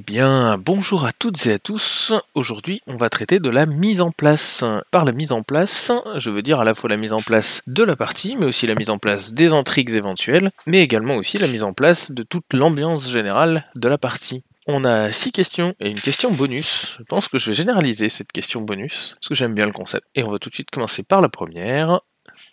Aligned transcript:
Eh 0.00 0.02
bien, 0.02 0.56
bonjour 0.56 1.04
à 1.04 1.12
toutes 1.12 1.44
et 1.44 1.52
à 1.52 1.58
tous. 1.58 2.14
Aujourd'hui, 2.32 2.80
on 2.86 2.96
va 2.96 3.10
traiter 3.10 3.38
de 3.38 3.50
la 3.50 3.66
mise 3.66 4.00
en 4.00 4.12
place. 4.12 4.64
Par 4.90 5.04
la 5.04 5.12
mise 5.12 5.30
en 5.32 5.42
place, 5.42 5.92
je 6.16 6.30
veux 6.30 6.40
dire 6.40 6.58
à 6.58 6.64
la 6.64 6.72
fois 6.72 6.88
la 6.88 6.96
mise 6.96 7.12
en 7.12 7.18
place 7.18 7.60
de 7.66 7.84
la 7.84 7.96
partie, 7.96 8.34
mais 8.34 8.46
aussi 8.46 8.66
la 8.66 8.74
mise 8.74 8.88
en 8.88 8.96
place 8.96 9.34
des 9.34 9.52
intrigues 9.52 9.90
éventuelles, 9.90 10.52
mais 10.64 10.80
également 10.80 11.16
aussi 11.16 11.36
la 11.36 11.48
mise 11.48 11.62
en 11.62 11.74
place 11.74 12.12
de 12.12 12.22
toute 12.22 12.54
l'ambiance 12.54 13.10
générale 13.10 13.66
de 13.76 13.88
la 13.88 13.98
partie. 13.98 14.42
On 14.66 14.84
a 14.84 15.12
six 15.12 15.32
questions 15.32 15.74
et 15.80 15.90
une 15.90 16.00
question 16.00 16.30
bonus. 16.30 16.96
Je 16.98 17.04
pense 17.04 17.28
que 17.28 17.36
je 17.36 17.50
vais 17.50 17.52
généraliser 17.52 18.08
cette 18.08 18.32
question 18.32 18.62
bonus, 18.62 19.16
parce 19.20 19.28
que 19.28 19.34
j'aime 19.34 19.52
bien 19.52 19.66
le 19.66 19.72
concept. 19.72 20.06
Et 20.14 20.22
on 20.22 20.30
va 20.30 20.38
tout 20.38 20.48
de 20.48 20.54
suite 20.54 20.70
commencer 20.70 21.02
par 21.02 21.20
la 21.20 21.28
première. 21.28 22.00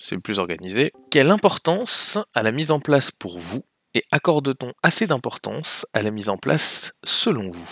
C'est 0.02 0.16
le 0.16 0.22
plus 0.22 0.40
organisé. 0.40 0.92
Quelle 1.12 1.32
importance 1.32 2.18
a 2.34 2.44
la 2.44 2.52
mise 2.52 2.72
en 2.72 2.82
place 2.82 3.10
pour 3.12 3.40
vous 3.40 3.64
et 3.98 4.04
accorde-t-on 4.12 4.74
assez 4.84 5.08
d'importance 5.08 5.88
à 5.94 6.04
la 6.04 6.12
mise 6.12 6.30
en 6.30 6.38
place 6.38 6.92
selon 7.04 7.50
vous? 7.50 7.68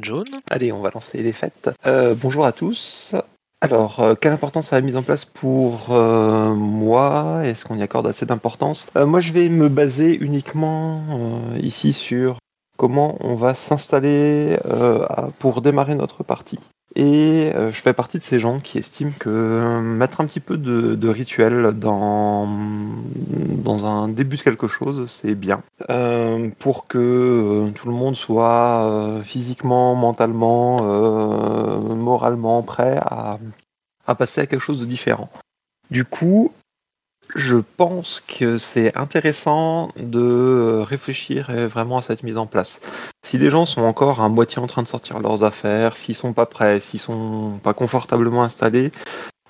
John 0.00 0.24
Allez, 0.48 0.72
on 0.72 0.80
va 0.80 0.88
lancer 0.88 1.22
les 1.22 1.34
fêtes. 1.34 1.68
Euh, 1.86 2.14
bonjour 2.14 2.46
à 2.46 2.52
tous. 2.52 3.14
Alors, 3.60 4.00
euh, 4.00 4.14
quelle 4.14 4.32
importance 4.32 4.72
a 4.72 4.76
la 4.76 4.82
mise 4.82 4.96
en 4.96 5.02
place 5.02 5.26
pour 5.26 5.88
euh, 5.90 6.54
moi? 6.54 7.42
Est-ce 7.44 7.66
qu'on 7.66 7.76
y 7.76 7.82
accorde 7.82 8.06
assez 8.06 8.24
d'importance? 8.24 8.86
Moi, 8.96 9.20
je 9.20 9.34
vais 9.34 9.50
me 9.50 9.68
baser 9.68 10.16
uniquement 10.16 11.04
ici 11.60 11.92
sur 11.92 12.38
comment 12.80 13.16
on 13.20 13.34
va 13.34 13.54
s'installer 13.54 14.58
pour 15.38 15.60
démarrer 15.60 15.94
notre 15.94 16.24
partie. 16.24 16.58
Et 16.96 17.52
euh, 17.54 17.70
je 17.70 17.80
fais 17.80 17.92
partie 17.92 18.18
de 18.18 18.24
ces 18.24 18.40
gens 18.40 18.58
qui 18.58 18.78
estiment 18.78 19.12
que 19.18 19.30
euh, 19.30 19.80
mettre 19.80 20.20
un 20.20 20.26
petit 20.26 20.40
peu 20.40 20.56
de, 20.56 21.08
rituel 21.08 21.78
dans, 21.78 22.48
dans 22.48 23.86
un 23.86 24.08
début 24.08 24.36
de 24.36 24.42
quelque 24.42 24.66
chose, 24.66 25.08
c'est 25.08 25.36
bien. 25.36 25.62
Euh, 25.88 26.50
pour 26.58 26.88
que 26.88 27.70
tout 27.76 27.88
le 27.88 27.94
monde 27.94 28.16
soit 28.16 29.20
physiquement, 29.22 29.94
mentalement, 29.94 30.82
moralement 31.94 32.62
prêt 32.62 32.98
à, 33.00 33.38
à 34.06 34.14
passer 34.16 34.40
à 34.40 34.46
quelque 34.46 34.62
chose 34.62 34.80
de 34.80 34.86
différent. 34.86 35.28
Du 35.90 36.04
coup, 36.04 36.50
je 37.34 37.56
pense 37.76 38.22
que 38.26 38.58
c'est 38.58 38.96
intéressant 38.96 39.90
de 39.96 40.82
réfléchir 40.86 41.50
vraiment 41.68 41.98
à 41.98 42.02
cette 42.02 42.22
mise 42.22 42.36
en 42.36 42.46
place. 42.46 42.80
Si 43.22 43.38
les 43.38 43.50
gens 43.50 43.66
sont 43.66 43.82
encore 43.82 44.20
à 44.20 44.28
moitié 44.28 44.58
en 44.60 44.66
train 44.66 44.82
de 44.82 44.88
sortir 44.88 45.20
leurs 45.20 45.44
affaires, 45.44 45.96
s'ils 45.96 46.14
sont 46.14 46.32
pas 46.32 46.46
prêts, 46.46 46.80
s'ils 46.80 47.00
sont 47.00 47.60
pas 47.62 47.74
confortablement 47.74 48.42
installés, 48.42 48.92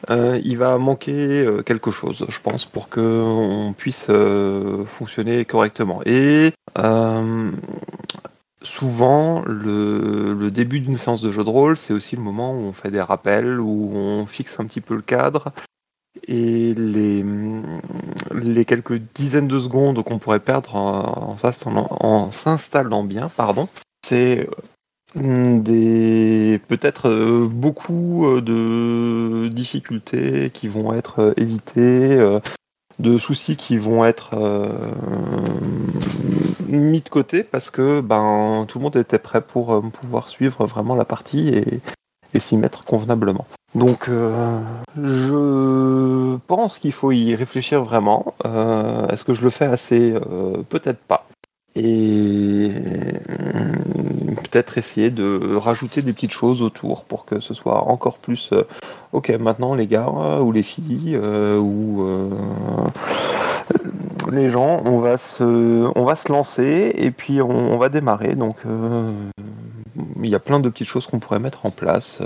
euh, 0.09 0.41
il 0.45 0.57
va 0.57 0.79
manquer 0.79 1.43
euh, 1.43 1.63
quelque 1.63 1.91
chose, 1.91 2.25
je 2.29 2.41
pense, 2.41 2.65
pour 2.65 2.89
qu'on 2.89 3.75
puisse 3.77 4.07
euh, 4.09 4.85
fonctionner 4.87 5.45
correctement. 5.45 6.01
Et 6.07 6.53
souvent, 8.63 9.43
le, 9.47 10.35
le, 10.35 10.51
début 10.51 10.81
d'une 10.81 10.97
séance 10.97 11.23
de 11.23 11.31
jeu 11.31 11.45
de 11.45 11.49
rôle, 11.49 11.77
c'est 11.77 11.93
aussi 11.93 12.17
le 12.17 12.23
moment 12.23 12.53
où 12.53 12.65
on 12.65 12.73
fait 12.73 12.91
des 12.91 13.01
rappels, 13.01 13.59
où 13.59 13.93
on 13.95 14.27
fixe 14.27 14.59
un 14.61 14.67
petit 14.67 14.81
peu 14.81 14.95
le 14.95 15.03
cadre, 15.03 15.53
et 16.27 16.75
les, 16.75 18.65
quelques 18.65 19.01
dizaines 19.15 19.49
de 19.49 19.59
secondes 19.59 20.03
qu'on 20.03 20.19
pourrait 20.19 20.41
perdre 20.41 20.77
en, 20.77 21.37
s'installant 22.33 23.05
bien, 23.05 23.29
pardon, 23.29 23.69
c'est 24.07 24.49
euh, 25.17 25.61
des 25.61 26.61
peut-être 26.69 27.09
euh, 27.09 27.49
beaucoup 27.49 28.27
euh, 28.27 28.41
de 28.41 29.49
difficultés 29.49 30.51
qui 30.51 30.69
vont 30.69 30.93
être 30.93 31.35
évitées, 31.37 32.41
de 32.99 33.19
soucis 33.19 33.57
qui 33.57 33.79
vont 33.79 34.05
être 34.05 34.37
mis 36.69 37.01
de 37.01 37.09
côté 37.09 37.43
parce 37.43 37.71
que 37.71 38.01
ben 38.01 38.67
tout 38.69 38.79
le 38.79 38.85
monde 38.85 38.97
était 38.97 39.19
prêt 39.19 39.41
pour 39.41 39.83
pouvoir 39.91 40.29
suivre 40.29 40.67
vraiment 40.67 40.95
la 40.95 41.05
partie 41.05 41.49
et 42.35 42.39
s'y 42.39 42.57
mettre 42.57 42.85
convenablement. 42.85 43.47
Donc, 43.75 44.09
euh, 44.09 44.61
je 45.01 46.37
pense 46.49 46.79
qu'il 46.79 46.93
faut 46.93 47.13
y 47.13 47.35
réfléchir 47.37 47.83
vraiment. 47.83 48.35
Euh, 48.45 49.07
est-ce 49.09 49.25
que 49.25 49.33
je 49.33 49.43
le 49.43 49.51
fais 49.51 49.67
assez? 49.67 50.13
Euh, 50.13 50.63
Peut-être 50.69 50.99
pas. 50.99 51.27
Et 51.77 52.73
peut-être 54.43 54.77
essayer 54.77 55.11
de 55.11 55.55
rajouter 55.55 56.03
des 56.03 56.13
petites 56.13 56.33
choses 56.33 56.63
autour 56.63 57.05
pour 57.05 57.25
que 57.25 57.39
ce 57.39 57.55
soit 57.55 57.85
encore 57.85 58.19
plus. 58.19 58.51
ok, 59.13 59.29
maintenant 59.39 59.75
les 59.75 59.87
gars 59.87 60.09
ou 60.41 60.51
les 60.51 60.65
filles 60.65 61.17
ou 61.17 62.05
les 64.33 64.51
gens, 64.51 64.83
on 64.85 64.99
va 64.99 65.17
se, 65.17 65.89
on 65.97 66.05
va 66.05 66.17
se 66.17 66.33
lancer 66.33 66.93
et 66.97 67.13
puis 67.13 67.41
on, 67.41 67.73
on 67.73 67.79
va 67.79 67.89
démarrer. 67.89 68.35
Donc, 68.35 68.57
il 70.21 70.29
y 70.29 70.35
a 70.35 70.41
plein 70.41 70.59
de 70.59 70.69
petites 70.69 70.89
choses 70.89 71.07
qu'on 71.07 71.21
pourrait 71.21 71.39
mettre 71.39 71.67
en 71.67 71.71
place 71.71 72.21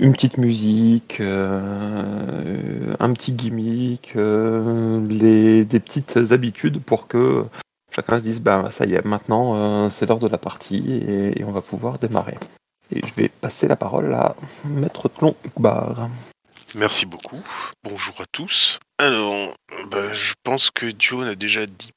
une 0.00 0.12
petite 0.12 0.38
musique, 0.38 1.20
euh, 1.20 2.94
un 2.98 3.12
petit 3.12 3.32
gimmick, 3.32 4.12
euh, 4.16 5.00
des 5.00 5.80
petites 5.80 6.16
habitudes 6.30 6.80
pour 6.80 7.08
que 7.08 7.44
chacun 7.90 8.18
se 8.18 8.22
dise 8.22 8.40
bah 8.40 8.68
ça 8.70 8.84
y 8.86 8.94
est, 8.94 9.04
maintenant 9.04 9.56
euh, 9.56 9.90
c'est 9.90 10.06
l'heure 10.06 10.20
de 10.20 10.28
la 10.28 10.38
partie 10.38 10.92
et, 10.92 11.44
on 11.44 11.50
va 11.50 11.62
pouvoir 11.62 11.98
démarrer. 11.98 12.38
Et 12.90 13.06
je 13.06 13.12
vais 13.14 13.28
passer 13.28 13.68
la 13.68 13.76
parole 13.76 14.14
à 14.14 14.34
Maître 14.64 15.08
Tlon 15.08 15.34
Ukbar. 15.44 16.08
Merci 16.74 17.06
beaucoup. 17.06 17.38
Bonjour 17.82 18.20
à 18.20 18.24
tous. 18.30 18.78
Alors, 18.98 19.54
bah, 19.90 20.12
je 20.12 20.34
pense 20.42 20.70
que 20.70 20.86
John 20.98 21.24
a 21.24 21.34
déjà 21.34 21.66
dit 21.66 21.90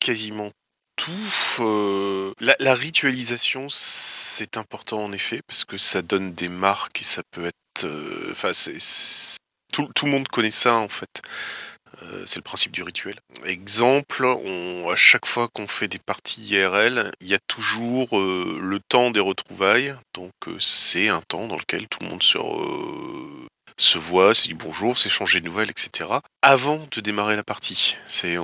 quasiment 0.00 0.50
tout. 0.96 1.60
Euh, 1.60 2.32
la, 2.40 2.74
ritualisation, 2.74 3.66
c'est 3.70 4.56
important 4.56 5.04
en 5.04 5.12
effet, 5.12 5.40
parce 5.46 5.64
que 5.64 5.78
ça 5.78 6.02
donne 6.02 6.34
des 6.34 6.48
marques 6.48 7.00
et 7.00 7.04
ça 7.04 7.22
peut 7.30 7.46
être. 7.46 7.84
Euh, 7.84 8.32
enfin, 8.32 8.50
tout, 9.72 10.06
le 10.06 10.10
monde 10.10 10.28
connaît 10.28 10.50
ça 10.50 10.76
en 10.76 10.88
fait. 10.88 11.22
Euh, 12.02 12.24
c'est 12.26 12.36
le 12.36 12.42
principe 12.42 12.72
du 12.72 12.82
rituel. 12.82 13.14
Exemple, 13.44 14.26
à 14.26 14.96
chaque 14.96 15.26
fois 15.26 15.48
qu'on 15.52 15.68
fait 15.68 15.88
des 15.88 15.98
parties 15.98 16.42
IRL, 16.42 17.12
il 17.20 17.28
y 17.28 17.34
a 17.34 17.38
toujours 17.46 18.18
le 18.18 18.78
temps 18.88 19.10
des 19.10 19.20
retrouvailles. 19.20 19.94
Donc 20.12 20.32
c'est 20.58 21.08
un 21.08 21.22
temps 21.22 21.46
dans 21.46 21.56
lequel 21.56 21.88
tout 21.88 22.00
le 22.02 22.08
monde 22.08 22.22
se, 22.22 23.98
voit, 23.98 24.34
se 24.34 24.48
dit 24.48 24.54
bonjour, 24.54 24.98
s'échange 24.98 25.34
de 25.34 25.40
nouvelles, 25.40 25.70
etc. 25.70 26.10
Avant 26.42 26.86
de 26.90 27.00
démarrer 27.00 27.36
la 27.36 27.44
partie. 27.44 27.96
C'est 28.06 28.36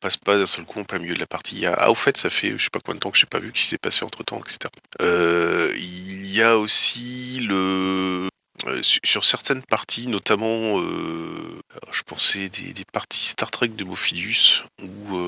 passe 0.00 0.16
pas 0.16 0.38
d'un 0.38 0.46
seul 0.46 0.64
coup 0.64 0.80
en 0.80 0.84
plein 0.84 0.98
milieu 0.98 1.14
de 1.14 1.20
la 1.20 1.26
partie. 1.26 1.66
Ah, 1.66 1.90
au 1.90 1.94
fait, 1.94 2.16
ça 2.16 2.30
fait 2.30 2.52
je 2.56 2.64
sais 2.64 2.70
pas 2.70 2.80
combien 2.80 2.96
de 2.96 3.00
temps 3.00 3.10
que 3.10 3.18
j'ai 3.18 3.26
pas 3.26 3.38
vu 3.38 3.52
qui 3.52 3.66
s'est 3.66 3.78
passé 3.78 4.04
entre 4.04 4.24
temps, 4.24 4.40
etc. 4.40 4.58
Euh, 5.00 5.72
il 5.76 6.26
y 6.26 6.42
a 6.42 6.58
aussi 6.58 7.40
le 7.40 8.28
euh, 8.66 8.80
sur 8.82 9.24
certaines 9.24 9.62
parties, 9.62 10.06
notamment, 10.06 10.80
euh, 10.80 11.60
je 11.92 12.02
pensais 12.02 12.48
des, 12.48 12.72
des, 12.72 12.84
parties 12.84 13.24
Star 13.24 13.50
Trek 13.50 13.68
de 13.68 13.84
Mophidus, 13.84 14.64
où 14.82 15.18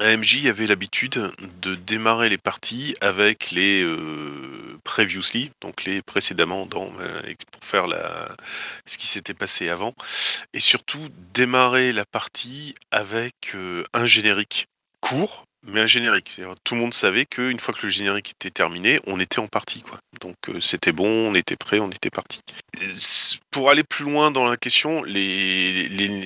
AMJ 0.00 0.46
avait 0.46 0.66
l'habitude 0.66 1.32
de 1.62 1.74
démarrer 1.74 2.28
les 2.28 2.38
parties 2.38 2.94
avec 3.00 3.50
les 3.50 3.82
euh, 3.82 4.78
previously, 4.84 5.50
donc 5.62 5.84
les 5.84 6.02
précédemment 6.02 6.66
dans, 6.66 6.92
euh, 7.00 7.20
pour 7.50 7.64
faire 7.64 7.86
la, 7.86 8.28
ce 8.84 8.98
qui 8.98 9.06
s'était 9.06 9.34
passé 9.34 9.68
avant, 9.68 9.94
et 10.52 10.60
surtout 10.60 11.08
démarrer 11.32 11.92
la 11.92 12.04
partie 12.04 12.74
avec 12.90 13.34
euh, 13.54 13.84
un 13.94 14.06
générique 14.06 14.66
court, 15.00 15.45
mais 15.66 15.80
un 15.80 15.86
générique. 15.86 16.40
Tout 16.64 16.74
le 16.74 16.80
monde 16.80 16.94
savait 16.94 17.26
qu'une 17.26 17.60
fois 17.60 17.74
que 17.74 17.86
le 17.86 17.90
générique 17.90 18.32
était 18.32 18.50
terminé, 18.50 19.00
on 19.06 19.20
était 19.20 19.38
en 19.38 19.48
partie. 19.48 19.82
Quoi. 19.82 19.98
Donc 20.20 20.36
c'était 20.60 20.92
bon, 20.92 21.08
on 21.08 21.34
était 21.34 21.56
prêt, 21.56 21.78
on 21.78 21.90
était 21.90 22.10
parti. 22.10 22.40
Pour 23.50 23.70
aller 23.70 23.84
plus 23.84 24.04
loin 24.04 24.30
dans 24.30 24.44
la 24.44 24.56
question, 24.56 25.04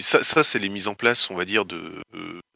ça, 0.01 0.43
c'est 0.43 0.59
les 0.59 0.69
mises 0.69 0.89
en 0.89 0.95
place, 0.95 1.31
on 1.31 1.37
va 1.37 1.45
dire, 1.45 1.65
de, 1.65 2.03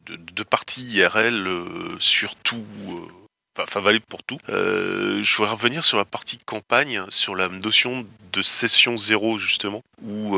de, 0.09 0.43
parties 0.43 0.83
IRL 0.83 1.47
euh, 1.47 1.99
sur 1.99 2.35
tout. 2.37 2.65
Euh, 2.89 3.13
enfin 3.57 3.81
valide 3.81 4.03
pour 4.09 4.25
tout. 4.25 4.39
Euh, 4.49 5.23
je 5.23 5.37
voudrais 5.37 5.53
revenir 5.53 5.85
sur 5.85 5.97
la 5.97 6.05
partie 6.05 6.39
campagne, 6.39 7.03
sur 7.09 7.37
la 7.37 7.49
notion 7.49 8.05
de 8.33 8.43
session 8.43 8.97
zéro 8.97 9.39
justement, 9.39 9.83
où 10.03 10.37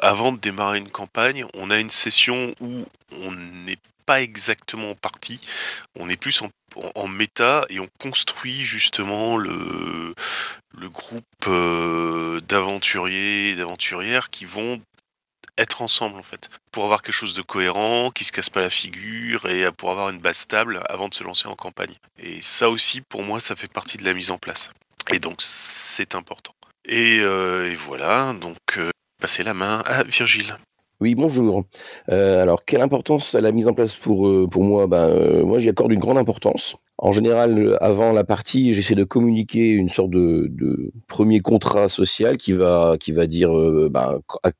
avant 0.00 0.30
de 0.30 0.38
démarrer 0.38 0.78
une 0.78 0.90
campagne, 0.90 1.44
on 1.54 1.70
a 1.70 1.80
une 1.80 1.90
session 1.90 2.54
où 2.60 2.84
on 3.22 3.32
n'est 3.32 3.78
exactement 4.18 4.90
en 4.90 4.94
partie, 4.94 5.40
on 5.94 6.08
est 6.08 6.16
plus 6.16 6.42
en, 6.42 6.50
en, 6.94 7.08
méta 7.08 7.64
et 7.70 7.80
on 7.80 7.88
construit 7.98 8.64
justement 8.64 9.36
le, 9.36 10.14
le 10.76 10.88
groupe 10.88 11.24
d'aventuriers 12.46 13.50
et 13.50 13.54
d'aventurières 13.54 14.30
qui 14.30 14.44
vont 14.44 14.80
être 15.60 15.82
ensemble 15.82 16.18
en 16.18 16.22
fait, 16.22 16.50
pour 16.72 16.84
avoir 16.84 17.02
quelque 17.02 17.14
chose 17.14 17.34
de 17.34 17.42
cohérent, 17.42 18.10
qui 18.10 18.24
se 18.24 18.32
casse 18.32 18.50
pas 18.50 18.60
la 18.60 18.70
figure 18.70 19.46
et 19.46 19.70
pour 19.72 19.90
avoir 19.90 20.08
une 20.10 20.18
base 20.18 20.38
stable 20.38 20.82
avant 20.88 21.08
de 21.08 21.14
se 21.14 21.22
lancer 21.22 21.48
en 21.48 21.54
campagne. 21.54 21.94
Et 22.18 22.40
ça 22.42 22.70
aussi, 22.70 23.02
pour 23.02 23.22
moi, 23.22 23.40
ça 23.40 23.56
fait 23.56 23.70
partie 23.70 23.98
de 23.98 24.04
la 24.04 24.14
mise 24.14 24.30
en 24.30 24.38
place. 24.38 24.70
Et 25.10 25.18
donc, 25.18 25.36
c'est 25.40 26.14
important. 26.14 26.54
Et, 26.86 27.20
euh, 27.20 27.74
voilà, 27.78 28.32
donc 28.32 28.56
euh, 28.78 28.90
passer 29.20 29.42
la 29.42 29.54
main 29.54 29.80
à 29.86 30.02
Virgile. 30.02 30.56
Oui, 31.00 31.14
bonjour. 31.14 31.64
Euh, 32.10 32.42
alors, 32.42 32.66
quelle 32.66 32.82
importance 32.82 33.34
a 33.34 33.40
la 33.40 33.52
mise 33.52 33.68
en 33.68 33.72
place 33.72 33.96
pour, 33.96 34.50
pour 34.50 34.64
moi? 34.64 34.86
Ben, 34.86 35.42
Moi, 35.44 35.58
j'y 35.58 35.70
accorde 35.70 35.92
une 35.92 35.98
grande 35.98 36.18
importance. 36.18 36.76
en 36.98 37.12
général, 37.12 37.78
avant 37.80 38.12
la 38.12 38.24
partie, 38.24 38.74
j'essaie 38.74 38.94
de 38.94 39.04
communiquer 39.04 39.70
une 39.70 39.88
sorte 39.88 40.10
de, 40.10 40.52
premier 41.08 41.40
contrat 41.40 41.88
social 41.88 42.36
qui 42.36 42.52
va 42.52 42.96
qui 43.00 43.12
va 43.12 43.26
dire 43.26 43.50
à, 43.94 44.18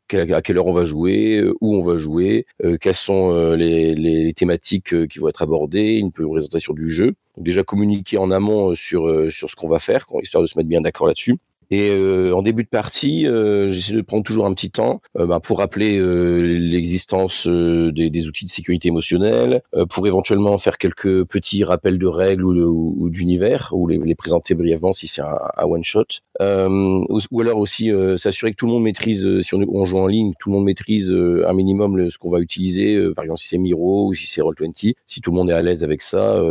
quelle, 0.08 0.32
à, 0.32 0.40
quelle, 0.40 0.56
heure 0.56 0.66
on 0.66 0.72
va 0.72 0.86
jouer, 0.86 1.44
où 1.60 1.76
on 1.76 1.82
va 1.82 1.98
jouer, 1.98 2.46
quelles 2.80 2.94
sont 2.94 3.52
les, 3.54 3.94
les, 3.94 4.32
thématiques 4.32 5.06
qui 5.08 5.18
vont 5.18 5.28
être 5.28 5.42
abordées, 5.42 5.98
une 5.98 6.12
présentation 6.12 6.72
du 6.72 6.90
jeu. 6.90 7.12
Donc 7.36 7.44
déjà 7.44 7.62
communiquer 7.62 8.16
en 8.16 8.30
amont 8.30 8.74
sur 8.74 9.30
sur 9.30 9.50
ce 9.50 9.56
qu'on 9.56 9.68
va 9.68 9.78
faire, 9.78 10.06
histoire 10.22 10.42
de 10.42 10.46
se 10.46 10.58
mettre 10.58 10.68
bien 10.68 10.80
d'accord 10.80 11.06
là-dessus. 11.06 11.36
Et 11.72 11.90
euh, 11.90 12.32
en 12.34 12.42
début 12.42 12.64
de 12.64 12.68
partie, 12.68 13.28
euh, 13.28 13.68
j'essaie 13.68 13.94
de 13.94 14.00
prendre 14.00 14.24
toujours 14.24 14.46
un 14.46 14.52
petit 14.54 14.70
temps 14.70 15.00
euh, 15.16 15.26
bah, 15.26 15.38
pour 15.38 15.58
rappeler 15.58 16.00
l'existence 16.00 17.46
des, 17.46 18.10
des, 18.10 18.28
outils 18.28 18.44
de 18.44 18.50
sécurité 18.50 18.88
émotionnelle, 18.88 19.62
pour 19.88 20.06
éventuellement 20.06 20.56
faire 20.58 20.78
quelques 20.78 21.24
petits 21.24 21.64
rappels 21.64 21.98
de 21.98 22.06
règles 22.06 22.44
ou, 22.44 22.94
ou, 22.98 23.10
d'univers, 23.10 23.70
ou 23.72 23.86
les, 23.86 23.98
les, 23.98 24.14
présenter 24.14 24.54
brièvement 24.54 24.92
si 24.92 25.06
c'est 25.06 25.22
un, 25.22 25.38
un 25.56 25.64
one 25.64 25.84
shot, 25.84 26.04
ou, 26.40 27.20
ou, 27.30 27.40
alors 27.40 27.58
aussi 27.58 27.90
s'assurer 28.16 28.52
que 28.52 28.56
tout 28.56 28.66
le 28.66 28.72
monde 28.72 28.84
maîtrise, 28.84 29.40
si 29.40 29.54
on, 29.54 29.60
on, 29.68 29.84
joue 29.84 29.98
en 29.98 30.06
ligne, 30.06 30.32
tout 30.38 30.50
le 30.50 30.56
monde 30.56 30.64
maîtrise 30.64 31.12
un 31.12 31.52
minimum 31.52 31.96
le, 31.96 32.10
ce 32.10 32.18
qu'on 32.18 32.30
va 32.30 32.40
utiliser, 32.40 32.98
par 33.14 33.24
exemple 33.24 33.40
si 33.40 33.48
c'est 33.48 33.58
Miro 33.58 34.08
ou 34.08 34.14
si 34.14 34.26
c'est 34.26 34.40
Roll20, 34.40 34.94
si 35.06 35.20
tout 35.20 35.30
le 35.30 35.36
monde 35.36 35.50
est 35.50 35.54
à 35.54 35.62
l'aise 35.62 35.84
avec 35.84 36.02
ça. 36.02 36.42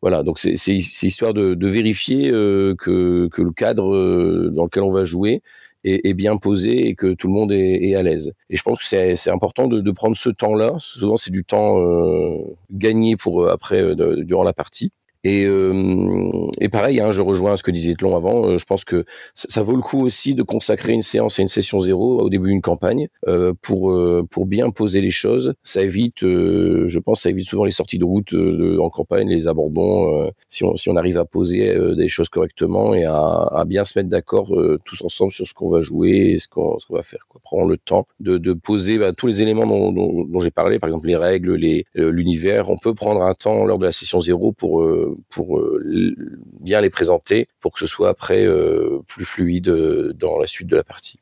Voilà, 0.00 0.22
donc 0.22 0.38
c'est 0.38 0.52
histoire 0.52 1.34
de, 1.34 1.54
de 1.54 1.68
vérifier 1.68 2.30
euh, 2.30 2.74
que, 2.76 3.28
que, 3.32 3.42
le 3.42 3.50
cadre 3.50 3.92
euh, 3.94 4.50
dans 4.52 4.64
lequel 4.64 4.84
on 4.84 4.90
va 4.90 5.02
jouer 5.02 5.42
est, 5.82 6.06
est, 6.06 6.14
bien 6.14 6.36
posé 6.36 6.86
et 6.88 6.94
que 6.94 7.14
tout 7.14 7.26
le 7.26 7.32
monde 7.32 7.50
est, 7.50 7.82
est 7.82 7.96
à 7.96 8.02
l'aise. 8.04 8.32
Et 8.48 8.56
je 8.56 8.62
pense 8.62 8.78
que 8.78 8.84
c'est 8.84 9.30
important 9.30 9.66
de, 9.66 9.80
de, 9.80 9.90
prendre 9.90 10.16
ce 10.16 10.28
temps-là. 10.30 10.74
Souvent, 10.78 11.16
c'est 11.16 11.32
du 11.32 11.44
temps 11.44 11.80
euh, 11.80 12.38
gagné 12.70 13.16
pour 13.16 13.48
après 13.48 13.96
durant 14.24 14.44
la 14.44 14.52
partie. 14.52 14.92
Et, 15.24 15.46
euh, 15.46 16.46
et 16.60 16.68
pareil, 16.68 17.00
hein, 17.00 17.10
je 17.10 17.22
rejoins 17.22 17.56
ce 17.56 17.64
que 17.64 17.72
disait 17.72 17.94
Tlon 17.94 18.14
avant. 18.16 18.46
Euh, 18.46 18.58
je 18.58 18.64
pense 18.64 18.84
que 18.84 19.04
ça, 19.34 19.62
vaut 19.62 19.74
le 19.74 19.82
coup 19.82 20.00
aussi 20.00 20.34
de 20.34 20.44
consacrer 20.44 20.92
une 20.92 21.02
séance 21.02 21.38
et 21.38 21.42
une 21.42 21.48
session 21.48 21.80
zéro 21.80 22.20
au 22.20 22.30
début 22.30 22.50
d'une 22.50 22.60
campagne 22.60 23.08
euh, 23.26 23.52
pour 23.60 23.90
euh, 23.90 24.24
pour 24.30 24.46
bien 24.46 24.70
poser 24.70 25.00
les 25.00 25.10
choses. 25.10 25.54
Ça 25.64 25.82
évite, 25.82 26.22
euh, 26.22 26.84
je 26.86 26.98
pense, 27.00 27.22
ça 27.22 27.30
évite 27.30 27.48
souvent 27.48 27.64
les 27.64 27.72
sorties 27.72 27.98
de 27.98 28.04
route 28.04 28.32
de, 28.32 28.78
en 28.78 28.90
campagne, 28.90 29.28
les 29.28 29.48
abandons. 29.48 30.30
si 30.48 30.62
on 30.62 30.76
si 30.76 30.88
on 30.88 30.96
arrive 30.96 31.18
à 31.18 31.24
poser 31.24 31.74
des 31.96 32.08
choses 32.08 32.28
correctement 32.28 32.94
et 32.94 33.04
à, 33.04 33.16
à 33.16 33.64
bien 33.64 33.82
se 33.82 33.98
mettre 33.98 34.08
d'accord 34.08 34.54
tous 34.84 35.02
ensemble 35.02 35.32
sur 35.32 35.46
ce 35.46 35.54
qu'on 35.54 35.68
va 35.68 35.82
jouer 35.82 36.10
et 36.10 36.38
ce 36.38 36.48
qu'on 36.48 36.78
ce 36.78 36.86
qu'on 36.86 36.94
va 36.94 37.02
faire. 37.02 37.26
Quoi. 37.28 37.40
Prendre 37.42 37.68
le 37.68 37.76
temps 37.76 38.06
de, 38.20 38.38
de 38.38 38.52
poser 38.52 38.98
bah, 38.98 39.12
tous 39.12 39.26
les 39.26 39.42
éléments 39.42 39.66
dont, 39.66 39.90
dont, 39.90 40.24
dont 40.24 40.38
j'ai 40.38 40.50
parlé, 40.52 40.78
par 40.78 40.88
exemple 40.88 41.08
les 41.08 41.16
règles, 41.16 41.54
les 41.54 41.86
l'univers. 41.94 42.70
On 42.70 42.78
peut 42.78 42.94
prendre 42.94 43.22
un 43.22 43.34
temps 43.34 43.64
lors 43.64 43.78
de 43.78 43.84
la 43.84 43.92
session 43.92 44.20
zéro 44.20 44.52
pour 44.52 44.84
pour 45.30 45.58
euh, 45.58 46.14
bien 46.60 46.80
les 46.80 46.90
présenter, 46.90 47.48
pour 47.60 47.72
que 47.72 47.80
ce 47.80 47.86
soit 47.86 48.08
après 48.08 48.44
euh, 48.44 49.00
plus 49.06 49.24
fluide 49.24 49.68
euh, 49.68 50.12
dans 50.14 50.38
la 50.38 50.46
suite 50.46 50.68
de 50.68 50.76
la 50.76 50.84
partie. 50.84 51.20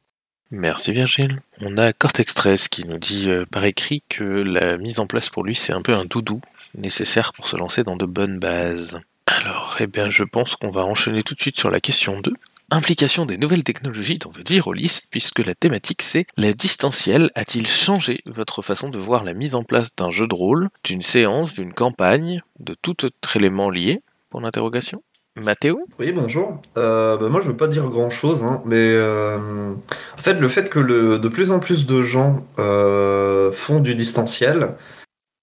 Merci 0.50 0.92
Virgile. 0.92 1.40
On 1.60 1.76
a 1.76 1.92
Cortex 1.92 2.32
13 2.34 2.68
qui 2.68 2.86
nous 2.86 2.98
dit 2.98 3.28
par 3.50 3.64
écrit 3.64 4.02
que 4.08 4.22
la 4.22 4.76
mise 4.76 5.00
en 5.00 5.06
place 5.08 5.28
pour 5.28 5.42
lui 5.42 5.56
c'est 5.56 5.72
un 5.72 5.82
peu 5.82 5.92
un 5.92 6.04
doudou 6.04 6.40
nécessaire 6.76 7.32
pour 7.32 7.48
se 7.48 7.56
lancer 7.56 7.82
dans 7.82 7.96
de 7.96 8.06
bonnes 8.06 8.38
bases. 8.38 9.00
Alors, 9.26 9.76
eh 9.80 9.88
bien, 9.88 10.08
je 10.08 10.22
pense 10.22 10.54
qu'on 10.54 10.70
va 10.70 10.84
enchaîner 10.84 11.22
tout 11.24 11.34
de 11.34 11.40
suite 11.40 11.58
sur 11.58 11.70
la 11.70 11.80
question 11.80 12.20
2. 12.20 12.32
Implication 12.72 13.26
des 13.26 13.36
nouvelles 13.36 13.62
technologies 13.62 14.18
dans 14.18 14.30
votre 14.30 14.50
vie 14.50 14.58
rôliste, 14.58 15.06
puisque 15.08 15.38
la 15.38 15.54
thématique 15.54 16.02
c'est 16.02 16.26
la 16.36 16.52
distanciel 16.52 17.30
a-t-il 17.36 17.64
changé 17.64 18.18
votre 18.26 18.60
façon 18.60 18.88
de 18.88 18.98
voir 18.98 19.22
la 19.22 19.34
mise 19.34 19.54
en 19.54 19.62
place 19.62 19.94
d'un 19.94 20.10
jeu 20.10 20.26
de 20.26 20.34
rôle, 20.34 20.68
d'une 20.82 21.00
séance, 21.00 21.54
d'une 21.54 21.72
campagne, 21.72 22.42
de 22.58 22.74
tout 22.74 23.04
autre 23.04 23.36
élément 23.36 23.70
lié? 23.70 24.02
Pour 24.30 24.40
l'interrogation. 24.40 25.00
Mathéo? 25.36 25.78
Oui, 26.00 26.10
bonjour. 26.10 26.60
Euh, 26.76 27.16
bah 27.16 27.28
moi, 27.28 27.40
je 27.40 27.46
veux 27.46 27.56
pas 27.56 27.68
dire 27.68 27.88
grand-chose, 27.88 28.42
hein, 28.42 28.62
mais 28.64 28.90
euh, 28.94 29.72
en 29.72 30.20
fait, 30.20 30.34
le 30.34 30.48
fait 30.48 30.68
que 30.68 30.80
le, 30.80 31.20
de 31.20 31.28
plus 31.28 31.52
en 31.52 31.60
plus 31.60 31.86
de 31.86 32.02
gens 32.02 32.44
euh, 32.58 33.52
font 33.52 33.78
du 33.78 33.94
distanciel, 33.94 34.74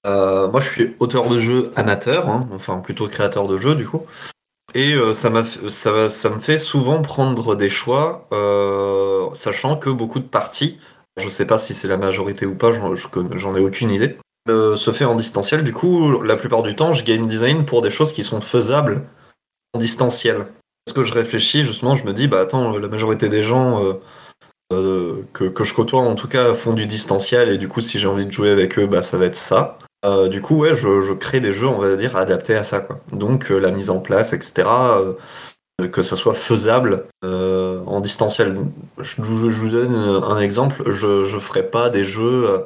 moi, 0.06 0.60
je 0.60 0.70
suis 0.70 0.96
auteur 1.00 1.30
de 1.30 1.38
jeu 1.38 1.72
amateur, 1.78 2.28
hein, 2.28 2.50
enfin 2.54 2.80
plutôt 2.80 3.08
créateur 3.08 3.48
de 3.48 3.58
jeux, 3.58 3.76
du 3.76 3.86
coup. 3.86 4.02
Et 4.76 4.94
euh, 4.94 5.14
ça, 5.14 5.30
ça, 6.10 6.30
me 6.30 6.40
fait 6.40 6.58
souvent 6.58 7.02
prendre 7.02 7.56
des 7.56 7.70
choix, 7.70 8.28
euh, 8.34 9.28
sachant 9.36 9.78
que 9.78 9.90
beaucoup 9.90 10.20
de 10.20 10.28
parties, 10.28 10.80
je 11.22 11.30
sais 11.30 11.46
pas 11.46 11.60
si 11.60 11.76
c'est 11.76 11.88
la 11.88 11.98
majorité 11.98 12.46
ou 12.46 12.56
pas, 12.56 12.72
j'en 12.72 13.56
ai 13.56 13.60
aucune 13.60 13.92
idée, 13.92 14.18
euh, 14.50 14.76
se 14.76 14.92
fait 14.92 15.06
en 15.06 15.16
distanciel. 15.16 15.64
Du 15.64 15.74
coup, 15.74 16.22
la 16.24 16.38
plupart 16.38 16.64
du 16.64 16.76
temps, 16.76 16.92
je 16.92 17.04
game 17.04 17.28
design 17.28 17.66
pour 17.66 17.84
des 17.84 17.92
choses 17.92 18.14
qui 18.14 18.24
sont 18.24 18.42
faisables 18.42 19.04
en 19.74 19.80
distanciel. 19.80 20.48
Parce 20.86 20.96
que 20.96 21.04
je 21.04 21.14
réfléchis, 21.14 21.64
justement, 21.64 21.96
je 21.96 22.06
me 22.06 22.14
dis, 22.14 22.28
bah 22.28 22.42
attends, 22.42 22.78
la 22.78 22.88
majorité 22.88 23.30
des 23.30 23.44
gens 23.44 23.80
que, 24.72 25.50
que, 25.50 25.64
je 25.64 25.74
côtoie, 25.76 26.02
en 26.02 26.16
tout 26.16 26.28
cas, 26.28 26.56
font 26.56 26.74
du 26.74 26.88
distanciel, 26.88 27.50
et 27.50 27.60
du 27.60 27.68
coup, 27.68 27.80
si 27.80 28.00
j'ai 28.00 28.08
envie 28.08 28.26
de 28.26 28.32
jouer 28.32 28.50
avec 28.50 28.80
eux, 28.80 28.88
bah 28.88 29.04
ça 29.04 29.18
va 29.18 29.26
être 29.26 29.38
ça. 29.38 29.78
Euh, 30.06 30.28
du 30.28 30.42
coup, 30.42 30.58
ouais, 30.58 30.76
je, 30.76 31.02
je, 31.02 31.14
crée 31.14 31.40
des 31.40 31.54
jeux, 31.54 31.68
on 31.68 31.80
va 31.80 31.96
dire, 31.96 32.18
adaptés 32.18 32.56
à 32.56 32.64
ça. 32.64 32.80
Quoi. 32.82 33.00
Donc, 33.12 33.52
euh, 33.52 33.58
la 33.58 33.72
mise 33.72 33.90
en 33.90 34.00
place, 34.00 34.34
etc., 34.34 34.68
euh, 34.68 35.14
que 35.92 36.02
ça 36.02 36.16
soit 36.16 36.34
faisable 36.34 37.06
euh, 37.24 37.82
en 37.86 38.02
distanciel. 38.02 38.58
Je, 39.00 39.16
je, 39.24 39.50
je, 39.50 39.58
vous 39.58 39.70
donne 39.70 39.96
un 39.96 40.40
exemple. 40.40 40.84
Je 40.92 41.34
ne 41.34 41.40
ferai 41.40 41.64
pas 41.64 41.90
des 41.90 42.04
jeux 42.04 42.66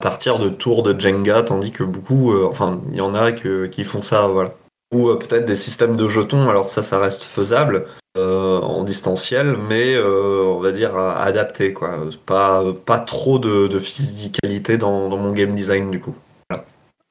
à 0.00 0.04
partir 0.04 0.38
de 0.38 0.48
tours 0.48 0.82
de 0.82 0.98
Jenga, 0.98 1.42
tandis 1.42 1.72
que 1.72 1.84
beaucoup, 1.84 2.32
enfin, 2.46 2.80
il 2.92 2.98
y 2.98 3.00
en 3.00 3.14
a 3.14 3.32
que, 3.32 3.66
qui 3.66 3.84
font 3.84 4.02
ça, 4.02 4.28
voilà. 4.28 4.52
Ou 4.94 5.12
peut-être 5.16 5.46
des 5.46 5.56
systèmes 5.56 5.96
de 5.96 6.06
jetons, 6.06 6.48
alors 6.48 6.68
ça, 6.68 6.82
ça 6.82 6.98
reste 6.98 7.24
faisable. 7.24 7.86
en 8.16 8.84
distanciel, 8.84 9.56
mais 9.68 9.98
on 9.98 10.60
va 10.60 10.70
dire 10.70 10.96
adapté, 10.96 11.72
quoi. 11.72 11.98
Pas, 12.24 12.62
pas 12.86 12.98
trop 12.98 13.38
de, 13.38 13.66
de 13.66 13.78
physicalité 13.78 14.78
dans, 14.78 15.08
dans 15.08 15.18
mon 15.18 15.32
game 15.32 15.54
design, 15.54 15.90
du 15.90 15.98
coup. 15.98 16.14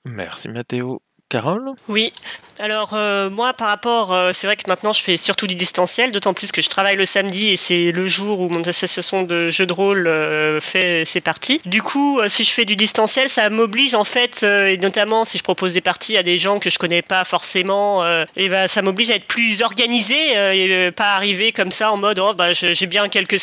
Merci 0.06 0.50
Mathéo. 0.50 1.02
Carole? 1.30 1.72
Oui, 1.88 2.14
alors 2.60 2.92
euh, 2.94 3.30
moi 3.30 3.54
par 3.54 3.68
rapport, 3.68 4.14
euh, 4.14 4.32
c'est 4.34 4.48
vrai 4.48 4.56
que 4.56 4.64
maintenant 4.68 4.94
je 4.94 5.02
fais 5.02 5.18
surtout 5.18 5.48
du 5.48 5.56
distanciel, 5.56 6.12
d'autant 6.12 6.34
plus 6.34 6.52
que 6.52 6.62
je 6.62 6.70
travaille 6.70 6.96
le 6.96 7.06
samedi 7.06 7.50
et 7.50 7.56
c'est 7.56 7.92
le 7.92 8.08
jour 8.08 8.40
où 8.40 8.50
mon 8.50 8.62
association 8.62 9.24
de 9.24 9.50
jeux 9.50 9.66
de 9.66 9.74
rôle 9.74 10.08
euh, 10.08 10.60
fait 10.60 11.04
ses 11.06 11.22
parties. 11.22 11.62
Du 11.66 11.82
coup, 11.82 12.20
si 12.28 12.44
je 12.44 12.52
fais 12.52 12.66
du 12.66 12.76
distanciel, 12.76 13.30
ça 13.30 13.50
m'oblige 13.50 13.96
en 13.96 14.04
fait, 14.04 14.44
et 14.44 14.78
notamment 14.78 15.26
si 15.26 15.38
je 15.38 15.44
propose 15.44 15.74
des 15.74 15.82
parties 15.82 16.18
à 16.18 16.24
des 16.24 16.38
gens 16.38 16.60
que 16.60 16.70
je 16.70 16.78
connais 16.78 17.02
pas 17.02 17.24
forcément, 17.24 18.04
et 18.36 18.50
ben 18.50 18.68
ça 18.68 18.82
m'oblige 18.82 19.10
à 19.10 19.16
être 19.16 19.28
plus 19.28 19.62
organisé 19.62 20.16
et 20.54 20.92
pas 20.92 21.16
arriver 21.16 21.52
comme 21.52 21.72
ça 21.72 21.92
en 21.92 21.98
mode 21.98 22.20
oh 22.20 22.34
bah 22.34 22.54
j'ai 22.54 22.88
bien 22.88 23.10
quelques 23.10 23.38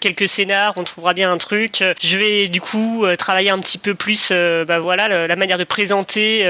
quelques 0.00 0.28
scénars, 0.28 0.74
on 0.76 0.84
trouvera 0.84 1.14
bien 1.14 1.32
un 1.32 1.38
truc. 1.38 1.82
Je 2.02 2.18
vais 2.18 2.48
du 2.48 2.60
coup 2.60 3.06
travailler 3.18 3.50
un 3.50 3.58
petit 3.58 3.78
peu 3.78 3.94
plus, 3.94 4.32
bah 4.66 4.78
voilà 4.80 5.08
la, 5.08 5.26
la 5.26 5.36
manière 5.36 5.58
de 5.58 5.64
présenter, 5.64 6.44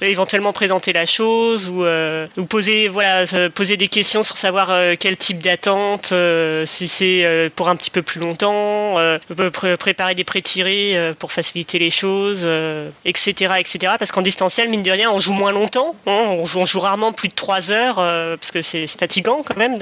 éventuellement 0.00 0.52
présenter 0.52 0.92
la 0.92 1.06
chose 1.06 1.25
ou, 1.26 1.84
euh, 1.84 2.26
ou 2.36 2.44
poser 2.44 2.88
voilà 2.88 3.24
poser 3.50 3.76
des 3.76 3.88
questions 3.88 4.22
sur 4.22 4.36
savoir 4.36 4.70
euh, 4.70 4.94
quel 4.98 5.16
type 5.16 5.38
d'attente 5.40 6.10
euh, 6.12 6.66
si 6.66 6.88
c'est 6.88 7.50
pour 7.56 7.68
un 7.68 7.76
petit 7.76 7.90
peu 7.90 8.02
plus 8.02 8.20
longtemps 8.20 8.94
pr 9.52 9.76
préparer 9.78 10.14
des 10.14 10.24
pré-tirés 10.24 11.12
pour 11.18 11.32
faciliter 11.32 11.78
les 11.78 11.90
choses 11.90 12.48
etc 13.04 13.54
etc 13.58 13.94
parce 13.98 14.12
qu'en 14.12 14.22
distanciel 14.22 14.68
mine 14.68 14.82
de 14.82 14.90
rien 14.90 15.10
on 15.10 15.20
joue 15.20 15.32
moins 15.32 15.52
longtemps 15.52 15.94
hein, 16.06 16.24
on, 16.28 16.44
joue, 16.44 16.60
on, 16.60 16.66
joue, 16.66 16.80
rarement 16.80 17.12
plus 17.12 17.28
de 17.28 17.34
3 17.34 17.72
heures 17.72 17.96
parce 17.96 18.50
que 18.50 18.62
c'est 18.62 18.86
fatigant 18.86 19.42
quand 19.44 19.56
même 19.56 19.78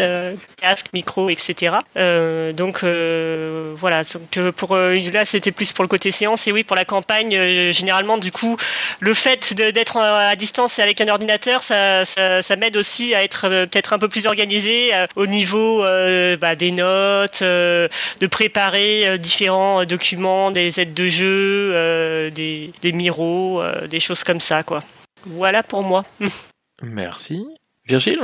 casque 0.61 0.87
micro 0.93 1.29
etc 1.29 1.77
donc 1.95 2.85
voilà. 2.85 4.03
Donc 4.05 4.53
pour 4.53 4.77
là 4.77 5.25
c'était 5.25 5.53
plus 5.53 5.73
pour 5.73 5.85
le 5.85 5.89
côté 5.89 6.11
séance. 6.11 6.47
Et 6.47 6.53
oui 6.53 6.65
pour 6.65 6.77
la 6.77 6.85
campagne 6.85 7.71
généralement 7.73 8.19
du 8.19 8.33
coup 8.33 8.57
le 9.01 9.15
fait 9.15 9.55
d'être 9.55 9.97
à 9.97 10.37
distance 10.37 10.79
avec 10.79 11.01
un 11.01 11.09
ordinateur 11.09 11.34
ça, 11.63 12.05
ça, 12.05 12.43
ça 12.43 12.57
m'aide 12.57 12.77
aussi 12.77 13.15
à 13.15 13.23
être 13.25 13.47
euh, 13.49 13.67
peut-être 13.67 13.93
un 13.93 13.99
peu 13.99 14.09
plus 14.09 14.27
organisé 14.27 14.95
euh, 14.95 15.07
au 15.17 15.27
niveau 15.27 15.85
euh, 15.85 16.37
bah, 16.37 16.57
des 16.57 16.71
notes, 16.71 17.43
euh, 17.43 17.89
de 18.21 18.27
préparer 18.27 19.09
euh, 19.09 19.19
différents 19.19 19.85
documents, 19.85 20.51
des 20.51 20.81
aides 20.81 20.95
de 20.95 21.09
jeu, 21.09 21.73
euh, 21.75 22.31
des, 22.31 22.73
des 22.83 22.93
miros, 22.93 23.63
des 23.89 24.01
choses 24.01 24.25
comme 24.25 24.41
ça. 24.41 24.63
quoi. 24.63 24.83
Voilà 25.27 25.63
pour 25.63 25.83
moi. 25.83 26.05
Merci. 26.83 27.47
Virgile? 27.87 28.19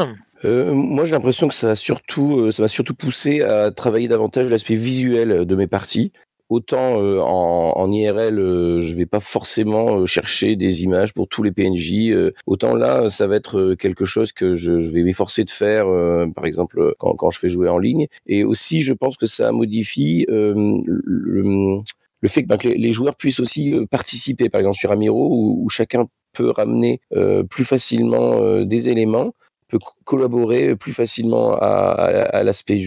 Euh, 0.44 0.72
moi, 0.72 1.04
j'ai 1.04 1.12
l'impression 1.12 1.48
que 1.48 1.54
ça 1.54 1.68
va 1.68 1.76
surtout, 1.76 2.50
ça 2.50 2.62
va 2.62 2.68
surtout 2.68 2.94
pousser 2.94 3.42
à 3.42 3.70
travailler 3.70 4.08
davantage 4.08 4.48
l'aspect 4.48 4.74
visuel 4.74 5.44
de 5.44 5.54
mes 5.54 5.66
parties 5.66 6.12
autant 6.50 7.00
euh, 7.00 7.20
en, 7.20 7.72
en, 7.76 7.92
IRL, 7.92 8.38
euh, 8.38 8.80
je 8.80 8.94
vais 8.94 9.06
pas 9.06 9.20
forcément 9.20 10.00
euh, 10.00 10.06
chercher 10.06 10.56
des 10.56 10.82
images 10.82 11.14
pour 11.14 11.28
tous 11.28 11.44
les 11.44 11.52
PNJ. 11.52 12.10
Euh, 12.10 12.32
autant 12.46 12.74
là, 12.74 13.08
ça 13.08 13.28
va 13.28 13.36
être 13.36 13.58
euh, 13.58 13.76
quelque 13.76 14.04
chose 14.04 14.32
que 14.32 14.56
je, 14.56 14.80
je 14.80 14.90
vais 14.90 15.04
m'efforcer 15.04 15.44
de 15.44 15.50
faire, 15.50 15.86
euh, 15.88 16.26
par 16.26 16.44
exemple 16.44 16.94
quand, 16.98 17.14
quand, 17.14 17.30
je 17.30 17.38
fais 17.38 17.48
jouer 17.48 17.68
en 17.68 17.78
ligne. 17.78 18.08
Et 18.26 18.44
aussi, 18.44 18.82
je 18.82 18.92
pense 18.92 19.16
que 19.16 19.26
ça 19.26 19.52
modifie 19.52 20.26
le, 20.28 20.54
le, 20.84 22.28
fait 22.28 22.42
que, 22.42 22.48
ben, 22.48 22.58
que 22.58 22.68
les, 22.68 22.92
joueurs 22.92 23.14
puissent 23.14 23.40
aussi 23.40 23.74
participer, 23.90 24.48
par 24.48 24.58
exemple 24.58 24.76
sur 24.76 24.90
Amiro, 24.90 25.28
où, 25.30 25.64
où 25.64 25.68
chacun 25.68 26.06
peut 26.32 26.50
ramener 26.50 27.00
plus 27.48 27.64
facilement 27.64 28.60
des 28.62 28.88
éléments 28.88 29.32
peut 29.70 29.78
collaborer 30.04 30.76
plus 30.76 30.92
facilement 30.92 31.54
à, 31.54 32.42
l'aspect 32.42 32.80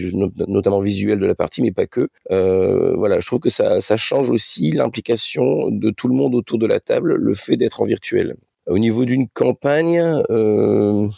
notamment 0.46 0.78
visuel 0.78 1.18
de 1.18 1.26
la 1.26 1.34
partie, 1.34 1.62
mais 1.62 1.72
pas 1.72 1.86
que. 1.86 2.08
Euh, 2.30 2.94
voilà, 2.96 3.20
je 3.20 3.26
trouve 3.26 3.40
que 3.40 3.50
ça, 3.50 3.80
change 3.96 4.30
aussi 4.30 4.72
l'implication 4.72 5.70
de 5.70 5.90
tout 5.90 6.08
le 6.08 6.14
monde 6.14 6.34
autour 6.34 6.58
de 6.58 6.66
la 6.66 6.80
table, 6.80 7.14
le 7.14 7.34
fait 7.34 7.56
d'être 7.56 7.80
en 7.80 7.84
virtuel. 7.84 8.36
Au 8.66 8.78
niveau 8.78 9.04
d'une 9.04 9.28
campagne, 9.28 10.00
euh, 10.30 11.08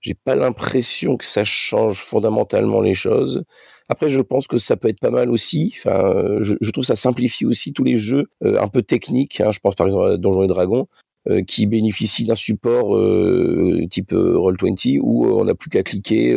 j'ai 0.00 0.14
pas 0.14 0.34
l'impression 0.34 1.16
que 1.16 1.24
ça 1.24 1.44
change 1.44 1.98
fondamentalement 1.98 2.80
les 2.80 2.94
choses. 2.94 3.44
Après, 3.88 4.08
je 4.08 4.20
pense 4.20 4.46
que 4.46 4.58
ça 4.58 4.76
peut 4.76 4.88
être 4.88 5.00
pas 5.00 5.10
mal 5.10 5.30
aussi. 5.30 5.74
Enfin, 5.76 6.38
je, 6.40 6.70
trouve 6.70 6.84
ça 6.84 6.96
simplifie 6.96 7.44
aussi 7.44 7.72
tous 7.72 7.84
les 7.84 7.96
jeux 7.96 8.26
euh, 8.42 8.60
un 8.60 8.68
peu 8.68 8.82
techniques. 8.82 9.40
Hein. 9.40 9.50
Je 9.52 9.60
pense 9.60 9.74
par 9.74 9.86
exemple 9.86 10.06
à 10.06 10.16
Donjons 10.16 10.42
et 10.42 10.46
Dragons. 10.46 10.88
Euh, 11.26 11.42
qui 11.42 11.64
bénéficie 11.64 12.26
d'un 12.26 12.34
support 12.34 12.94
euh, 12.94 13.86
type 13.90 14.12
euh, 14.12 14.36
Roll20 14.36 14.98
où 15.00 15.24
on 15.24 15.46
n'a 15.46 15.54
plus 15.54 15.70
qu'à 15.70 15.82
cliquer 15.82 16.36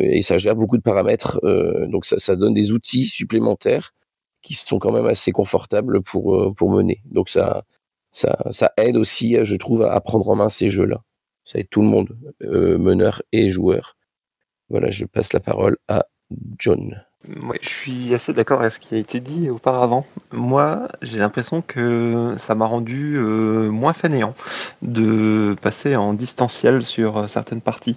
et 0.00 0.22
ça 0.22 0.38
gère 0.38 0.56
beaucoup 0.56 0.78
de 0.78 0.82
paramètres. 0.82 1.38
donc 1.88 2.06
ça, 2.06 2.16
ça 2.16 2.36
donne 2.36 2.54
des 2.54 2.72
outils 2.72 3.04
supplémentaires 3.04 3.92
qui 4.40 4.54
sont 4.54 4.78
quand 4.78 4.92
même 4.92 5.04
assez 5.04 5.30
confortables 5.30 6.00
pour 6.00 6.54
pour 6.56 6.70
mener. 6.70 7.02
Donc 7.04 7.28
ça 7.28 7.64
ça, 8.12 8.38
ça 8.50 8.72
aide 8.78 8.96
aussi, 8.96 9.36
je 9.42 9.56
trouve, 9.56 9.82
à 9.82 10.00
prendre 10.00 10.26
en 10.30 10.36
main 10.36 10.48
ces 10.48 10.70
jeux-là. 10.70 11.02
Ça 11.44 11.58
aide 11.58 11.68
tout 11.68 11.82
le 11.82 11.88
monde, 11.88 12.16
meneur 12.40 13.22
et 13.32 13.50
joueur. 13.50 13.96
Voilà, 14.70 14.90
je 14.90 15.04
passe 15.04 15.34
la 15.34 15.40
parole 15.40 15.76
à 15.88 16.06
John. 16.58 17.05
Je 17.62 17.68
suis 17.68 18.14
assez 18.14 18.32
d'accord 18.32 18.60
avec 18.60 18.72
ce 18.72 18.78
qui 18.78 18.94
a 18.94 18.98
été 18.98 19.20
dit 19.20 19.50
auparavant. 19.50 20.06
Moi, 20.32 20.88
j'ai 21.02 21.18
l'impression 21.18 21.62
que 21.62 22.34
ça 22.36 22.54
m'a 22.54 22.66
rendu 22.66 23.16
euh, 23.16 23.70
moins 23.70 23.92
fainéant 23.92 24.34
de 24.82 25.56
passer 25.60 25.96
en 25.96 26.12
distanciel 26.12 26.84
sur 26.84 27.16
euh, 27.18 27.26
certaines 27.26 27.60
parties. 27.60 27.96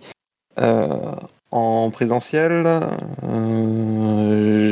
Euh, 0.59 1.15
en 1.51 1.89
présentiel, 1.89 2.81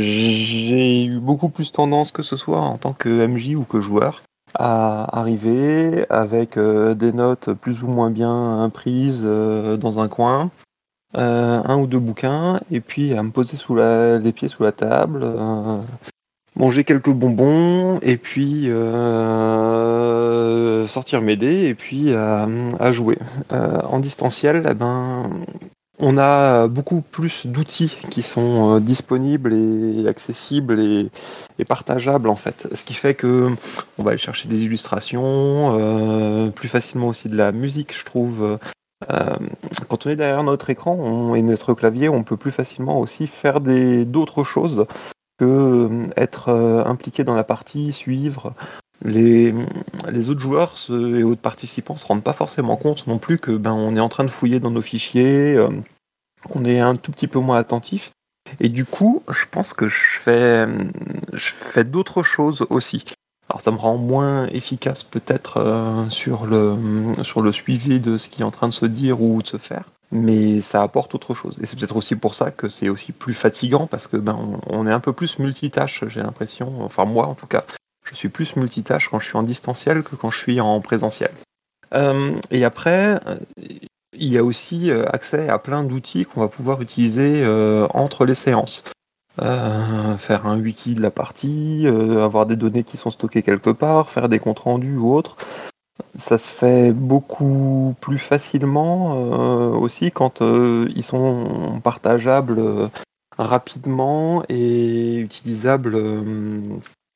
j'ai 0.01 1.05
eu 1.05 1.19
beaucoup 1.19 1.49
plus 1.49 1.71
tendance 1.71 2.11
que 2.11 2.23
ce 2.23 2.35
soit 2.35 2.59
en 2.59 2.77
tant 2.77 2.93
que 2.93 3.25
MJ 3.25 3.55
ou 3.55 3.63
que 3.63 3.81
joueur 3.81 4.21
à 4.53 5.17
arriver 5.17 6.05
avec 6.09 6.57
des 6.57 7.11
notes 7.13 7.51
plus 7.53 7.83
ou 7.83 7.87
moins 7.87 8.11
bien 8.11 8.69
prises 8.73 9.23
dans 9.23 9.99
un 9.99 10.07
coin, 10.07 10.51
euh, 11.17 11.61
un 11.65 11.77
ou 11.77 11.87
deux 11.87 11.97
bouquins, 11.99 12.59
et 12.71 12.79
puis 12.79 13.13
à 13.15 13.23
me 13.23 13.31
poser 13.31 13.57
sous 13.57 13.75
les 13.75 14.31
pieds 14.33 14.49
sous 14.49 14.61
la 14.61 14.71
table, 14.71 15.21
euh, 15.23 15.79
manger 16.55 16.83
quelques 16.83 17.09
bonbons, 17.09 17.97
et 18.03 18.17
puis 18.17 18.69
euh, 18.69 20.05
sortir 20.85 21.21
m'aider, 21.21 21.67
et 21.67 21.73
puis 21.73 22.13
à, 22.13 22.47
jouer. 22.91 23.17
en 23.49 23.99
distanciel, 23.99 24.67
eh 24.69 24.75
ben, 24.75 25.31
on 25.97 26.19
a 26.19 26.67
beaucoup 26.67 27.01
plus 27.01 27.47
d'outils 27.47 27.97
qui 28.11 28.21
sont 28.21 28.79
disponibles 28.79 29.55
et 29.55 30.07
accessibles 30.07 30.79
et, 30.79 31.09
partageables 31.67 32.29
en 32.29 32.35
fait. 32.35 32.67
Ce 32.75 32.83
qui 32.83 32.93
fait 32.93 33.15
que 33.15 33.49
on 33.97 34.03
va 34.03 34.11
aller 34.11 34.19
chercher 34.19 34.47
des 34.47 34.61
illustrations, 34.61 36.51
plus 36.55 36.69
facilement 36.69 37.07
aussi 37.07 37.27
de 37.27 37.35
la 37.35 37.51
musique, 37.51 37.97
je 37.97 38.05
trouve. 38.05 38.59
Euh, 39.09 39.37
quand 39.89 40.05
on 40.05 40.09
est 40.09 40.15
derrière 40.15 40.43
notre 40.43 40.69
écran 40.69 41.35
et 41.35 41.41
notre 41.41 41.73
clavier, 41.73 42.09
on 42.09 42.23
peut 42.23 42.37
plus 42.37 42.51
facilement 42.51 42.99
aussi 42.99 43.27
faire 43.27 43.61
d'autres 43.61 44.43
choses 44.43 44.85
que 45.37 45.45
euh, 45.45 46.07
être 46.17 46.49
euh, 46.49 46.83
impliqué 46.83 47.23
dans 47.23 47.35
la 47.35 47.43
partie, 47.43 47.93
suivre. 47.93 48.53
Les, 49.05 49.53
autres 50.29 50.39
joueurs 50.39 50.75
et 50.89 51.21
autres 51.21 51.41
participants 51.41 51.95
se 51.95 52.05
rendent 52.07 52.23
pas 52.23 52.33
forcément 52.33 52.77
compte 52.77 53.05
non 53.05 53.19
plus 53.19 53.37
que 53.37 53.51
ben 53.51 53.71
on 53.71 53.95
est 53.95 53.99
en 53.99 54.09
train 54.09 54.23
de 54.23 54.31
fouiller 54.31 54.59
dans 54.59 54.71
nos 54.71 54.81
fichiers, 54.81 55.55
qu'on 56.49 56.65
est 56.65 56.79
un 56.79 56.95
tout 56.95 57.11
petit 57.11 57.27
peu 57.27 57.37
moins 57.37 57.59
attentif. 57.59 58.11
Et 58.59 58.69
du 58.69 58.85
coup, 58.85 59.21
je 59.29 59.45
pense 59.51 59.73
que 59.73 59.87
je 59.87 60.19
fais 60.19 61.83
d'autres 61.83 62.23
choses 62.23 62.65
aussi. 62.71 63.05
Alors 63.49 63.61
ça 63.61 63.71
me 63.71 63.77
rend 63.77 63.97
moins 63.97 64.47
efficace 64.47 65.03
peut-être 65.03 65.57
euh, 65.57 66.09
sur, 66.09 66.45
le, 66.45 66.75
sur 67.23 67.41
le 67.41 67.53
suivi 67.53 67.99
de 67.99 68.17
ce 68.17 68.27
qui 68.27 68.41
est 68.41 68.45
en 68.45 68.51
train 68.51 68.67
de 68.67 68.73
se 68.73 68.85
dire 68.85 69.21
ou 69.21 69.41
de 69.41 69.47
se 69.47 69.57
faire, 69.57 69.85
mais 70.11 70.59
ça 70.59 70.81
apporte 70.83 71.15
autre 71.15 71.33
chose. 71.33 71.57
Et 71.61 71.65
c'est 71.65 71.77
peut-être 71.77 71.95
aussi 71.95 72.15
pour 72.17 72.35
ça 72.35 72.51
que 72.51 72.67
c'est 72.67 72.89
aussi 72.89 73.13
plus 73.13 73.33
fatigant 73.33 73.87
parce 73.87 74.07
que 74.07 74.17
ben 74.17 74.59
on, 74.67 74.85
est 74.85 74.91
un 74.91 74.99
peu 74.99 75.13
plus 75.13 75.39
multitâche, 75.39 76.03
j'ai 76.09 76.21
l'impression. 76.21 76.81
Enfin 76.81 77.05
moi 77.05 77.27
en 77.27 77.35
tout 77.35 77.47
cas, 77.47 77.63
je 78.03 78.15
suis 78.15 78.29
plus 78.29 78.57
multitâche 78.57 79.07
quand 79.09 79.19
je 79.19 79.27
suis 79.27 79.37
en 79.37 79.43
distanciel 79.43 80.03
que 80.03 80.15
quand 80.15 80.29
je 80.29 80.39
suis 80.39 80.59
en 80.59 80.81
présentiel. 80.81 81.31
Euh, 81.93 82.35
et 82.51 82.65
après, 82.65 83.17
euh, 83.27 83.37
il 84.11 84.27
y 84.27 84.37
a 84.37 84.43
aussi 84.43 84.91
accès 84.91 85.47
à 85.47 85.59
plein 85.59 85.83
d'outils 85.83 86.25
qu'on 86.25 86.41
va 86.41 86.47
pouvoir 86.47 86.81
utiliser 86.81 87.45
entre 87.93 88.25
les 88.25 88.35
séances. 88.35 88.83
Euh, 89.41 90.17
faire 90.17 90.47
un 90.47 90.59
wiki 90.59 90.95
de 90.95 91.01
la 91.01 91.11
partie, 91.11 91.85
euh, 91.85 92.23
avoir 92.23 92.47
des 92.47 92.55
données 92.55 92.83
qui 92.83 92.97
sont 92.97 93.11
stockées 93.11 93.43
quelque 93.43 93.69
part, 93.69 94.09
faire 94.09 94.29
des 94.29 94.39
comptes 94.39 94.59
rendus 94.59 94.97
ou 94.97 95.13
autres. 95.13 95.37
Ça 96.15 96.39
se 96.39 96.51
fait 96.51 96.91
beaucoup 96.91 97.95
plus 98.01 98.17
facilement 98.17 99.13
euh, 99.15 99.69
aussi 99.69 100.11
quand 100.11 100.41
ils 100.41 101.03
sont 101.03 101.79
partageables 101.83 102.89
rapidement 103.37 104.43
et 104.49 105.17
utilisables 105.17 105.99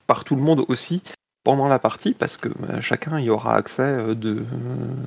par 0.06 0.24
tout 0.24 0.36
le 0.36 0.42
monde 0.42 0.66
aussi 0.68 1.02
pendant 1.44 1.68
la 1.68 1.80
partie 1.80 2.14
parce 2.14 2.38
que 2.38 2.50
bah, 2.50 2.82
chacun 2.82 3.20
y 3.20 3.30
aura 3.30 3.56
accès 3.56 3.82
euh, 3.82 4.16
de, 4.16 4.44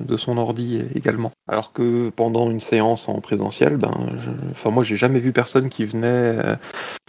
de, 0.05 0.17
son 0.17 0.37
ordi 0.37 0.81
également. 0.93 1.31
Alors 1.47 1.71
que 1.71 2.09
pendant 2.09 2.49
une 2.49 2.59
séance 2.59 3.07
en 3.07 3.21
présentiel, 3.21 3.77
ben, 3.77 3.93
enfin 4.51 4.69
moi 4.69 4.83
j'ai 4.83 4.97
jamais 4.97 5.19
vu 5.19 5.31
personne 5.31 5.69
qui 5.69 5.85
venait 5.85 6.07
euh, 6.07 6.55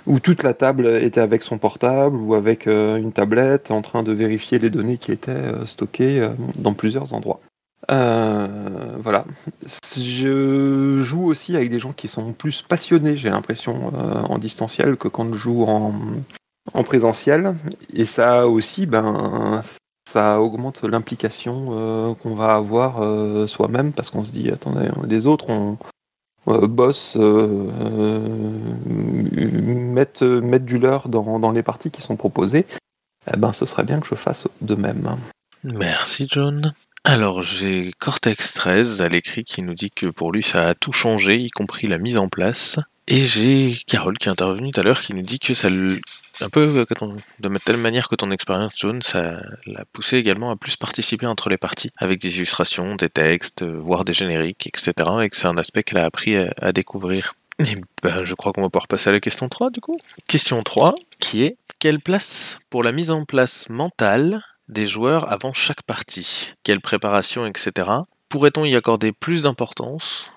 où 0.07 0.21
toute 0.21 0.43
la 0.43 0.55
table 0.55 0.87
était 0.87 1.21
avec 1.21 1.43
son 1.43 1.59
portable 1.59 2.17
ou 2.17 2.35
avec 2.35 2.67
euh, 2.67 2.97
une 2.97 3.13
tablette 3.13 3.71
en 3.71 3.83
train 3.83 4.03
de 4.03 4.13
vérifier 4.13 4.59
les 4.59 4.71
données 4.71 4.99
qui 4.99 5.13
étaient 5.13 5.53
stockées 5.65 6.29
dans 6.57 6.75
plusieurs 6.75 7.15
endroits. 7.15 7.41
voilà. 7.89 9.25
Je 9.97 11.03
joue 11.03 11.25
aussi 11.25 11.57
avec 11.57 11.71
des 11.71 11.79
gens 11.79 11.93
qui 11.93 12.09
sont 12.09 12.33
plus 12.33 12.63
passionnés, 12.63 13.17
j'ai 13.17 13.31
l'impression, 13.31 13.93
en 13.97 14.39
distanciel 14.39 14.97
que 14.97 15.09
quand 15.09 15.33
je 15.33 15.39
joue 15.39 15.65
en, 15.65 15.95
en 16.75 16.83
présentiel. 16.85 17.55
Et 17.93 18.05
ça 18.05 18.47
aussi, 18.47 18.87
ben, 18.87 19.63
ça 20.11 20.41
augmente 20.41 20.83
l'implication 20.83 21.69
euh, 21.71 22.15
qu'on 22.15 22.35
va 22.35 22.55
avoir 22.55 23.03
euh, 23.03 23.47
soi-même 23.47 23.93
parce 23.93 24.11
qu'on 24.11 24.25
se 24.25 24.33
dit, 24.33 24.51
attendez, 24.51 24.89
les 25.07 25.27
autres, 25.27 25.51
on, 25.51 25.77
euh, 26.49 26.67
bossent, 26.67 27.17
mettent, 29.67 30.23
mettent, 30.23 30.65
du 30.65 30.79
leur 30.79 31.09
dans, 31.09 31.39
dans, 31.39 31.53
les 31.53 31.63
parties 31.63 31.91
qui 31.91 32.03
sont 32.03 32.17
proposées. 32.17 32.67
Eh 33.33 33.37
ben, 33.37 33.53
ce 33.53 33.67
serait 33.67 33.83
bien 33.83 34.01
que 34.01 34.07
je 34.07 34.15
fasse 34.15 34.47
de 34.61 34.75
même. 34.77 35.17
Merci, 35.65 36.29
John. 36.31 36.73
Alors, 37.03 37.43
j'ai 37.43 37.93
Cortex 37.99 38.55
13 38.55 39.03
à 39.03 39.09
l'écrit 39.09 39.45
qui 39.45 39.63
nous 39.63 39.75
dit 39.75 39.91
que 39.91 40.07
pour 40.07 40.33
lui, 40.33 40.43
ça 40.43 40.69
a 40.69 40.75
tout 40.75 40.93
changé, 40.93 41.39
y 41.39 41.51
compris 41.51 41.87
la 41.87 41.99
mise 41.99 42.19
en 42.19 42.29
place. 42.29 42.81
Et 43.09 43.21
j'ai 43.21 43.77
Carole 43.87 44.19
qui 44.19 44.29
est 44.29 44.33
intervenue 44.33 44.73
tout 44.73 44.81
à 44.81 44.83
l'heure 44.83 45.01
qui 45.01 45.15
nous 45.15 45.23
dit 45.23 45.39
que 45.39 45.55
ça 45.55 45.69
un 46.41 46.49
peu 46.49 46.87
de 47.39 47.59
telle 47.65 47.77
manière 47.77 48.09
que 48.09 48.15
ton 48.15 48.31
expérience 48.31 48.79
jaune, 48.79 49.03
ça 49.03 49.41
l'a 49.67 49.85
poussé 49.93 50.17
également 50.17 50.51
à 50.51 50.57
plus 50.57 50.77
participer 50.77 51.27
entre 51.27 51.49
les 51.49 51.57
parties, 51.57 51.91
avec 51.97 52.21
des 52.21 52.37
illustrations, 52.37 52.95
des 52.97 53.09
textes, 53.09 53.65
voire 53.65 54.05
des 54.05 54.13
génériques, 54.13 54.67
etc. 54.67 54.93
Et 55.23 55.29
que 55.29 55.37
c'est 55.37 55.49
un 55.49 55.57
aspect 55.57 55.83
qu'elle 55.83 55.99
a 55.99 56.05
appris 56.05 56.37
à, 56.37 56.73
découvrir. 56.73 57.35
Et 57.59 57.77
ben, 58.03 58.23
je 58.23 58.35
crois 58.35 58.53
qu'on 58.53 58.63
va 58.63 58.69
pouvoir 58.69 58.89
passer 58.89 59.09
à 59.09 59.13
la 59.13 59.21
question 59.21 59.49
3 59.49 59.71
du 59.71 59.81
coup. 59.81 59.97
Question 60.27 60.63
3, 60.63 60.95
qui 61.19 61.43
est 61.43 61.57
quelle 61.79 62.01
place 62.01 62.59
pour 62.71 62.83
la 62.83 62.93
mise 62.93 63.11
en 63.11 63.25
place 63.25 63.69
mentale 63.69 64.43
des 64.69 64.87
joueurs 64.87 65.31
avant 65.33 65.53
chaque 65.53 65.83
partie? 65.83 66.55
Quelle 66.65 66.81
préparation, 66.81 67.47
etc. 67.47 67.91
Pourrait-on 68.29 68.65
y 68.65 68.77
accorder 68.77 69.13
plus 69.13 69.43
d'importance? 69.43 70.31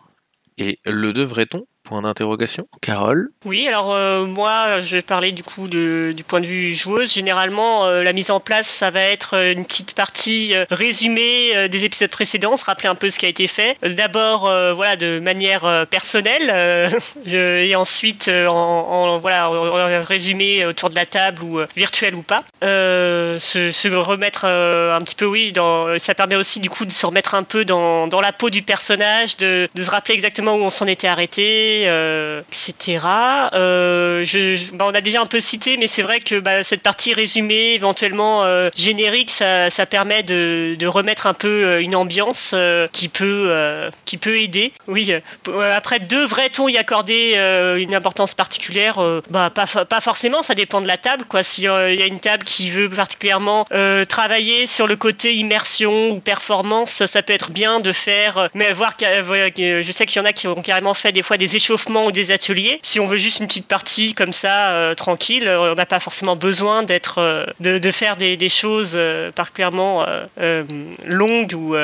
Et 0.57 0.79
le 0.85 1.13
devrait-on 1.13 1.65
Point 1.89 2.03
d'interrogation. 2.03 2.67
Carole 2.83 3.29
Oui, 3.45 3.67
alors 3.67 3.95
euh, 3.95 4.27
moi, 4.27 4.79
je 4.79 4.97
vais 4.97 5.01
parler 5.01 5.31
du 5.31 5.41
coup 5.41 5.67
du 5.67 6.23
point 6.27 6.39
de 6.39 6.45
vue 6.45 6.75
joueuse. 6.75 7.11
Généralement, 7.11 7.87
euh, 7.87 8.03
la 8.03 8.13
mise 8.13 8.29
en 8.29 8.39
place, 8.39 8.67
ça 8.67 8.91
va 8.91 9.01
être 9.01 9.35
euh, 9.35 9.53
une 9.53 9.65
petite 9.65 9.95
partie 9.95 10.53
résumée 10.69 11.67
des 11.67 11.85
épisodes 11.85 12.11
précédents, 12.11 12.57
se 12.57 12.65
rappeler 12.65 12.89
un 12.89 12.95
peu 12.95 13.09
ce 13.09 13.17
qui 13.17 13.25
a 13.25 13.29
été 13.29 13.47
fait. 13.47 13.75
D'abord, 13.81 14.41
voilà, 14.75 14.97
de 14.97 15.19
manière 15.19 15.87
personnelle, 15.87 16.93
et 17.25 17.75
ensuite 17.75 18.29
en, 18.29 19.17
voilà, 19.17 19.49
résumé 20.01 20.67
autour 20.67 20.91
de 20.91 20.95
la 20.95 21.07
table 21.07 21.43
ou 21.43 21.59
virtuel 21.75 22.13
ou 22.13 22.21
pas. 22.21 22.43
Se, 22.61 23.95
remettre 23.95 24.45
un 24.45 25.01
petit 25.01 25.15
peu, 25.15 25.25
oui, 25.25 25.53
ça 25.97 26.13
permet 26.13 26.35
aussi 26.35 26.59
du 26.59 26.69
coup 26.69 26.85
de 26.85 26.91
se 26.91 27.05
remettre 27.05 27.33
un 27.33 27.43
peu 27.43 27.65
dans, 27.65 28.07
la 28.21 28.31
peau 28.31 28.51
du 28.51 28.61
personnage, 28.61 29.37
de 29.37 29.67
se 29.75 29.89
rappeler 29.89 30.13
exactement 30.13 30.53
où 30.53 30.61
on 30.61 30.69
s'en 30.69 30.85
était 30.85 31.07
arrêté 31.07 31.78
euh, 31.87 32.41
etc. 32.51 32.99
Euh, 33.53 34.25
je- 34.25 34.73
bah, 34.75 34.85
on 34.87 34.93
a 34.93 35.01
déjà 35.01 35.21
un 35.21 35.25
peu 35.25 35.39
cité, 35.39 35.77
mais 35.77 35.87
c'est 35.87 36.01
vrai 36.01 36.19
que 36.19 36.39
bah, 36.39 36.63
cette 36.63 36.81
partie 36.81 37.13
résumée, 37.13 37.73
éventuellement 37.73 38.43
euh, 38.45 38.69
générique, 38.77 39.29
ça, 39.29 39.69
permet 39.89 40.23
de, 40.23 40.75
remettre 40.87 41.27
un 41.27 41.33
peu 41.33 41.47
euh, 41.65 41.81
une 41.81 41.95
ambiance 41.95 42.51
euh, 42.53 42.87
qui 42.91 43.09
peut 43.09 43.47
euh, 43.49 43.89
qui 44.05 44.17
peut 44.17 44.37
aider. 44.37 44.71
Oui. 44.87 45.11
euh, 45.11 45.19
p- 45.43 45.51
euh, 45.51 45.75
après, 45.75 45.99
devrait-on 45.99 46.67
y 46.67 46.77
accorder 46.77 47.33
euh, 47.37 47.75
une 47.77 47.95
importance 47.95 48.33
particulière 48.33 48.99
Euh, 48.99 49.21
Bah 49.29 49.49
pas 49.53 49.65
pas 49.85 50.01
forcément. 50.01 50.43
Ça 50.43 50.55
dépend 50.55 50.81
de 50.81 50.87
la 50.87 50.97
table, 50.97 51.25
quoi. 51.27 51.43
Si 51.43 51.67
euh, 51.67 51.93
il 51.93 51.99
y 51.99 52.03
a 52.03 52.07
une 52.07 52.19
table 52.19 52.43
qui 52.43 52.69
veut 52.69 52.89
particulièrement 52.89 53.65
euh, 53.71 54.05
travailler 54.05 54.67
sur 54.67 54.87
le 54.87 54.95
côté 54.95 55.33
immersion 55.35 56.09
ou 56.11 56.19
performance, 56.19 56.91
ça, 56.91 57.07
ça 57.07 57.21
peut 57.21 57.33
être 57.33 57.51
bien 57.51 57.79
de 57.79 57.91
faire. 57.93 58.37
euh, 58.37 58.47
mais 58.53 58.73
voir, 58.73 58.93
je 58.99 59.91
sais 59.91 60.05
qu'il 60.05 60.17
y 60.21 60.21
en 60.21 60.25
a 60.25 60.33
qui 60.33 60.47
ont 60.47 60.55
carrément 60.61 60.93
fait 60.93 61.11
des 61.11 61.23
fois 61.23 61.37
des 61.37 61.55
ou 61.69 62.11
des 62.11 62.31
ateliers. 62.31 62.79
Si 62.83 62.99
on 62.99 63.05
veut 63.05 63.17
juste 63.17 63.39
une 63.39 63.47
petite 63.47 63.67
partie 63.67 64.13
comme 64.13 64.33
ça, 64.33 64.71
euh, 64.71 64.95
tranquille, 64.95 65.47
euh, 65.47 65.71
on 65.71 65.75
n'a 65.75 65.85
pas 65.85 65.99
forcément 65.99 66.35
besoin 66.35 66.83
d'être, 66.83 67.19
euh, 67.19 67.45
de, 67.59 67.91
faire 67.91 68.17
des, 68.17 68.49
choses 68.49 68.97
particulièrement 69.35 70.05
longues 71.05 71.53
ou, 71.53 71.75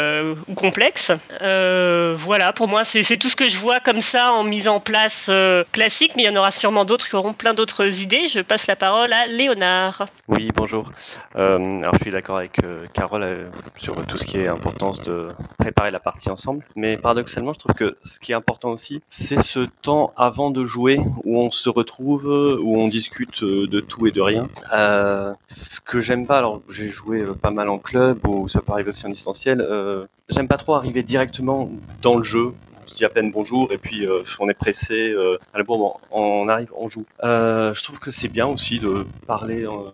complexes. 0.55 1.11
Voilà, 1.41 2.53
pour 2.53 2.67
moi, 2.67 2.83
c'est 2.83 3.17
tout 3.17 3.29
ce 3.29 3.35
que 3.35 3.49
je 3.49 3.59
vois 3.59 3.79
comme 3.79 4.01
ça 4.01 4.31
en 4.33 4.43
mise 4.43 4.67
en 4.67 4.79
place 4.79 5.29
classique, 5.71 6.13
mais 6.15 6.23
il 6.23 6.25
y 6.25 6.29
en 6.29 6.39
aura 6.39 6.51
sûrement 6.51 6.85
d'autres 6.85 7.07
qui 7.07 7.15
auront 7.15 7.33
plein 7.33 7.53
d'autres 7.53 8.01
idées. 8.01 8.27
Je 8.27 8.39
passe 8.39 8.67
la 8.67 8.75
parole 8.75 9.13
à 9.13 9.27
Léonard. 9.27 10.05
Oui, 10.27 10.49
bonjour. 10.55 10.91
Alors, 11.35 11.93
je 11.93 12.01
suis 12.01 12.11
d'accord 12.11 12.37
avec 12.37 12.59
Carole 12.93 13.51
sur 13.75 14.05
tout 14.05 14.17
ce 14.17 14.25
qui 14.25 14.39
est 14.39 14.47
importance 14.47 15.01
de 15.01 15.29
préparer 15.57 15.91
la 15.91 15.99
partie 15.99 16.29
ensemble. 16.29 16.63
Mais 16.75 16.97
paradoxalement, 16.97 17.53
je 17.53 17.59
trouve 17.59 17.75
que 17.75 17.97
ce 18.03 18.19
qui 18.19 18.31
est 18.31 18.35
important 18.35 18.71
aussi, 18.71 19.01
c'est 19.09 19.41
ce 19.41 19.67
temps 19.81 20.13
avant 20.17 20.51
de 20.51 20.65
jouer 20.65 20.99
où 21.23 21.39
on 21.39 21.51
se 21.51 21.69
retrouve, 21.69 22.25
où 22.25 22.77
on 22.77 22.87
discute 22.87 23.43
euh, 23.43 23.67
de 23.67 23.79
tout 23.79 24.07
et 24.07 24.11
de 24.11 24.21
rien. 24.21 24.47
Euh, 24.73 25.33
ce 25.47 25.79
que 25.79 26.01
j'aime 26.01 26.25
pas, 26.25 26.37
alors 26.39 26.61
j'ai 26.69 26.87
joué 26.87 27.21
euh, 27.21 27.33
pas 27.33 27.51
mal 27.51 27.69
en 27.69 27.77
club 27.77 28.25
ou 28.27 28.47
ça 28.49 28.61
peut 28.61 28.71
arriver 28.73 28.89
aussi 28.89 29.05
en 29.05 29.09
distanciel. 29.09 29.61
Euh, 29.61 30.05
j'aime 30.29 30.47
pas 30.47 30.57
trop 30.57 30.75
arriver 30.75 31.03
directement 31.03 31.69
dans 32.01 32.17
le 32.17 32.23
jeu. 32.23 32.53
On 32.83 32.87
se 32.87 32.93
dit 32.93 33.05
à 33.05 33.09
peine 33.09 33.31
bonjour 33.31 33.71
et 33.71 33.79
puis 33.79 34.05
euh, 34.05 34.21
on 34.39 34.47
est 34.47 34.53
pressé. 34.53 35.09
Euh, 35.09 35.37
allez 35.55 35.63
bon, 35.63 35.79
bon, 35.79 35.93
on 36.11 36.47
arrive, 36.47 36.71
on 36.77 36.87
joue. 36.87 37.05
Euh, 37.23 37.73
je 37.73 37.83
trouve 37.83 37.97
que 37.99 38.11
c'est 38.11 38.27
bien 38.27 38.45
aussi 38.45 38.79
de 38.79 39.07
parler, 39.25 39.65
euh, 39.65 39.89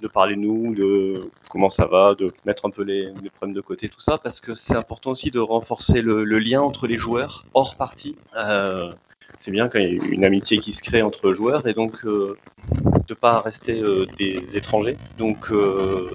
de 0.00 0.08
parler 0.08 0.36
nous, 0.36 0.74
de 0.74 1.28
comment 1.50 1.68
ça 1.68 1.84
va, 1.86 2.14
de 2.14 2.32
mettre 2.46 2.64
un 2.64 2.70
peu 2.70 2.84
les, 2.84 3.12
les 3.22 3.28
problèmes 3.28 3.54
de 3.54 3.60
côté, 3.60 3.90
tout 3.90 4.00
ça, 4.00 4.16
parce 4.16 4.40
que 4.40 4.54
c'est 4.54 4.76
important 4.76 5.10
aussi 5.10 5.30
de 5.30 5.40
renforcer 5.40 6.00
le, 6.00 6.24
le 6.24 6.38
lien 6.38 6.62
entre 6.62 6.86
les 6.86 6.96
joueurs 6.96 7.44
hors 7.52 7.74
partie. 7.76 8.16
C'est 9.36 9.50
bien 9.50 9.68
quand 9.68 9.78
il 9.78 9.94
y 9.94 10.00
a 10.00 10.04
une 10.04 10.24
amitié 10.24 10.58
qui 10.58 10.72
se 10.72 10.82
crée 10.82 11.02
entre 11.02 11.32
joueurs 11.32 11.66
et 11.66 11.72
donc 11.72 12.04
euh, 12.04 12.36
de 13.08 13.14
pas 13.14 13.40
rester 13.40 13.80
euh, 13.80 14.06
des 14.18 14.56
étrangers. 14.56 14.96
Donc 15.18 15.50
euh, 15.50 16.10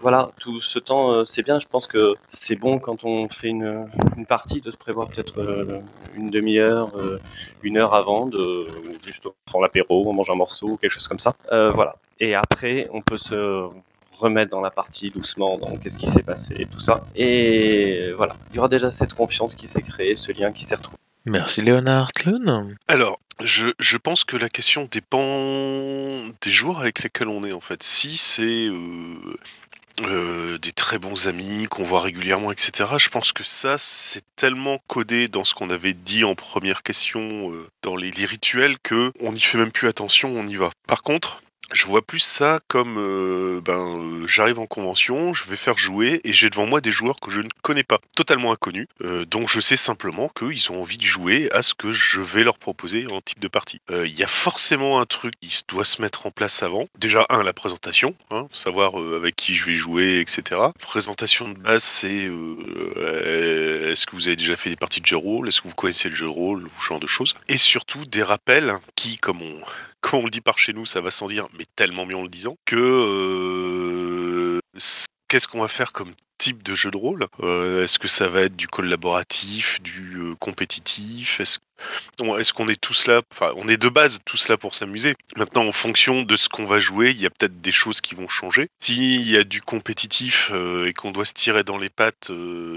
voilà, 0.00 0.30
tout 0.38 0.60
ce 0.60 0.78
temps, 0.78 1.24
c'est 1.24 1.42
bien. 1.42 1.58
Je 1.58 1.66
pense 1.66 1.86
que 1.86 2.14
c'est 2.28 2.56
bon 2.56 2.78
quand 2.78 3.04
on 3.04 3.28
fait 3.28 3.48
une, 3.48 3.86
une 4.16 4.26
partie 4.26 4.60
de 4.60 4.70
se 4.70 4.76
prévoir 4.76 5.08
peut-être 5.08 5.80
une 6.14 6.30
demi-heure, 6.30 6.92
une 7.62 7.78
heure 7.78 7.94
avant, 7.94 8.26
de 8.26 8.66
juste 9.04 9.26
on 9.26 9.32
prend 9.44 9.60
l'apéro, 9.60 10.08
on 10.08 10.12
mange 10.12 10.30
un 10.30 10.34
morceau, 10.34 10.76
quelque 10.76 10.92
chose 10.92 11.08
comme 11.08 11.18
ça. 11.18 11.34
Euh, 11.52 11.70
voilà. 11.70 11.96
Et 12.20 12.34
après, 12.34 12.88
on 12.92 13.00
peut 13.00 13.16
se 13.18 13.68
remettre 14.18 14.50
dans 14.50 14.60
la 14.60 14.70
partie 14.70 15.10
doucement, 15.10 15.58
dans 15.58 15.76
qu'est-ce 15.76 15.98
qui 15.98 16.06
s'est 16.06 16.22
passé 16.22 16.66
tout 16.70 16.80
ça. 16.80 17.04
Et 17.14 18.12
voilà, 18.16 18.36
il 18.50 18.56
y 18.56 18.58
aura 18.58 18.68
déjà 18.68 18.90
cette 18.90 19.14
confiance 19.14 19.54
qui 19.54 19.68
s'est 19.68 19.82
créée, 19.82 20.16
ce 20.16 20.32
lien 20.32 20.52
qui 20.52 20.64
s'est 20.64 20.76
retrouvé. 20.76 20.98
Merci 21.26 21.60
Léonard. 21.60 22.12
Tlun 22.12 22.68
Alors, 22.86 23.18
je, 23.42 23.66
je 23.78 23.96
pense 23.96 24.24
que 24.24 24.36
la 24.36 24.48
question 24.48 24.88
dépend 24.90 26.24
des 26.40 26.50
joueurs 26.50 26.80
avec 26.80 27.02
lesquels 27.02 27.28
on 27.28 27.42
est 27.42 27.52
en 27.52 27.60
fait. 27.60 27.82
Si 27.82 28.16
c'est 28.16 28.66
euh, 28.68 29.36
euh, 30.02 30.58
des 30.58 30.72
très 30.72 30.98
bons 30.98 31.26
amis 31.26 31.66
qu'on 31.68 31.84
voit 31.84 32.00
régulièrement, 32.00 32.52
etc., 32.52 32.90
je 32.98 33.08
pense 33.08 33.32
que 33.32 33.44
ça, 33.44 33.76
c'est 33.76 34.22
tellement 34.36 34.78
codé 34.86 35.26
dans 35.28 35.44
ce 35.44 35.54
qu'on 35.54 35.70
avait 35.70 35.94
dit 35.94 36.22
en 36.22 36.34
première 36.34 36.82
question, 36.82 37.50
euh, 37.50 37.66
dans 37.82 37.96
les, 37.96 38.10
les 38.10 38.24
rituels, 38.24 38.78
que 38.78 39.12
on 39.20 39.32
n'y 39.32 39.40
fait 39.40 39.58
même 39.58 39.72
plus 39.72 39.88
attention, 39.88 40.30
on 40.36 40.46
y 40.46 40.56
va. 40.56 40.70
Par 40.86 41.02
contre, 41.02 41.42
je 41.72 41.86
vois 41.86 42.02
plus 42.02 42.20
ça 42.20 42.60
comme 42.68 42.96
euh, 42.98 43.60
ben 43.60 43.98
euh, 43.98 44.26
j'arrive 44.26 44.58
en 44.58 44.66
convention, 44.66 45.32
je 45.32 45.44
vais 45.48 45.56
faire 45.56 45.78
jouer 45.78 46.20
et 46.24 46.32
j'ai 46.32 46.50
devant 46.50 46.66
moi 46.66 46.80
des 46.80 46.90
joueurs 46.90 47.18
que 47.20 47.30
je 47.30 47.40
ne 47.40 47.48
connais 47.62 47.82
pas, 47.82 47.98
totalement 48.16 48.52
inconnus, 48.52 48.86
euh, 49.02 49.24
donc 49.24 49.48
je 49.48 49.60
sais 49.60 49.76
simplement 49.76 50.28
qu'ils 50.28 50.70
ont 50.70 50.82
envie 50.82 50.98
de 50.98 51.04
jouer 51.04 51.50
à 51.52 51.62
ce 51.62 51.74
que 51.74 51.92
je 51.92 52.20
vais 52.20 52.44
leur 52.44 52.58
proposer 52.58 53.06
en 53.10 53.20
type 53.20 53.40
de 53.40 53.48
partie. 53.48 53.80
Euh, 53.90 54.06
Il 54.06 54.18
y 54.18 54.22
a 54.22 54.28
forcément 54.28 55.00
un 55.00 55.06
truc 55.06 55.34
qui 55.40 55.62
doit 55.68 55.84
se 55.84 56.00
mettre 56.00 56.26
en 56.26 56.30
place 56.30 56.62
avant. 56.62 56.86
Déjà 56.98 57.26
un 57.28 57.42
la 57.42 57.52
présentation, 57.52 58.14
hein, 58.30 58.48
savoir 58.52 59.00
euh, 59.00 59.16
avec 59.16 59.36
qui 59.36 59.54
je 59.54 59.66
vais 59.66 59.76
jouer, 59.76 60.20
etc. 60.20 60.60
Présentation 60.80 61.48
de 61.48 61.58
base 61.58 61.82
c'est 61.82 62.26
euh, 62.26 63.90
est-ce 63.92 64.06
que 64.06 64.14
vous 64.14 64.28
avez 64.28 64.36
déjà 64.36 64.56
fait 64.56 64.70
des 64.70 64.76
parties 64.76 65.00
de 65.00 65.06
jeu 65.06 65.16
rôle, 65.16 65.48
est-ce 65.48 65.60
que 65.60 65.68
vous 65.68 65.74
connaissez 65.74 66.08
le 66.08 66.14
jeu 66.14 66.26
de 66.26 66.30
rôle, 66.30 66.64
ou 66.64 66.80
ce 66.80 66.86
genre 66.86 67.00
de 67.00 67.06
choses. 67.06 67.34
Et 67.48 67.56
surtout 67.56 68.04
des 68.06 68.22
rappels 68.22 68.74
qui, 68.94 69.16
comme 69.16 69.42
on 69.42 69.60
comme 70.06 70.20
on 70.20 70.24
le 70.24 70.30
dit 70.30 70.40
par 70.40 70.58
chez 70.58 70.72
nous, 70.72 70.86
ça 70.86 71.00
va 71.00 71.10
sans 71.10 71.26
dire, 71.26 71.48
mais 71.58 71.64
tellement 71.74 72.06
mieux 72.06 72.14
en 72.14 72.22
le 72.22 72.28
disant, 72.28 72.56
que 72.64 72.76
euh, 72.76 74.60
qu'est-ce 75.26 75.48
qu'on 75.48 75.60
va 75.60 75.68
faire 75.68 75.92
comme 75.92 76.12
type 76.38 76.62
de 76.62 76.76
jeu 76.76 76.92
de 76.92 76.96
rôle? 76.96 77.26
Euh, 77.40 77.82
Est-ce 77.82 77.98
que 77.98 78.06
ça 78.06 78.28
va 78.28 78.42
être 78.42 78.54
du 78.54 78.68
collaboratif, 78.68 79.82
du 79.82 80.18
euh, 80.18 80.34
compétitif? 80.36 81.40
Est-ce 81.40 81.58
qu'on 82.52 82.68
est 82.68 82.80
tous 82.80 83.08
là 83.08 83.20
Enfin, 83.32 83.50
on 83.56 83.66
est 83.66 83.78
de 83.78 83.88
base 83.88 84.20
tous 84.24 84.48
là 84.48 84.56
pour 84.56 84.76
s'amuser? 84.76 85.16
Maintenant, 85.36 85.66
en 85.66 85.72
fonction 85.72 86.22
de 86.22 86.36
ce 86.36 86.48
qu'on 86.48 86.66
va 86.66 86.78
jouer, 86.78 87.10
il 87.10 87.20
y 87.20 87.26
a 87.26 87.30
peut-être 87.30 87.60
des 87.60 87.72
choses 87.72 88.00
qui 88.00 88.14
vont 88.14 88.28
changer. 88.28 88.68
S'il 88.78 89.28
y 89.28 89.36
a 89.36 89.42
du 89.42 89.60
compétitif 89.60 90.52
et 90.86 90.92
qu'on 90.92 91.10
doit 91.10 91.24
se 91.24 91.32
tirer 91.32 91.64
dans 91.64 91.78
les 91.78 91.90
pattes, 91.90 92.30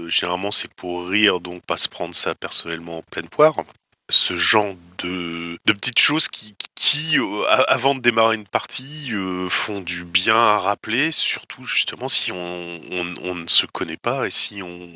généralement 0.08 0.50
c'est 0.50 0.72
pour 0.74 1.06
rire, 1.06 1.38
donc 1.38 1.62
pas 1.62 1.76
se 1.76 1.88
prendre 1.88 2.14
ça 2.14 2.34
personnellement 2.34 2.98
en 2.98 3.02
pleine 3.02 3.28
poire 3.28 3.54
ce 4.10 4.36
genre 4.36 4.74
de, 4.98 5.58
de 5.64 5.72
petites 5.72 5.98
choses 5.98 6.28
qui, 6.28 6.54
qui 6.74 7.18
euh, 7.18 7.44
avant 7.68 7.94
de 7.94 8.00
démarrer 8.00 8.36
une 8.36 8.46
partie, 8.46 9.10
euh, 9.12 9.48
font 9.48 9.80
du 9.80 10.04
bien 10.04 10.36
à 10.36 10.58
rappeler, 10.58 11.12
surtout 11.12 11.62
justement 11.64 12.08
si 12.08 12.32
on, 12.32 12.80
on- 12.90 13.34
ne 13.34 13.46
se 13.48 13.66
connaît 13.66 13.96
pas 13.96 14.26
et 14.26 14.30
si 14.30 14.62
on, 14.62 14.90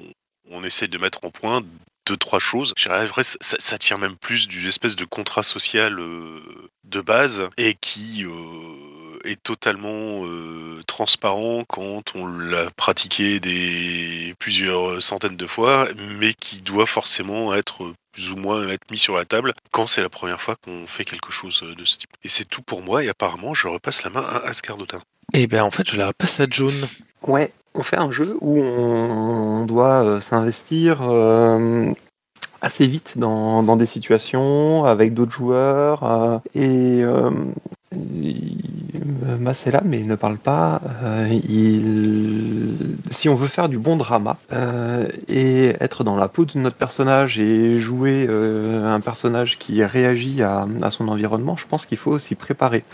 on 0.51 0.65
essaie 0.65 0.89
de 0.89 0.99
mettre 0.99 1.21
en 1.25 1.31
point 1.31 1.63
deux, 2.07 2.17
trois 2.17 2.41
choses. 2.41 2.73
Ça, 2.77 3.07
ça 3.41 3.79
tient 3.79 3.99
même 3.99 4.17
plus 4.17 4.47
d'une 4.49 4.67
espèce 4.69 4.97
de 4.97 5.05
contrat 5.05 5.43
social 5.43 5.99
euh, 6.01 6.41
de 6.85 7.01
base 7.01 7.45
et 7.57 7.75
qui 7.81 8.27
est 9.25 9.43
totalement 9.43 10.23
transparent 10.87 11.65
quand 11.67 12.15
on 12.15 12.27
l'a 12.27 12.71
pratiqué 12.71 13.41
des 13.41 14.35
plusieurs 14.39 15.03
centaines 15.03 15.37
de 15.37 15.47
fois, 15.47 15.89
mais 16.19 16.35
qui 16.35 16.61
doit 16.61 16.87
forcément 16.87 17.55
être 17.55 17.95
plus 18.15 18.33
ou 18.33 18.37
moins 18.37 18.69
être 18.69 18.91
mis 18.91 18.97
sur 18.97 19.15
la 19.17 19.25
table 19.25 19.53
quand 19.73 19.87
c'est 19.87 20.01
la 20.01 20.09
première 20.09 20.41
fois 20.41 20.57
qu'on 20.57 20.87
fait 20.87 21.05
quelque 21.05 21.33
chose 21.33 21.63
de 21.77 21.85
ce 21.85 21.99
type. 21.99 22.11
Et 22.23 22.29
c'est 22.29 22.45
tout 22.45 22.63
pour 22.63 22.83
moi, 22.83 23.05
et 23.05 23.09
apparemment, 23.09 23.55
je 23.55 23.69
repasse 23.69 24.05
la 24.05 24.11
main 24.11 24.23
à 24.23 24.39
Ascar 24.47 24.77
Dotin. 24.77 25.03
Eh 25.33 25.47
ben 25.47 25.63
en 25.63 25.71
fait, 25.71 25.91
je 25.91 25.97
la 25.97 26.07
repasse 26.09 26.41
à 26.41 26.47
June. 26.49 26.87
Ouais, 27.27 27.53
on 27.75 27.83
fait 27.83 27.97
un 27.97 28.11
jeu 28.11 28.37
où 28.41 28.61
on 28.61 29.67
doit 29.67 30.05
euh, 30.05 30.21
s'investir 30.21 31.03
euh, 31.03 31.93
assez 32.61 32.87
vite 32.87 33.19
dans, 33.19 33.63
dans 33.63 33.77
des 33.77 33.87
situations 33.87 34.85
avec 34.85 35.13
d'autres 35.13 35.33
joueurs 35.33 36.05
euh, 36.05 36.39
et 36.55 37.03
euh, 37.03 37.31
Mas 39.39 39.67
est 39.67 39.71
là 39.71 39.83
mais 39.85 39.99
il 40.01 40.07
ne 40.07 40.15
parle 40.15 40.39
pas. 40.39 40.81
Euh. 41.03 41.39
Si 43.11 43.29
on 43.29 43.35
veut 43.35 43.49
faire 43.49 43.69
du 43.69 43.79
bon 43.79 43.97
drama 43.97 44.37
euh, 44.53 45.09
et 45.29 45.75
être 45.81 46.05
dans 46.05 46.17
la 46.17 46.29
peau 46.29 46.45
de 46.45 46.59
notre 46.59 46.77
personnage 46.77 47.39
et 47.39 47.79
jouer 47.79 48.27
euh, 48.29 48.93
un 48.93 49.01
personnage 49.01 49.59
qui 49.59 49.85
réagit 49.85 50.43
à, 50.43 50.67
son 50.91 51.09
environnement, 51.09 51.57
je 51.57 51.67
pense 51.67 51.87
qu'il 51.87 51.99
faut 51.99 52.19
s'y 52.19 52.35
préparer. 52.35 52.85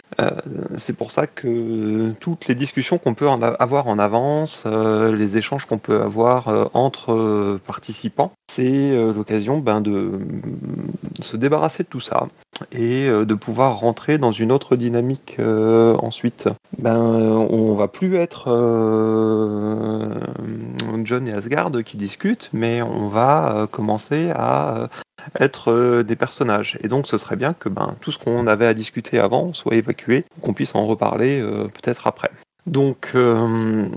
C'est 0.77 0.95
pour 0.95 1.11
ça 1.13 1.27
que 1.27 2.13
toutes 2.21 2.47
les 2.47 2.55
discussions 2.55 2.99
qu'on 2.99 3.15
peut 3.15 3.29
avoir 3.29 3.87
en 3.89 3.99
avance, 3.99 4.65
les 4.67 5.37
échanges 5.39 5.65
qu'on 5.65 5.79
peut 5.79 6.03
avoir 6.03 6.71
entre 6.75 7.59
participants, 7.67 8.33
c'est 8.53 8.95
l'occasion 9.15 9.59
ben, 9.59 9.81
de 9.81 10.21
se 11.21 11.37
débarrasser 11.37 11.85
de 11.85 11.89
tout 11.89 12.01
ça 12.01 12.27
et 12.71 13.09
de 13.09 13.35
pouvoir 13.35 13.79
rentrer 13.79 14.19
dans 14.19 14.33
une 14.33 14.53
autre 14.53 14.77
dynamique 14.77 14.90
euh, 15.39 15.97
ensuite. 15.99 16.49
Ben, 16.79 16.97
euh, 16.97 17.47
on 17.51 17.75
va 17.75 17.89
plus 17.89 18.17
être 18.17 18.45
euh, 18.49 20.15
John 21.05 21.27
et 21.27 21.33
Asgard 21.33 21.71
qui 21.85 21.97
discutent, 21.97 22.51
mais 22.53 22.83
on 22.83 23.09
va 23.09 23.69
commencer 23.71 24.31
à 24.35 24.89
être 25.39 26.03
des 26.03 26.17
personnages. 26.17 26.79
Et 26.83 26.89
donc 26.89 27.07
ce 27.07 27.19
serait 27.19 27.37
bien 27.37 27.53
que 27.53 27.69
ben, 27.69 27.95
tout 28.01 28.13
ce 28.13 28.19
qu'on 28.19 28.47
avait 28.47 28.67
à 28.67 28.75
discuter 28.75 29.19
avant 29.19 29.53
soit 29.53 29.75
évacué, 29.75 30.25
qu'on 30.43 30.55
puisse 30.55 30.75
en 30.75 30.87
reparler 30.87 31.43
peut-être 31.75 32.07
après. 32.07 32.31
Donc 32.67 33.13
oui, 33.15 33.91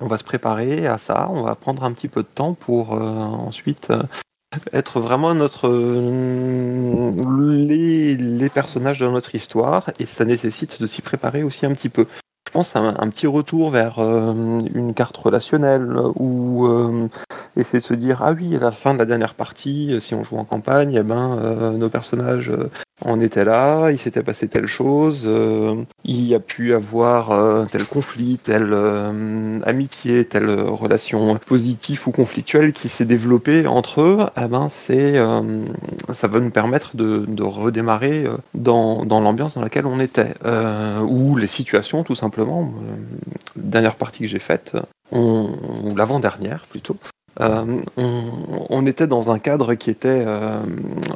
on 0.00 0.06
va 0.06 0.18
se 0.18 0.24
préparer 0.24 0.86
à 0.86 0.98
ça, 0.98 1.28
on 1.30 1.42
va 1.42 1.54
prendre 1.54 1.84
un 1.84 1.92
petit 1.92 2.08
peu 2.08 2.22
de 2.22 2.28
temps 2.28 2.54
pour 2.54 2.92
ensuite 2.92 3.92
être 4.72 5.00
vraiment 5.00 5.34
notre 5.34 5.68
les, 7.68 8.16
les 8.16 8.48
personnages 8.48 9.00
de 9.00 9.08
notre 9.08 9.34
histoire 9.34 9.90
et 9.98 10.06
ça 10.06 10.24
nécessite 10.24 10.80
de 10.80 10.86
s'y 10.86 11.02
préparer 11.02 11.42
aussi 11.42 11.66
un 11.66 11.74
petit 11.74 11.88
peu. 11.88 12.06
Pense 12.54 12.76
un, 12.76 12.94
un 13.00 13.08
petit 13.08 13.26
retour 13.26 13.72
vers 13.72 13.98
euh, 13.98 14.60
une 14.76 14.94
carte 14.94 15.16
relationnelle 15.16 15.92
ou 16.14 16.68
euh, 16.68 17.08
essayer 17.56 17.80
de 17.80 17.84
se 17.84 17.94
dire 17.94 18.22
ah 18.22 18.32
oui 18.32 18.54
à 18.54 18.60
la 18.60 18.70
fin 18.70 18.94
de 18.94 18.98
la 19.00 19.06
dernière 19.06 19.34
partie 19.34 19.96
si 20.00 20.14
on 20.14 20.22
joue 20.22 20.36
en 20.36 20.44
campagne 20.44 20.94
eh 20.94 21.02
ben 21.02 21.36
euh, 21.36 21.70
nos 21.72 21.88
personnages 21.88 22.50
euh, 22.50 22.70
on 23.04 23.20
était 23.20 23.44
là 23.44 23.90
il 23.90 23.98
s'était 23.98 24.22
passé 24.22 24.46
telle 24.46 24.68
chose 24.68 25.24
euh, 25.26 25.74
il 26.04 26.24
y 26.26 26.34
a 26.36 26.38
pu 26.38 26.74
avoir 26.74 27.32
euh, 27.32 27.64
tel 27.64 27.84
conflit 27.86 28.38
telle 28.38 28.70
euh, 28.72 29.58
amitié 29.64 30.24
telle 30.24 30.48
relation 30.48 31.36
positive 31.44 32.06
ou 32.06 32.12
conflictuelle 32.12 32.72
qui 32.72 32.88
s'est 32.88 33.04
développée 33.04 33.66
entre 33.66 34.00
eux 34.00 34.18
eh 34.40 34.46
ben 34.46 34.68
c'est 34.68 35.18
euh, 35.18 35.64
ça 36.12 36.28
va 36.28 36.38
nous 36.38 36.50
permettre 36.50 36.96
de, 36.96 37.24
de 37.26 37.42
redémarrer 37.42 38.26
euh, 38.26 38.36
dans, 38.54 39.04
dans 39.04 39.20
l'ambiance 39.20 39.56
dans 39.56 39.62
laquelle 39.62 39.86
on 39.86 39.98
était 39.98 40.34
euh, 40.44 41.00
ou 41.00 41.36
les 41.36 41.48
situations 41.48 42.04
tout 42.04 42.14
simplement 42.14 42.43
Euh, 42.44 42.96
dernière 43.56 43.96
partie 43.96 44.20
que 44.20 44.26
j'ai 44.26 44.38
faite 44.38 44.76
on, 45.12 45.50
ou 45.84 45.96
l'avant-dernière 45.96 46.66
plutôt 46.66 46.96
euh, 47.40 47.80
on, 47.96 48.86
était 48.86 49.08
dans 49.08 49.32
un 49.32 49.40
cadre 49.40 49.74
qui 49.74 49.90
était 49.90 50.08
euh, 50.08 50.60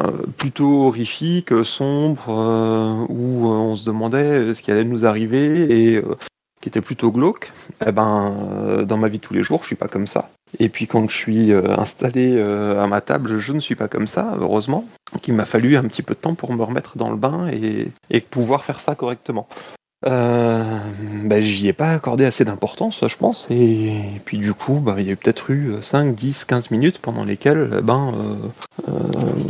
euh, 0.00 0.10
plutôt 0.36 0.86
horrifique, 0.86 1.52
sombre, 1.64 2.24
euh, 2.28 3.06
où 3.08 3.46
euh, 3.46 3.50
on 3.50 3.76
se 3.76 3.84
demandait 3.84 4.52
ce 4.52 4.60
qui 4.60 4.72
allait 4.72 4.84
nous 4.84 5.06
arriver 5.06 5.90
et 5.90 5.96
euh, 5.96 6.16
qui 6.60 6.68
était 6.68 6.80
plutôt 6.80 7.12
glauque. 7.12 7.52
Eh 7.86 7.92
ben, 7.92 8.34
euh, 8.52 8.84
dans 8.84 8.96
ma 8.96 9.06
vie 9.06 9.18
de 9.18 9.22
tous 9.22 9.34
les 9.34 9.44
jours, 9.44 9.60
je 9.62 9.68
suis 9.68 9.76
pas 9.76 9.86
comme 9.86 10.08
ça. 10.08 10.30
Et 10.58 10.68
puis 10.68 10.88
quand 10.88 11.08
je 11.08 11.16
suis 11.16 11.52
euh, 11.52 11.78
installé 11.78 12.34
euh, 12.36 12.82
à 12.82 12.88
ma 12.88 13.00
table, 13.00 13.38
je 13.38 13.52
ne 13.52 13.60
suis 13.60 13.76
pas 13.76 13.86
comme 13.86 14.08
ça, 14.08 14.34
heureusement. 14.40 14.86
Donc 15.12 15.28
il 15.28 15.34
m'a 15.34 15.44
fallu 15.44 15.76
un 15.76 15.84
petit 15.84 16.02
peu 16.02 16.14
de 16.14 16.20
temps 16.20 16.34
pour 16.34 16.52
me 16.52 16.64
remettre 16.64 16.98
dans 16.98 17.10
le 17.10 17.16
bain 17.16 17.48
et 17.48 18.20
pouvoir 18.22 18.64
faire 18.64 18.80
ça 18.80 18.96
correctement. 18.96 19.46
Euh, 20.06 20.78
ben, 21.24 21.40
j'y 21.42 21.66
ai 21.66 21.72
pas 21.72 21.90
accordé 21.90 22.24
assez 22.24 22.44
d'importance, 22.44 23.04
je 23.06 23.16
pense, 23.16 23.48
et, 23.50 23.92
puis 24.24 24.38
du 24.38 24.54
coup, 24.54 24.78
ben, 24.78 24.94
il 24.98 25.06
y 25.06 25.08
a 25.08 25.12
eu 25.12 25.16
peut-être 25.16 25.50
eu 25.50 25.74
5, 25.82 26.14
10, 26.14 26.44
15 26.44 26.70
minutes 26.70 27.00
pendant 27.00 27.24
lesquelles 27.24 27.76
eh 27.78 27.82
ben, 27.82 28.12
euh, 28.14 28.88
euh, 28.88 28.92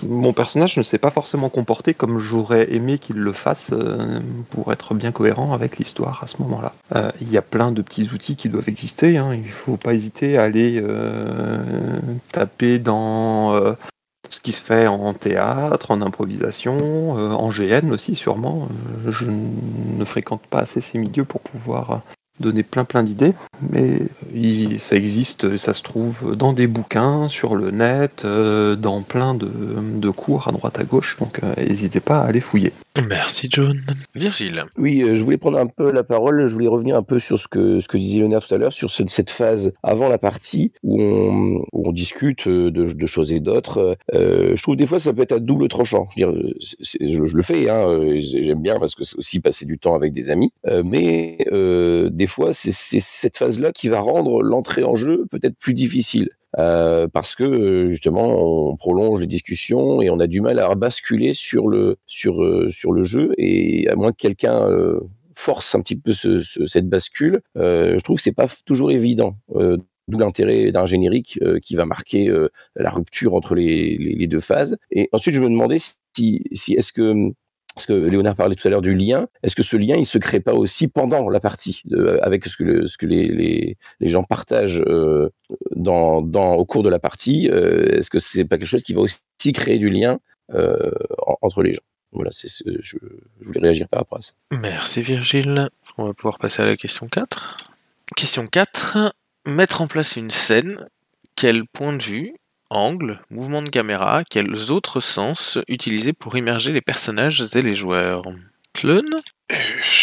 mon 0.08 0.32
personnage 0.32 0.78
ne 0.78 0.82
s'est 0.82 0.96
pas 0.96 1.10
forcément 1.10 1.50
comporté 1.50 1.92
comme 1.92 2.18
j'aurais 2.18 2.72
aimé 2.72 2.98
qu'il 2.98 3.16
le 3.16 3.32
fasse 3.34 3.72
euh, 3.72 4.20
pour 4.48 4.72
être 4.72 4.94
bien 4.94 5.12
cohérent 5.12 5.52
avec 5.52 5.76
l'histoire 5.76 6.22
à 6.22 6.26
ce 6.26 6.40
moment-là. 6.40 6.72
Euh, 6.96 7.12
il 7.20 7.30
y 7.30 7.36
a 7.36 7.42
plein 7.42 7.70
de 7.70 7.82
petits 7.82 8.08
outils 8.14 8.36
qui 8.36 8.48
doivent 8.48 8.70
exister, 8.70 9.18
hein, 9.18 9.34
il 9.34 9.50
faut 9.50 9.76
pas 9.76 9.92
hésiter 9.92 10.38
à 10.38 10.44
aller 10.44 10.80
euh, 10.82 11.62
taper 12.32 12.78
dans 12.78 13.54
euh, 13.54 13.74
ce 14.30 14.40
qui 14.40 14.52
se 14.52 14.62
fait 14.62 14.86
en 14.86 15.14
théâtre, 15.14 15.90
en 15.90 16.02
improvisation, 16.02 17.18
euh, 17.18 17.32
en 17.32 17.48
GN 17.48 17.90
aussi 17.92 18.14
sûrement. 18.14 18.68
Euh, 19.06 19.10
je 19.10 19.26
ne 19.30 20.04
fréquente 20.04 20.42
pas 20.46 20.60
assez 20.60 20.80
ces 20.80 20.98
milieux 20.98 21.24
pour 21.24 21.40
pouvoir 21.40 22.02
donner 22.40 22.62
plein 22.62 22.84
plein 22.84 23.02
d'idées, 23.02 23.32
mais 23.70 24.00
il- 24.34 24.78
ça 24.80 24.96
existe, 24.96 25.56
ça 25.56 25.72
se 25.74 25.82
trouve 25.82 26.36
dans 26.36 26.52
des 26.52 26.66
bouquins, 26.66 27.28
sur 27.28 27.54
le 27.56 27.70
net, 27.70 28.22
euh, 28.24 28.76
dans 28.76 29.02
plein 29.02 29.34
de, 29.34 29.48
de 29.48 30.10
cours 30.10 30.48
à 30.48 30.52
droite 30.52 30.78
à 30.78 30.84
gauche, 30.84 31.16
donc 31.18 31.40
euh, 31.42 31.54
n'hésitez 31.56 32.00
pas 32.00 32.20
à 32.20 32.24
aller 32.26 32.40
fouiller. 32.40 32.72
Merci 33.08 33.48
John. 33.50 33.80
Virgile. 34.14 34.64
Oui, 34.76 35.02
euh, 35.02 35.14
je 35.14 35.22
voulais 35.22 35.36
prendre 35.38 35.58
un 35.58 35.66
peu 35.66 35.90
la 35.92 36.02
parole. 36.04 36.46
Je 36.46 36.52
voulais 36.52 36.66
revenir 36.68 36.96
un 36.96 37.02
peu 37.02 37.18
sur 37.20 37.38
ce 37.38 37.46
que 37.48 37.80
ce 37.80 37.86
que 37.88 37.96
disait 37.96 38.18
Léonard 38.18 38.46
tout 38.46 38.54
à 38.54 38.58
l'heure, 38.58 38.72
sur 38.72 38.90
ce- 38.90 39.06
cette 39.06 39.30
phase 39.30 39.72
avant 39.82 40.08
la 40.08 40.18
partie 40.18 40.72
où 40.82 41.00
on, 41.02 41.64
où 41.72 41.88
on 41.88 41.92
discute 41.92 42.48
de, 42.48 42.70
de 42.70 43.06
choses 43.06 43.32
et 43.32 43.40
d'autres. 43.40 43.96
Euh, 44.14 44.54
je 44.56 44.62
trouve 44.62 44.76
des 44.76 44.86
fois 44.86 44.98
ça 44.98 45.12
peut 45.12 45.22
être 45.22 45.32
à 45.32 45.38
double 45.38 45.68
tranchant. 45.68 46.06
Je, 46.16 46.24
veux 46.24 46.32
dire, 46.32 46.42
c'est- 46.60 46.76
c'est- 46.80 47.10
je, 47.10 47.24
je 47.24 47.36
le 47.36 47.42
fais, 47.42 47.68
hein, 47.70 48.14
j'ai- 48.16 48.42
j'aime 48.42 48.62
bien 48.62 48.78
parce 48.80 48.94
que 48.94 49.04
c'est 49.04 49.16
aussi 49.18 49.40
passer 49.40 49.64
du 49.64 49.78
temps 49.78 49.94
avec 49.94 50.12
des 50.12 50.28
amis. 50.30 50.50
Euh, 50.66 50.82
mais 50.84 51.38
euh, 51.52 52.10
des 52.10 52.26
fois, 52.28 52.52
c'est 52.52 52.70
cette 52.72 53.36
phase-là 53.36 53.72
qui 53.72 53.88
va 53.88 54.00
rendre 54.00 54.42
l'entrée 54.42 54.84
en 54.84 54.94
jeu 54.94 55.26
peut-être 55.30 55.56
plus 55.58 55.74
difficile. 55.74 56.28
Euh, 56.58 57.08
parce 57.08 57.34
que 57.34 57.44
euh, 57.44 57.88
justement 57.90 58.70
on 58.70 58.74
prolonge 58.76 59.20
les 59.20 59.26
discussions 59.26 60.00
et 60.00 60.08
on 60.08 60.18
a 60.18 60.26
du 60.26 60.40
mal 60.40 60.58
à 60.58 60.74
basculer 60.74 61.34
sur 61.34 61.68
le 61.68 61.96
sur 62.06 62.42
euh, 62.42 62.70
sur 62.70 62.92
le 62.92 63.02
jeu 63.02 63.34
et 63.36 63.86
à 63.90 63.96
moins 63.96 64.12
que 64.12 64.16
quelqu'un 64.16 64.66
force 65.34 65.74
un 65.74 65.80
petit 65.82 65.96
peu 65.96 66.14
ce, 66.14 66.40
ce- 66.40 66.64
cette 66.66 66.88
bascule, 66.88 67.40
je 67.54 68.02
trouve 68.02 68.16
que 68.16 68.22
c'est 68.22 68.32
pas 68.32 68.46
toujours 68.64 68.90
évident. 68.90 69.36
D'où 70.10 70.16
l'intérêt 70.18 70.72
d'un 70.72 70.86
générique 70.86 71.38
qui 71.62 71.74
va 71.76 71.84
marquer 71.84 72.32
la 72.76 72.88
rupture 72.90 73.34
entre 73.34 73.54
les, 73.54 73.98
les, 73.98 74.14
les 74.14 74.26
deux 74.26 74.40
phases. 74.40 74.78
Et 74.90 75.10
ensuite, 75.12 75.34
je 75.34 75.42
me 75.42 75.50
demandais 75.50 75.76
si, 76.16 76.42
si 76.52 76.72
est-ce 76.72 76.94
que 76.94 77.12
parce 77.78 77.86
que 77.86 77.92
Léonard 77.92 78.34
parlait 78.34 78.56
tout 78.56 78.66
à 78.66 78.72
l'heure 78.72 78.82
du 78.82 78.96
lien. 78.96 79.28
Est-ce 79.44 79.54
que 79.54 79.62
ce 79.62 79.76
lien, 79.76 79.94
il 79.94 80.04
se 80.04 80.18
crée 80.18 80.40
pas 80.40 80.52
aussi 80.52 80.88
pendant 80.88 81.28
la 81.28 81.38
partie, 81.38 81.84
avec 82.22 82.44
ce 82.44 82.56
que, 82.56 83.06
les, 83.06 83.76
gens 84.00 84.24
partagent 84.24 84.82
euh, 84.88 85.28
au 85.76 86.64
cours 86.64 86.82
de 86.82 86.88
la 86.88 86.98
partie 86.98 87.48
euh, 87.48 87.96
Est-ce 87.96 88.10
que 88.10 88.18
c'est 88.18 88.44
pas 88.44 88.58
quelque 88.58 88.66
chose 88.66 88.82
qui 88.82 88.94
va 88.94 89.02
aussi 89.02 89.52
créer 89.52 89.78
du 89.78 89.90
lien 89.90 90.18
euh, 90.54 90.90
en- 91.24 91.36
entre 91.40 91.62
les 91.62 91.72
gens? 91.72 91.82
Voilà, 92.10 92.30
je, 92.32 92.48
je 92.80 92.96
voulais 93.42 93.60
réagir 93.60 93.86
par 93.88 94.00
rapport 94.00 94.18
à 94.18 94.22
ça. 94.22 94.32
Merci 94.50 95.00
Virgile. 95.02 95.68
On 95.98 96.06
va 96.06 96.14
pouvoir 96.14 96.38
passer 96.40 96.62
à 96.62 96.64
la 96.64 96.76
question 96.76 97.06
4. 97.06 97.58
Question 98.16 98.48
4. 98.48 99.14
Mettre 99.46 99.82
en 99.82 99.86
place 99.86 100.16
une 100.16 100.30
scène. 100.30 100.84
Quel 101.36 101.64
point 101.64 101.92
de 101.92 102.02
vue, 102.02 102.34
angle, 102.70 103.20
mouvement 103.30 103.62
de 103.62 103.70
caméra, 103.70 104.24
quels 104.28 104.72
autres 104.72 105.00
sens 105.00 105.58
utiliser 105.68 106.12
pour 106.12 106.36
immerger 106.36 106.72
les 106.72 106.80
personnages 106.80 107.44
et 107.56 107.62
les 107.62 107.74
joueurs? 107.74 108.22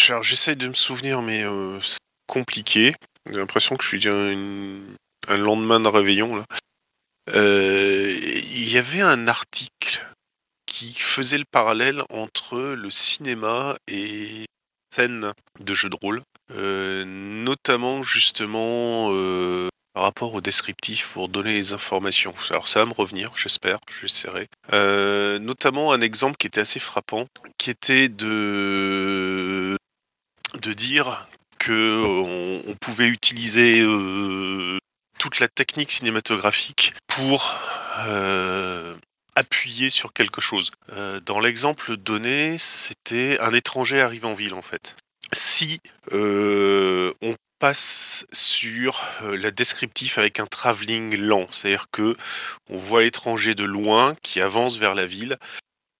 Alors 0.08 0.22
j'essaye 0.22 0.56
de 0.56 0.68
me 0.68 0.74
souvenir, 0.74 1.22
mais 1.22 1.44
euh, 1.44 1.78
c'est 1.80 1.98
compliqué. 2.26 2.94
J'ai 3.30 3.40
l'impression 3.40 3.76
que 3.76 3.84
je 3.84 3.88
suis 3.88 4.08
un, 4.08 4.80
un 5.28 5.36
lendemain 5.36 5.80
de 5.80 5.88
réveillon. 5.88 6.44
Euh, 7.34 8.16
Il 8.20 8.70
y 8.70 8.78
avait 8.78 9.00
un 9.00 9.28
article 9.28 10.06
qui 10.66 10.94
faisait 10.94 11.38
le 11.38 11.44
parallèle 11.50 12.02
entre 12.10 12.58
le 12.58 12.90
cinéma 12.90 13.76
et 13.88 14.44
scène 14.94 15.32
de 15.60 15.74
jeux 15.74 15.88
de 15.88 15.96
rôle, 16.02 16.22
euh, 16.52 17.04
notamment 17.06 18.02
justement 18.02 19.10
rapport 20.02 20.34
au 20.34 20.40
descriptif 20.40 21.08
pour 21.12 21.28
donner 21.28 21.54
les 21.54 21.72
informations. 21.72 22.34
Alors 22.50 22.68
ça 22.68 22.80
va 22.80 22.86
me 22.86 22.92
revenir, 22.92 23.32
j'espère, 23.36 23.78
j'essaierai. 24.00 24.48
Euh, 24.72 25.38
notamment 25.38 25.92
un 25.92 26.00
exemple 26.00 26.36
qui 26.36 26.46
était 26.46 26.60
assez 26.60 26.80
frappant, 26.80 27.26
qui 27.58 27.70
était 27.70 28.08
de 28.08 29.76
de 30.60 30.72
dire 30.72 31.26
que 31.58 32.02
on, 32.04 32.70
on 32.70 32.74
pouvait 32.74 33.08
utiliser 33.08 33.80
euh, 33.80 34.78
toute 35.18 35.40
la 35.40 35.48
technique 35.48 35.90
cinématographique 35.90 36.94
pour 37.06 37.54
euh, 38.06 38.94
appuyer 39.34 39.90
sur 39.90 40.12
quelque 40.12 40.40
chose. 40.40 40.70
Euh, 40.92 41.20
dans 41.20 41.40
l'exemple 41.40 41.96
donné, 41.96 42.58
c'était 42.58 43.38
un 43.40 43.52
étranger 43.52 44.00
arrive 44.00 44.26
en 44.26 44.34
ville 44.34 44.54
en 44.54 44.62
fait. 44.62 44.96
Si 45.32 45.80
euh, 46.12 47.12
on 47.22 47.34
passe 47.58 48.26
sur 48.32 49.02
euh, 49.22 49.36
la 49.36 49.50
descriptif 49.50 50.18
avec 50.18 50.40
un 50.40 50.46
travelling 50.46 51.16
lent, 51.16 51.46
c'est-à-dire 51.50 51.86
que 51.90 52.16
on 52.70 52.76
voit 52.76 53.02
l'étranger 53.02 53.54
de 53.54 53.64
loin 53.64 54.14
qui 54.22 54.40
avance 54.40 54.78
vers 54.78 54.94
la 54.94 55.06
ville 55.06 55.36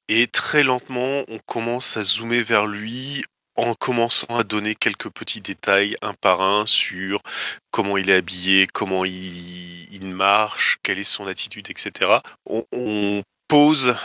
et 0.08 0.28
très 0.28 0.62
lentement 0.62 1.24
on 1.28 1.38
commence 1.38 1.96
à 1.96 2.02
zoomer 2.02 2.42
vers 2.42 2.66
lui 2.66 3.24
en 3.56 3.74
commençant 3.74 4.36
à 4.36 4.44
donner 4.44 4.74
quelques 4.74 5.08
petits 5.08 5.40
détails 5.40 5.96
un 6.02 6.14
par 6.14 6.42
un 6.42 6.66
sur 6.66 7.22
comment 7.70 7.96
il 7.96 8.10
est 8.10 8.14
habillé, 8.14 8.66
comment 8.66 9.04
il, 9.04 9.86
marche, 10.02 10.76
quelle 10.82 10.98
est 10.98 11.04
son 11.04 11.26
attitude, 11.26 11.68
etc. 11.70 12.20
On, 12.44 12.64
on 12.72 13.22
pose 13.48 13.96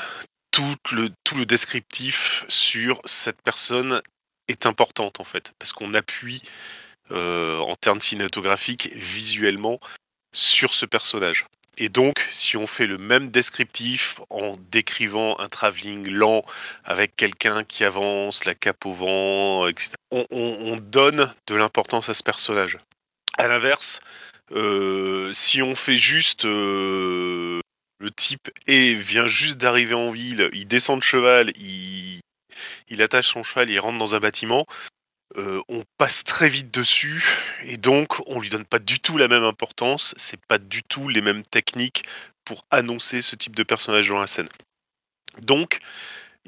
tout 0.52 0.76
le, 0.94 1.10
tout 1.24 1.36
le 1.36 1.46
descriptif 1.46 2.46
sur 2.48 3.02
cette 3.06 3.42
personne 3.42 4.02
est 4.48 4.66
importante 4.66 5.20
en 5.20 5.24
fait, 5.24 5.54
parce 5.60 5.74
qu'on 5.74 5.94
appuie 5.94 6.42
en 7.12 7.76
termes 7.76 8.02
cinématographiques 8.02 8.92
visuellement 8.96 9.80
sur 10.34 10.74
ce 10.74 10.86
personnage. 10.86 11.46
Et 11.78 11.90
donc, 11.90 12.26
si 12.32 12.58
on 12.58 12.68
fait 12.68 12.86
le 12.86 12.98
même 12.98 13.32
descriptif 13.32 14.20
en 14.30 14.56
décrivant 14.72 15.40
un 15.40 15.50
travelling 15.50 16.10
lent 16.10 16.44
avec 16.84 17.16
quelqu'un 17.16 17.64
qui 17.64 17.84
avance, 17.84 18.46
la 18.46 18.56
cape 18.56 18.86
au 18.86 18.94
vent, 18.94 19.68
etc., 19.68 19.94
on 20.12 20.78
donne 20.78 21.34
de 21.48 21.56
l'importance 21.56 22.10
à 22.10 22.14
ce 22.14 22.24
personnage. 22.24 22.78
À 23.38 23.48
l'inverse, 23.48 24.02
euh, 24.54 25.32
si 25.32 25.62
on 25.62 25.76
fait 25.76 25.98
juste 25.98 26.46
euh, 26.46 27.62
le 28.00 28.12
type 28.12 28.50
et 28.68 28.94
vient 28.94 29.28
juste 29.28 29.58
d'arriver 29.58 29.94
en 29.94 30.12
ville, 30.12 30.50
il 30.54 30.68
descend 30.68 31.00
de 31.00 31.04
cheval, 31.04 31.52
il, 31.56 32.20
il 32.90 33.02
attache 33.02 33.30
son 33.30 33.44
cheval, 33.44 33.70
il 33.70 33.80
rentre 33.80 33.98
dans 33.98 34.16
un 34.16 34.20
bâtiment, 34.20 34.66
euh, 35.38 35.62
on 35.70 35.84
passe 35.98 36.24
très 36.24 36.50
vite 36.50 36.74
dessus 36.74 37.24
et 37.64 37.78
donc 37.78 38.20
on 38.28 38.40
lui 38.40 38.50
donne 38.50 38.66
pas 38.66 38.80
du 38.80 39.00
tout 39.00 39.18
la 39.18 39.28
même 39.28 39.44
importance, 39.44 40.14
c'est 40.18 40.44
pas 40.46 40.58
du 40.58 40.84
tout 40.84 41.08
les 41.08 41.22
mêmes 41.22 41.44
techniques 41.44 42.04
pour 42.44 42.66
annoncer 42.70 43.22
ce 43.22 43.36
type 43.36 43.56
de 43.56 43.64
personnage 43.64 44.10
dans 44.10 44.20
la 44.20 44.28
scène. 44.28 44.50
Donc 45.42 45.80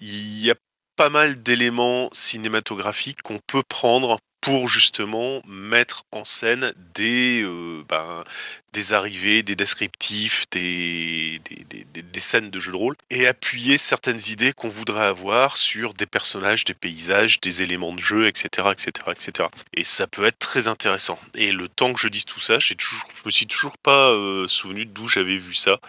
il 0.02 0.40
y 0.40 0.52
a 0.52 0.56
pas 0.96 1.10
mal 1.10 1.42
d'éléments 1.42 2.10
cinématographiques 2.12 3.22
qu'on 3.22 3.40
peut 3.48 3.64
prendre 3.68 4.20
pour 4.44 4.68
justement 4.68 5.42
mettre 5.48 6.04
en 6.12 6.26
scène 6.26 6.74
des, 6.96 7.44
euh, 7.44 7.82
ben, 7.88 8.26
des 8.74 8.92
arrivées, 8.92 9.42
des 9.42 9.56
descriptifs, 9.56 10.50
des, 10.52 11.40
des, 11.70 11.86
des, 11.86 12.20
scènes 12.20 12.50
de 12.50 12.60
jeu 12.60 12.74
de 12.74 12.78
rôle, 12.78 12.96
et 13.10 13.26
appuyer 13.26 13.78
certaines 13.78 14.20
idées 14.28 14.52
qu'on 14.52 14.68
voudrait 14.68 15.06
avoir 15.06 15.56
sur 15.56 15.94
des 15.94 16.06
personnages, 16.06 16.66
des 16.66 16.74
paysages, 16.74 17.40
des 17.40 17.62
éléments 17.62 17.94
de 17.94 18.02
jeu, 18.02 18.28
etc., 18.28 18.68
etc., 18.74 18.92
etc. 19.12 19.48
Et 19.74 19.86
ça 19.86 20.08
peut 20.08 20.26
être 20.26 20.40
très 20.40 20.68
intéressant. 20.68 21.18
Et 21.36 21.54
le 21.54 21.70
temps 21.70 21.94
que 21.94 22.02
je 22.02 22.10
dise 22.10 22.26
tout 22.26 22.42
ça, 22.42 22.60
j'ai 22.60 22.76
toujours, 22.76 23.08
je 23.16 23.22
me 23.26 23.32
suis 23.32 23.48
toujours 23.48 23.78
pas 23.78 24.10
euh, 24.10 24.50
souvenu 24.50 24.86
d'où 24.86 25.08
j'avais 25.08 25.38
vu 25.38 25.54
ça. 25.54 25.80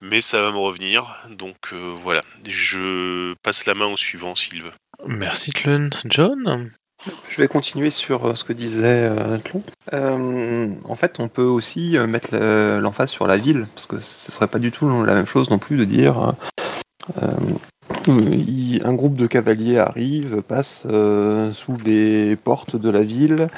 Mais 0.00 0.22
ça 0.22 0.40
va 0.40 0.52
me 0.52 0.58
revenir, 0.58 1.14
donc 1.28 1.58
euh, 1.74 1.92
voilà. 2.02 2.24
Je 2.48 3.34
passe 3.42 3.66
la 3.66 3.74
main 3.74 3.84
au 3.84 3.98
suivant 3.98 4.34
s'il 4.34 4.62
veut. 4.62 4.72
Merci 5.06 5.52
Tlun. 5.52 5.90
John? 6.06 6.72
Je 7.28 7.40
vais 7.40 7.48
continuer 7.48 7.90
sur 7.90 8.26
euh, 8.26 8.34
ce 8.34 8.44
que 8.44 8.52
disait 8.52 9.08
euh, 9.08 9.38
euh, 9.92 10.68
en 10.84 10.94
fait, 10.94 11.20
on 11.20 11.28
peut 11.28 11.42
aussi 11.42 11.96
mettre 12.08 12.36
l'emphase 12.36 13.10
sur 13.10 13.26
la 13.26 13.36
ville, 13.36 13.64
parce 13.74 13.86
que 13.86 14.00
ce 14.00 14.32
serait 14.32 14.46
pas 14.46 14.58
du 14.58 14.70
tout 14.70 15.04
la 15.04 15.14
même 15.14 15.26
chose 15.26 15.50
non 15.50 15.58
plus 15.58 15.76
de 15.76 15.84
dire 15.84 16.34
un 17.16 18.94
groupe 18.94 19.16
de 19.16 19.26
cavaliers 19.26 19.78
arrive, 19.78 20.42
passe 20.42 20.86
sous 21.52 21.76
les 21.84 22.36
portes 22.36 22.76
de 22.76 22.90
la 22.90 23.02
ville, 23.02 23.48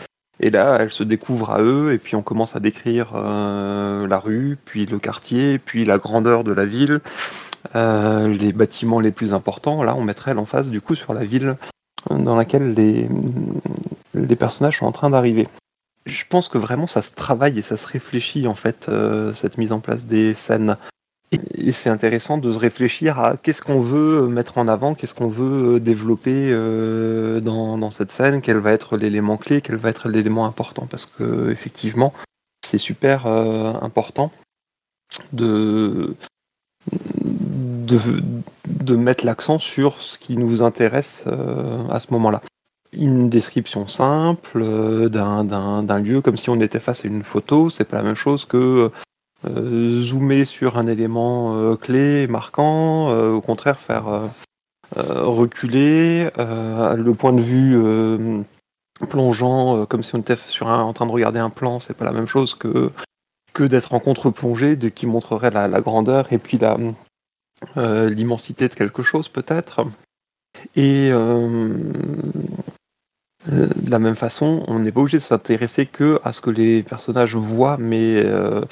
et 0.40 0.50
là, 0.50 0.78
elle 0.80 0.90
se 0.90 1.02
découvre 1.02 1.50
à 1.50 1.60
eux, 1.60 1.92
et 1.92 1.98
puis 1.98 2.16
on 2.16 2.22
commence 2.22 2.56
à 2.56 2.60
décrire 2.60 3.12
la 3.14 4.18
rue, 4.18 4.56
puis 4.64 4.86
le 4.86 4.98
quartier, 4.98 5.58
puis 5.58 5.84
la 5.84 5.98
grandeur 5.98 6.44
de 6.44 6.52
la 6.52 6.64
ville, 6.64 7.00
les 7.74 8.52
bâtiments 8.52 9.00
les 9.00 9.12
plus 9.12 9.34
importants. 9.34 9.82
Là, 9.82 9.94
on 9.96 10.02
mettrait 10.02 10.34
l'emphase 10.34 10.70
du 10.70 10.80
coup 10.80 10.94
sur 10.94 11.12
la 11.12 11.24
ville 11.24 11.56
dans 12.10 12.36
laquelle 12.36 12.74
les, 12.74 14.36
personnages 14.36 14.78
sont 14.78 14.86
en 14.86 14.92
train 14.92 15.10
d'arriver. 15.10 15.48
Je 16.06 16.24
pense 16.28 16.48
que 16.48 16.58
vraiment 16.58 16.86
ça 16.86 17.02
se 17.02 17.12
travaille 17.12 17.58
et 17.58 17.62
ça 17.62 17.76
se 17.76 17.86
réfléchit 17.86 18.46
en 18.46 18.54
fait, 18.54 18.88
euh, 18.88 19.32
cette 19.34 19.58
mise 19.58 19.72
en 19.72 19.80
place 19.80 20.06
des 20.06 20.34
scènes. 20.34 20.76
Et, 21.30 21.72
c'est 21.72 21.88
intéressant 21.88 22.36
de 22.36 22.50
réfléchir 22.50 23.18
à 23.18 23.36
qu'est-ce 23.36 23.62
qu'on 23.62 23.80
veut 23.80 24.26
mettre 24.26 24.58
en 24.58 24.68
avant, 24.68 24.94
qu'est-ce 24.94 25.14
qu'on 25.14 25.28
veut 25.28 25.80
développer 25.80 26.50
euh, 26.52 27.40
dans, 27.40 27.90
cette 27.90 28.10
scène, 28.10 28.42
quel 28.42 28.58
va 28.58 28.72
être 28.72 28.96
l'élément 28.98 29.38
clé, 29.38 29.62
quel 29.62 29.76
va 29.76 29.88
être 29.88 30.08
l'élément 30.08 30.44
important. 30.44 30.86
Parce 30.86 31.06
que 31.06 31.50
effectivement, 31.50 32.12
c'est 32.66 32.78
super 32.78 33.26
euh, 33.26 33.72
important 33.80 34.30
de, 35.32 36.14
de, 37.92 38.96
mettre 38.96 39.24
l'accent 39.24 39.58
sur 39.58 40.00
ce 40.00 40.18
qui 40.18 40.36
nous 40.36 40.62
intéresse 40.62 41.24
euh, 41.26 41.86
à 41.88 42.00
ce 42.00 42.12
moment-là. 42.12 42.40
Une 42.92 43.30
description 43.30 43.86
simple 43.86 44.60
euh, 44.62 45.08
d'un 45.08 45.98
lieu, 45.98 46.20
comme 46.20 46.36
si 46.36 46.50
on 46.50 46.60
était 46.60 46.80
face 46.80 47.04
à 47.04 47.08
une 47.08 47.22
photo, 47.22 47.70
c'est 47.70 47.84
pas 47.84 47.96
la 47.96 48.02
même 48.02 48.14
chose 48.14 48.44
que 48.44 48.90
euh, 49.48 50.00
zoomer 50.00 50.44
sur 50.44 50.78
un 50.78 50.86
élément 50.86 51.76
clé, 51.76 52.26
marquant, 52.26 53.08
au 53.08 53.40
contraire 53.40 53.78
faire 53.78 54.30
reculer 54.94 56.28
le 56.36 57.12
point 57.12 57.32
de 57.32 57.40
vue 57.40 58.44
plongeant, 59.08 59.86
comme 59.86 60.02
si 60.02 60.14
on 60.14 60.18
était 60.18 60.36
sur 60.36 60.68
un, 60.68 60.82
en 60.82 60.92
train 60.92 61.06
de 61.06 61.12
regarder 61.12 61.40
un 61.40 61.50
plan, 61.50 61.80
c'est 61.80 61.94
pas 61.94 62.04
la 62.04 62.12
même 62.12 62.26
chose 62.26 62.54
que 62.54 62.90
que 63.52 63.64
d'être 63.64 63.92
en 63.92 64.00
contre-plongée, 64.00 64.78
qui 64.94 65.06
montrerait 65.06 65.50
la, 65.50 65.68
grandeur 65.80 66.32
et 66.32 66.38
puis 66.38 66.58
la, 66.58 66.76
l'immensité 67.76 68.68
de 68.68 68.74
quelque 68.74 69.02
chose 69.02 69.28
peut-être. 69.28 69.84
Et 70.76 71.08
euh, 71.10 71.68
de 73.50 73.90
la 73.90 73.98
même 73.98 74.16
façon, 74.16 74.64
on 74.68 74.78
n'est 74.78 74.92
pas 74.92 75.00
obligé 75.00 75.18
de 75.18 75.22
s'intéresser 75.22 75.86
que 75.86 76.20
à 76.24 76.32
ce 76.32 76.40
que 76.40 76.50
les 76.50 76.82
personnages 76.82 77.34
voient, 77.34 77.76
mais 77.78 78.22
euh, 78.24 78.62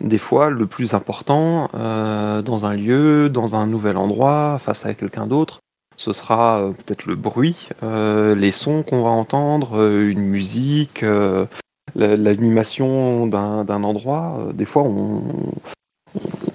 des 0.00 0.18
fois, 0.18 0.50
le 0.50 0.66
plus 0.66 0.94
important 0.94 1.68
dans 1.72 2.66
un 2.66 2.74
lieu, 2.74 3.28
dans 3.28 3.54
un 3.54 3.66
nouvel 3.66 3.96
endroit, 3.96 4.58
face 4.58 4.86
à 4.86 4.94
quelqu'un 4.94 5.26
d'autre, 5.26 5.60
ce 5.96 6.12
sera 6.12 6.72
peut-être 6.78 7.06
le 7.06 7.14
bruit, 7.14 7.68
les 7.82 8.50
sons 8.50 8.82
qu'on 8.82 9.02
va 9.02 9.10
entendre, 9.10 9.86
une 9.86 10.22
musique, 10.22 11.04
l'animation 11.94 13.26
d'un 13.26 13.84
endroit. 13.84 14.48
Des 14.54 14.64
fois, 14.64 14.82
on, 14.82 15.22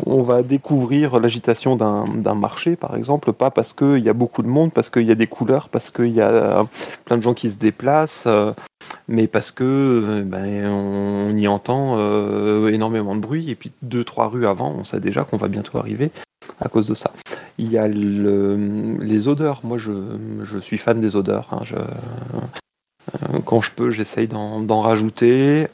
on 0.10 0.22
va 0.22 0.42
découvrir 0.42 1.20
l'agitation 1.20 1.76
d'un 1.76 2.36
marché, 2.36 2.76
par 2.76 2.96
exemple, 2.96 3.34
pas 3.34 3.52
parce 3.52 3.74
qu'il 3.74 4.00
y 4.00 4.10
a 4.10 4.14
beaucoup 4.14 4.42
de 4.42 4.48
monde, 4.48 4.72
parce 4.72 4.90
qu'il 4.90 5.04
y 5.04 5.12
a 5.12 5.16
des 5.16 5.28
couleurs, 5.28 5.70
parce 5.70 5.92
qu'il 5.92 6.14
y 6.14 6.22
a 6.22 6.66
plein 7.06 7.18
de 7.18 7.22
gens 7.22 7.34
qui 7.34 7.50
se 7.50 7.58
déplacent, 7.58 8.26
euh, 8.26 8.52
mais 9.08 9.28
parce 9.28 9.52
que 9.52 9.64
euh, 9.64 10.24
ben, 10.24 10.68
on 10.68 11.36
y 11.36 11.48
entend 11.48 11.96
euh, 11.98 12.70
énormément 12.70 13.16
de 13.16 13.20
bruit, 13.20 13.50
et 13.50 13.56
puis 13.56 13.72
deux, 13.82 14.04
trois 14.04 14.30
rues 14.30 14.48
avant, 14.48 14.74
on 14.78 14.84
sait 14.84 15.00
déjà 15.00 15.24
qu'on 15.24 15.38
va 15.38 15.50
bientôt 15.50 15.78
arriver 15.78 16.12
à 16.62 16.70
cause 16.70 16.88
de 16.88 16.96
ça. 16.96 17.12
Il 17.58 17.70
y 17.70 17.78
a 17.78 17.88
les 17.88 19.28
odeurs. 19.28 19.62
Moi, 19.64 19.78
je, 19.78 20.60
suis 20.60 20.78
fan 20.78 21.02
des 21.02 21.16
odeurs. 21.16 21.50
Hein. 21.52 21.62
quand 23.46 23.62
je 23.62 23.72
peux, 23.72 23.90
j'essaye 23.90 24.28
d'en 24.28 24.82
rajouter 24.82 25.68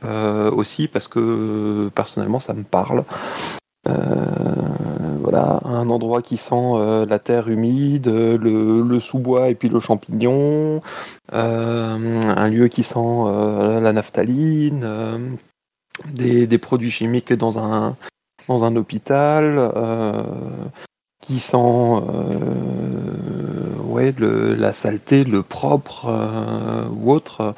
aussi 0.53 0.87
parce 0.87 1.07
que 1.09 1.89
personnellement, 1.93 2.39
ça 2.39 2.53
me 2.53 2.63
parle. 2.63 3.03
Euh, 3.85 5.17
voilà, 5.19 5.59
un 5.65 5.89
endroit 5.89 6.21
qui 6.21 6.37
sent 6.37 6.55
euh, 6.55 7.05
la 7.05 7.19
terre 7.19 7.49
humide, 7.49 8.07
le, 8.07 8.99
sous-bois 8.99 9.49
et 9.49 9.55
puis 9.55 9.67
le 9.69 9.79
champignon, 9.79 10.81
euh, 11.33 12.21
un 12.21 12.47
lieu 12.47 12.67
qui 12.69 12.83
sent 12.83 12.99
la 12.99 13.93
naphtaline, 13.93 15.37
des, 16.05 16.57
produits 16.57 16.91
chimiques 16.91 17.33
dans 17.33 17.59
un, 17.59 17.97
dans 18.47 18.63
un 18.63 18.75
hôpital, 18.75 19.71
qui 21.21 21.39
sent 21.39 22.01
ouais, 23.79 24.13
la 24.19 24.71
saleté, 24.71 25.23
le 25.23 25.43
propre 25.43 26.09
ou 26.91 27.11
autre. 27.11 27.53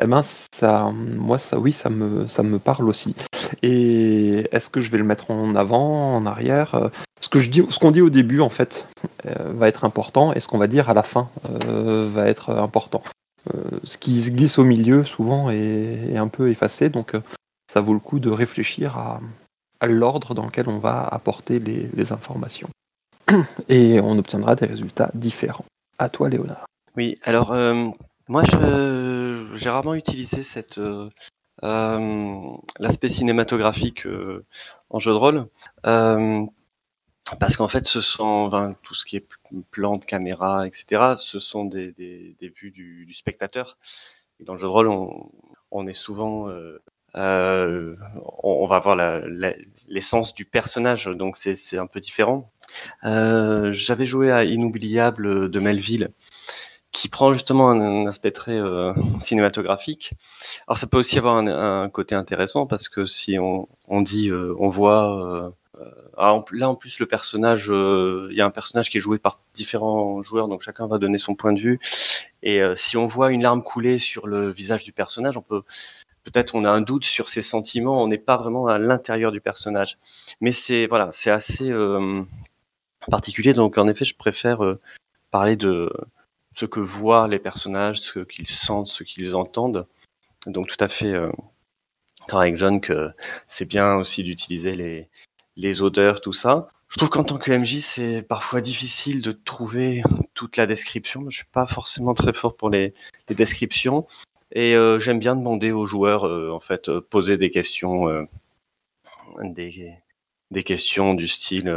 Eh 0.00 0.06
ben 0.06 0.22
ça, 0.22 0.90
moi 0.92 1.38
ça, 1.38 1.58
oui, 1.58 1.72
ça 1.72 1.90
me, 1.90 2.26
ça 2.28 2.42
me 2.42 2.58
parle 2.58 2.88
aussi. 2.88 3.14
Et 3.62 4.46
est-ce 4.52 4.68
que 4.68 4.80
je 4.80 4.90
vais 4.90 4.98
le 4.98 5.04
mettre 5.04 5.30
en 5.30 5.54
avant, 5.54 6.16
en 6.16 6.26
arrière? 6.26 6.74
Euh, 6.74 6.88
Ce 7.20 7.28
que 7.28 7.40
je 7.40 7.50
dis, 7.50 7.64
ce 7.70 7.78
qu'on 7.78 7.90
dit 7.90 8.00
au 8.00 8.10
début 8.10 8.40
en 8.40 8.48
fait 8.48 8.86
euh, 9.26 9.52
va 9.52 9.68
être 9.68 9.84
important, 9.84 10.32
et 10.32 10.40
ce 10.40 10.48
qu'on 10.48 10.58
va 10.58 10.66
dire 10.66 10.88
à 10.88 10.94
la 10.94 11.02
fin 11.02 11.28
euh, 11.66 12.08
va 12.12 12.28
être 12.28 12.50
important. 12.50 13.02
ce 13.84 13.98
qui 13.98 14.20
se 14.20 14.30
glisse 14.30 14.58
au 14.58 14.64
milieu 14.64 15.04
souvent 15.04 15.50
est, 15.50 16.16
un 16.16 16.28
peu 16.28 16.50
effacé, 16.50 16.90
donc 16.90 17.12
ça 17.70 17.80
vaut 17.80 17.94
le 17.94 18.00
coup 18.00 18.18
de 18.18 18.30
réfléchir 18.30 18.98
à, 18.98 19.20
l'ordre 19.86 20.34
dans 20.34 20.44
lequel 20.44 20.68
on 20.68 20.78
va 20.78 21.02
apporter 21.02 21.58
les, 21.60 21.88
les 21.94 22.12
informations. 22.12 22.68
Et 23.68 24.00
on 24.00 24.18
obtiendra 24.18 24.56
des 24.56 24.66
résultats 24.66 25.10
différents. 25.14 25.64
À 25.98 26.08
toi, 26.08 26.28
Léonard. 26.28 26.66
Oui, 26.96 27.16
alors 27.22 27.52
moi, 28.28 28.44
j'ai 28.44 29.70
rarement 29.70 29.94
utilisé 29.94 30.42
cette 30.42 30.76
euh, 30.78 31.08
euh, 31.64 32.56
l'aspect 32.78 33.08
cinématographique 33.08 34.06
euh, 34.06 34.44
en 34.90 34.98
jeu 34.98 35.12
de 35.12 35.16
rôle. 35.16 35.46
parce 35.82 37.56
qu'en 37.56 37.68
fait, 37.68 37.86
ce 37.86 38.00
sont 38.02 38.74
tout 38.82 38.94
ce 38.94 39.06
qui 39.06 39.16
est 39.16 39.26
plan 39.70 39.96
de 39.96 40.04
caméra, 40.04 40.66
etc. 40.66 41.14
Ce 41.16 41.38
sont 41.38 41.64
des, 41.64 41.92
des, 41.92 42.36
des 42.38 42.48
vues 42.48 42.70
du, 42.70 43.06
du, 43.06 43.14
spectateur. 43.14 43.78
Et 44.40 44.44
dans 44.44 44.52
le 44.52 44.58
jeu 44.58 44.66
de 44.66 44.72
rôle, 44.72 44.88
on, 44.88 45.30
on 45.70 45.86
est 45.86 45.94
souvent, 45.94 46.48
on, 47.14 48.08
on, 48.42 48.66
va 48.66 48.78
voir 48.78 48.96
l'essence 49.88 50.34
du 50.34 50.44
personnage, 50.44 51.06
donc 51.06 51.36
c'est 51.38 51.78
un 51.78 51.86
peu 51.86 52.00
différent. 52.00 52.50
J'avais 53.02 54.06
joué 54.06 54.30
à 54.32 54.44
Inoubliable 54.44 55.50
de 55.50 55.60
Melville, 55.60 56.10
qui 56.92 57.08
prend 57.08 57.32
justement 57.32 57.70
un, 57.70 58.06
aspect 58.06 58.30
très 58.30 58.58
euh, 58.58 58.92
cinématographique. 59.20 60.12
Alors 60.66 60.78
ça 60.78 60.86
peut 60.86 60.98
aussi 60.98 61.18
avoir 61.18 61.36
un, 61.36 61.88
côté 61.90 62.14
intéressant 62.14 62.66
parce 62.66 62.88
que 62.88 63.06
si 63.06 63.38
on, 63.38 63.68
on 63.88 64.00
dit, 64.02 64.30
euh, 64.30 64.54
on 64.58 64.68
voit, 64.68 65.52
euh, 65.76 66.40
là 66.52 66.68
en 66.68 66.74
plus 66.74 66.98
le 66.98 67.06
personnage, 67.06 67.68
il 67.68 68.34
y 68.34 68.40
a 68.40 68.46
un 68.46 68.50
personnage 68.50 68.90
qui 68.90 68.98
est 68.98 69.00
joué 69.00 69.18
par 69.18 69.40
différents 69.54 70.22
joueurs, 70.22 70.48
donc 70.48 70.62
chacun 70.62 70.86
va 70.86 70.98
donner 70.98 71.18
son 71.18 71.34
point 71.34 71.52
de 71.52 71.60
vue. 71.60 71.78
Et 72.42 72.60
si 72.76 72.96
on 72.96 73.06
voit 73.06 73.32
une 73.32 73.42
larme 73.42 73.62
couler 73.62 73.98
sur 73.98 74.26
le 74.26 74.50
visage 74.50 74.84
du 74.84 74.92
personnage, 74.92 75.36
on 75.36 75.42
peut 75.42 75.62
peut-être 76.24 76.54
on 76.54 76.64
a 76.64 76.70
un 76.70 76.80
doute 76.80 77.04
sur 77.04 77.28
ses 77.28 77.42
sentiments, 77.42 78.02
on 78.02 78.08
n'est 78.08 78.18
pas 78.18 78.36
vraiment 78.36 78.66
à 78.66 78.78
l'intérieur 78.78 79.32
du 79.32 79.40
personnage. 79.40 79.98
Mais 80.40 80.52
c'est 80.52 80.86
voilà, 80.86 81.10
c'est 81.12 81.30
assez 81.30 81.72
particulier. 83.10 83.54
Donc 83.54 83.78
en 83.78 83.86
effet, 83.88 84.04
je 84.04 84.16
préfère 84.16 84.60
parler 85.30 85.56
de 85.56 85.90
ce 86.58 86.66
que 86.66 86.80
voient 86.80 87.28
les 87.28 87.38
personnages, 87.38 88.00
ce 88.00 88.18
qu'ils 88.18 88.48
sentent, 88.48 88.88
ce 88.88 89.04
qu'ils 89.04 89.36
entendent. 89.36 89.86
Donc 90.46 90.66
tout 90.66 90.82
à 90.82 90.88
fait 90.88 91.12
euh, 91.12 91.30
avec 92.32 92.56
John 92.56 92.80
que 92.80 93.10
c'est 93.46 93.64
bien 93.64 93.94
aussi 93.94 94.24
d'utiliser 94.24 94.74
les, 94.74 95.08
les 95.56 95.82
odeurs, 95.82 96.20
tout 96.20 96.32
ça. 96.32 96.66
Je 96.88 96.96
trouve 96.96 97.10
qu'en 97.10 97.22
tant 97.22 97.38
que 97.38 97.52
MJ, 97.52 97.78
c'est 97.78 98.22
parfois 98.22 98.60
difficile 98.60 99.22
de 99.22 99.30
trouver 99.30 100.02
toute 100.34 100.56
la 100.56 100.66
description. 100.66 101.30
Je 101.30 101.38
suis 101.38 101.46
pas 101.52 101.66
forcément 101.66 102.14
très 102.14 102.32
fort 102.32 102.56
pour 102.56 102.70
les, 102.70 102.92
les 103.28 103.36
descriptions. 103.36 104.08
Et 104.50 104.74
euh, 104.74 104.98
j'aime 104.98 105.20
bien 105.20 105.36
demander 105.36 105.70
aux 105.70 105.86
joueurs, 105.86 106.26
euh, 106.26 106.50
en 106.50 106.60
fait, 106.60 106.88
euh, 106.88 107.00
poser 107.00 107.36
des 107.36 107.50
questions, 107.50 108.08
euh, 108.08 108.24
des, 109.42 109.94
des 110.50 110.64
questions 110.64 111.14
du 111.14 111.28
style. 111.28 111.72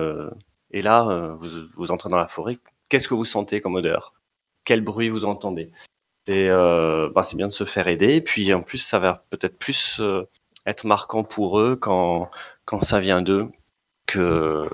et 0.72 0.82
là, 0.82 1.36
vous, 1.40 1.50
vous 1.76 1.92
entrez 1.92 2.10
dans 2.10 2.18
la 2.18 2.28
forêt. 2.28 2.58
Qu'est-ce 2.90 3.08
que 3.08 3.14
vous 3.14 3.26
sentez 3.26 3.62
comme 3.62 3.76
odeur? 3.76 4.14
Quel 4.66 4.82
bruit 4.82 5.10
vous 5.10 5.26
entendez 5.26 5.72
Et 6.28 6.50
bah, 6.50 7.24
c'est 7.24 7.36
bien 7.38 7.48
de 7.48 7.54
se 7.54 7.66
faire 7.66 7.88
aider. 7.88 8.16
Et 8.16 8.22
puis 8.22 8.54
en 8.54 8.62
plus, 8.62 8.78
ça 8.78 9.00
va 9.00 9.26
peut-être 9.30 9.58
plus 9.58 10.02
être 10.66 10.86
marquant 10.86 11.24
pour 11.24 11.60
eux 11.60 11.76
quand 11.76 12.30
quand 12.66 12.82
ça 12.82 13.00
vient 13.00 13.22
d'eux 13.22 13.50
que 14.06 14.68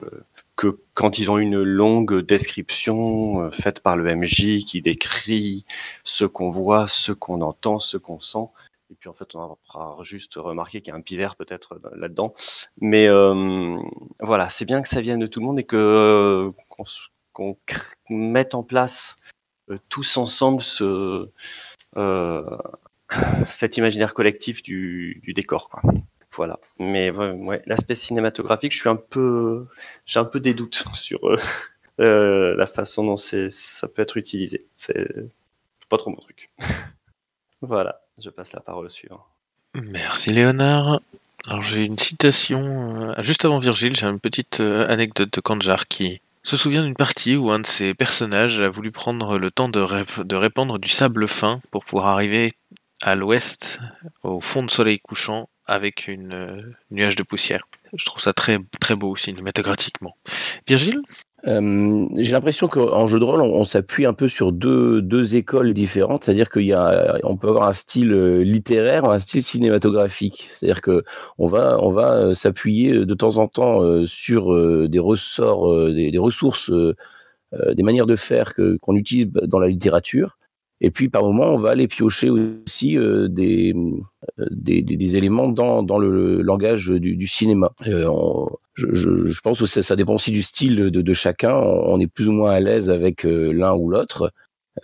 que 0.57 0.79
quand 0.95 1.19
ils 1.19 1.29
ont 1.31 1.37
une 1.37 1.61
longue 1.61 2.21
description 2.25 3.41
euh, 3.43 3.51
faite 3.51 3.81
par 3.81 3.95
le 3.95 4.15
MJ 4.15 4.65
qui 4.65 4.81
décrit 4.81 5.65
ce 6.03 6.25
qu'on 6.25 6.49
voit, 6.49 6.87
ce 6.87 7.11
qu'on 7.11 7.41
entend, 7.41 7.79
ce 7.79 7.97
qu'on 7.97 8.19
sent. 8.19 8.49
Et 8.89 8.95
puis 8.95 9.09
en 9.09 9.13
fait, 9.13 9.35
on 9.35 9.57
va 9.73 10.03
juste 10.03 10.35
remarquer 10.35 10.81
qu'il 10.81 10.91
y 10.91 10.95
a 10.95 10.97
un 10.97 11.01
pivert 11.01 11.35
peut-être 11.35 11.79
là-dedans. 11.95 12.33
Mais 12.81 13.07
euh, 13.07 13.77
voilà, 14.19 14.49
c'est 14.49 14.65
bien 14.65 14.81
que 14.81 14.87
ça 14.87 15.01
vienne 15.01 15.19
de 15.19 15.27
tout 15.27 15.39
le 15.41 15.45
monde 15.45 15.59
et 15.59 15.65
que 15.65 15.75
euh, 15.75 16.51
qu'on 17.33 17.57
mette 18.09 18.55
en 18.55 18.63
place 18.63 19.17
euh, 19.21 19.36
tous 19.89 20.17
ensemble 20.17 20.63
euh, 21.95 22.45
cet 23.47 23.77
imaginaire 23.77 24.13
collectif 24.13 24.61
du, 24.61 25.21
décor. 25.35 25.69
Quoi. 25.69 25.81
Voilà. 26.35 26.59
Mais 26.79 27.09
ouais, 27.11 27.61
l'aspect 27.65 27.95
cinématographique, 27.95 28.73
je 28.73 28.79
suis 28.79 28.89
un 28.89 28.95
peu, 28.95 29.65
j'ai 30.05 30.19
un 30.19 30.25
peu 30.25 30.39
des 30.39 30.53
doutes 30.53 30.83
sur 30.93 31.27
euh, 31.27 31.37
euh, 31.99 32.55
la 32.55 32.67
façon 32.67 33.03
dont 33.03 33.17
ça 33.17 33.87
peut 33.87 34.01
être 34.01 34.17
utilisé. 34.17 34.65
C'est 34.75 35.07
pas 35.89 35.97
trop 35.97 36.11
mon 36.11 36.17
truc. 36.17 36.49
voilà. 37.61 38.01
Je 38.19 38.29
passe 38.29 38.53
la 38.53 38.61
parole 38.61 38.87
au 38.87 38.89
suivant. 38.89 39.25
Merci 39.75 40.31
Léonard. 40.31 41.01
Alors 41.45 41.61
j'ai 41.61 41.85
une 41.85 41.97
citation 41.97 43.11
euh, 43.11 43.21
juste 43.21 43.45
avant 43.45 43.59
Virgile, 43.59 43.95
j'ai 43.95 44.07
une 44.07 44.19
petite 44.19 44.59
euh, 44.59 44.87
anecdote 44.87 45.31
de 45.31 45.39
Kanjar 45.39 45.87
qui 45.87 46.19
se 46.47 46.55
souvient 46.55 46.83
d'une 46.83 46.95
partie 46.95 47.35
où 47.35 47.51
un 47.51 47.59
de 47.59 47.65
ses 47.65 47.93
personnages 47.93 48.61
a 48.61 48.69
voulu 48.69 48.91
prendre 48.91 49.37
le 49.37 49.51
temps 49.51 49.67
de, 49.67 49.81
rép- 49.81 50.23
de 50.23 50.35
répandre 50.37 50.79
du 50.79 50.87
sable 50.87 51.27
fin 51.27 51.59
pour 51.71 51.83
pouvoir 51.83 52.07
arriver 52.07 52.53
à 53.01 53.15
l'ouest, 53.15 53.81
au 54.23 54.39
fond 54.39 54.63
de 54.63 54.71
soleil 54.71 54.99
couchant, 54.99 55.49
avec 55.65 56.07
une 56.07 56.33
euh, 56.33 56.73
nuage 56.89 57.17
de 57.17 57.23
poussière. 57.23 57.67
Je 57.93 58.05
trouve 58.05 58.21
ça 58.21 58.31
très 58.31 58.59
très 58.79 58.95
beau 58.95 59.17
cinématographiquement. 59.17 60.15
Virgile? 60.65 61.01
Euh, 61.45 62.07
j'ai 62.17 62.31
l'impression 62.31 62.67
qu'en 62.67 63.05
jeu 63.05 63.19
de 63.19 63.23
rôle, 63.23 63.41
on, 63.41 63.63
s'appuie 63.63 64.07
un 64.07 64.13
peu 64.13 64.27
sur 64.27 64.51
deux, 64.51 65.03
deux 65.03 65.35
écoles 65.35 65.73
différentes, 65.75 66.23
c'est-à-dire 66.23 66.49
qu'il 66.49 66.63
y 66.63 66.73
a, 66.73 67.19
on 67.23 67.37
peut 67.37 67.47
avoir 67.49 67.67
un 67.67 67.73
style 67.73 68.11
euh, 68.11 68.41
littéraire 68.41 69.03
ou 69.03 69.11
un 69.11 69.19
style 69.19 69.43
cinématographique. 69.43 70.47
C'est-à-dire 70.49 70.81
que 70.81 71.03
on 71.37 71.45
va, 71.45 71.77
on 71.79 71.89
va 71.89 72.13
euh, 72.13 72.33
s'appuyer 72.33 73.05
de 73.05 73.13
temps 73.13 73.37
en 73.37 73.47
temps 73.47 73.81
sur 74.05 74.49
des 74.89 74.99
ressorts, 74.99 75.91
des, 75.91 76.17
ressources, 76.17 76.71
des 77.51 77.83
manières 77.83 78.07
de 78.07 78.15
faire 78.15 78.53
que 78.53 78.77
qu'on 78.77 78.95
utilise 78.95 79.27
dans 79.27 79.59
la 79.59 79.67
littérature. 79.67 80.37
Et 80.81 80.91
puis 80.91 81.09
par 81.09 81.23
moment, 81.23 81.45
on 81.53 81.57
va 81.57 81.69
aller 81.71 81.87
piocher 81.87 82.29
aussi 82.29 82.97
des, 83.29 83.73
des, 84.37 85.15
éléments 85.15 85.49
dans, 85.49 85.83
dans 85.83 85.99
le 85.99 86.41
langage 86.41 86.89
du, 86.89 87.27
cinéma. 87.27 87.73
Je, 88.77 89.25
je, 89.25 89.41
pense 89.41 89.59
que 89.59 89.65
ça, 89.65 89.81
ça 89.81 89.95
dépend 89.95 90.15
aussi 90.15 90.31
du 90.31 90.43
style 90.43 90.75
de, 90.75 90.89
de 90.89 91.13
chacun. 91.13 91.55
On 91.55 91.99
est 91.99 92.07
plus 92.07 92.27
ou 92.27 92.31
moins 92.31 92.51
à 92.51 92.59
l'aise 92.59 92.89
avec 92.89 93.25
euh, 93.25 93.51
l'un 93.51 93.73
ou 93.73 93.89
l'autre. 93.89 94.31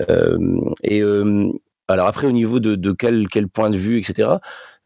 Euh, 0.09 0.59
et 0.83 1.01
euh, 1.01 1.51
alors 1.87 2.07
après, 2.07 2.25
au 2.25 2.31
niveau 2.31 2.59
de, 2.59 2.75
de 2.75 2.91
quel, 2.91 3.27
quel 3.27 3.47
point 3.47 3.69
de 3.69 3.77
vue, 3.77 3.99
etc. 3.99 4.29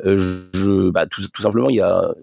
je, 0.04 0.90
bah, 0.90 1.06
tout, 1.06 1.22
tout 1.30 1.42
simplement, 1.42 1.70
il 1.70 1.78
y 1.78 1.82
a 1.82 2.14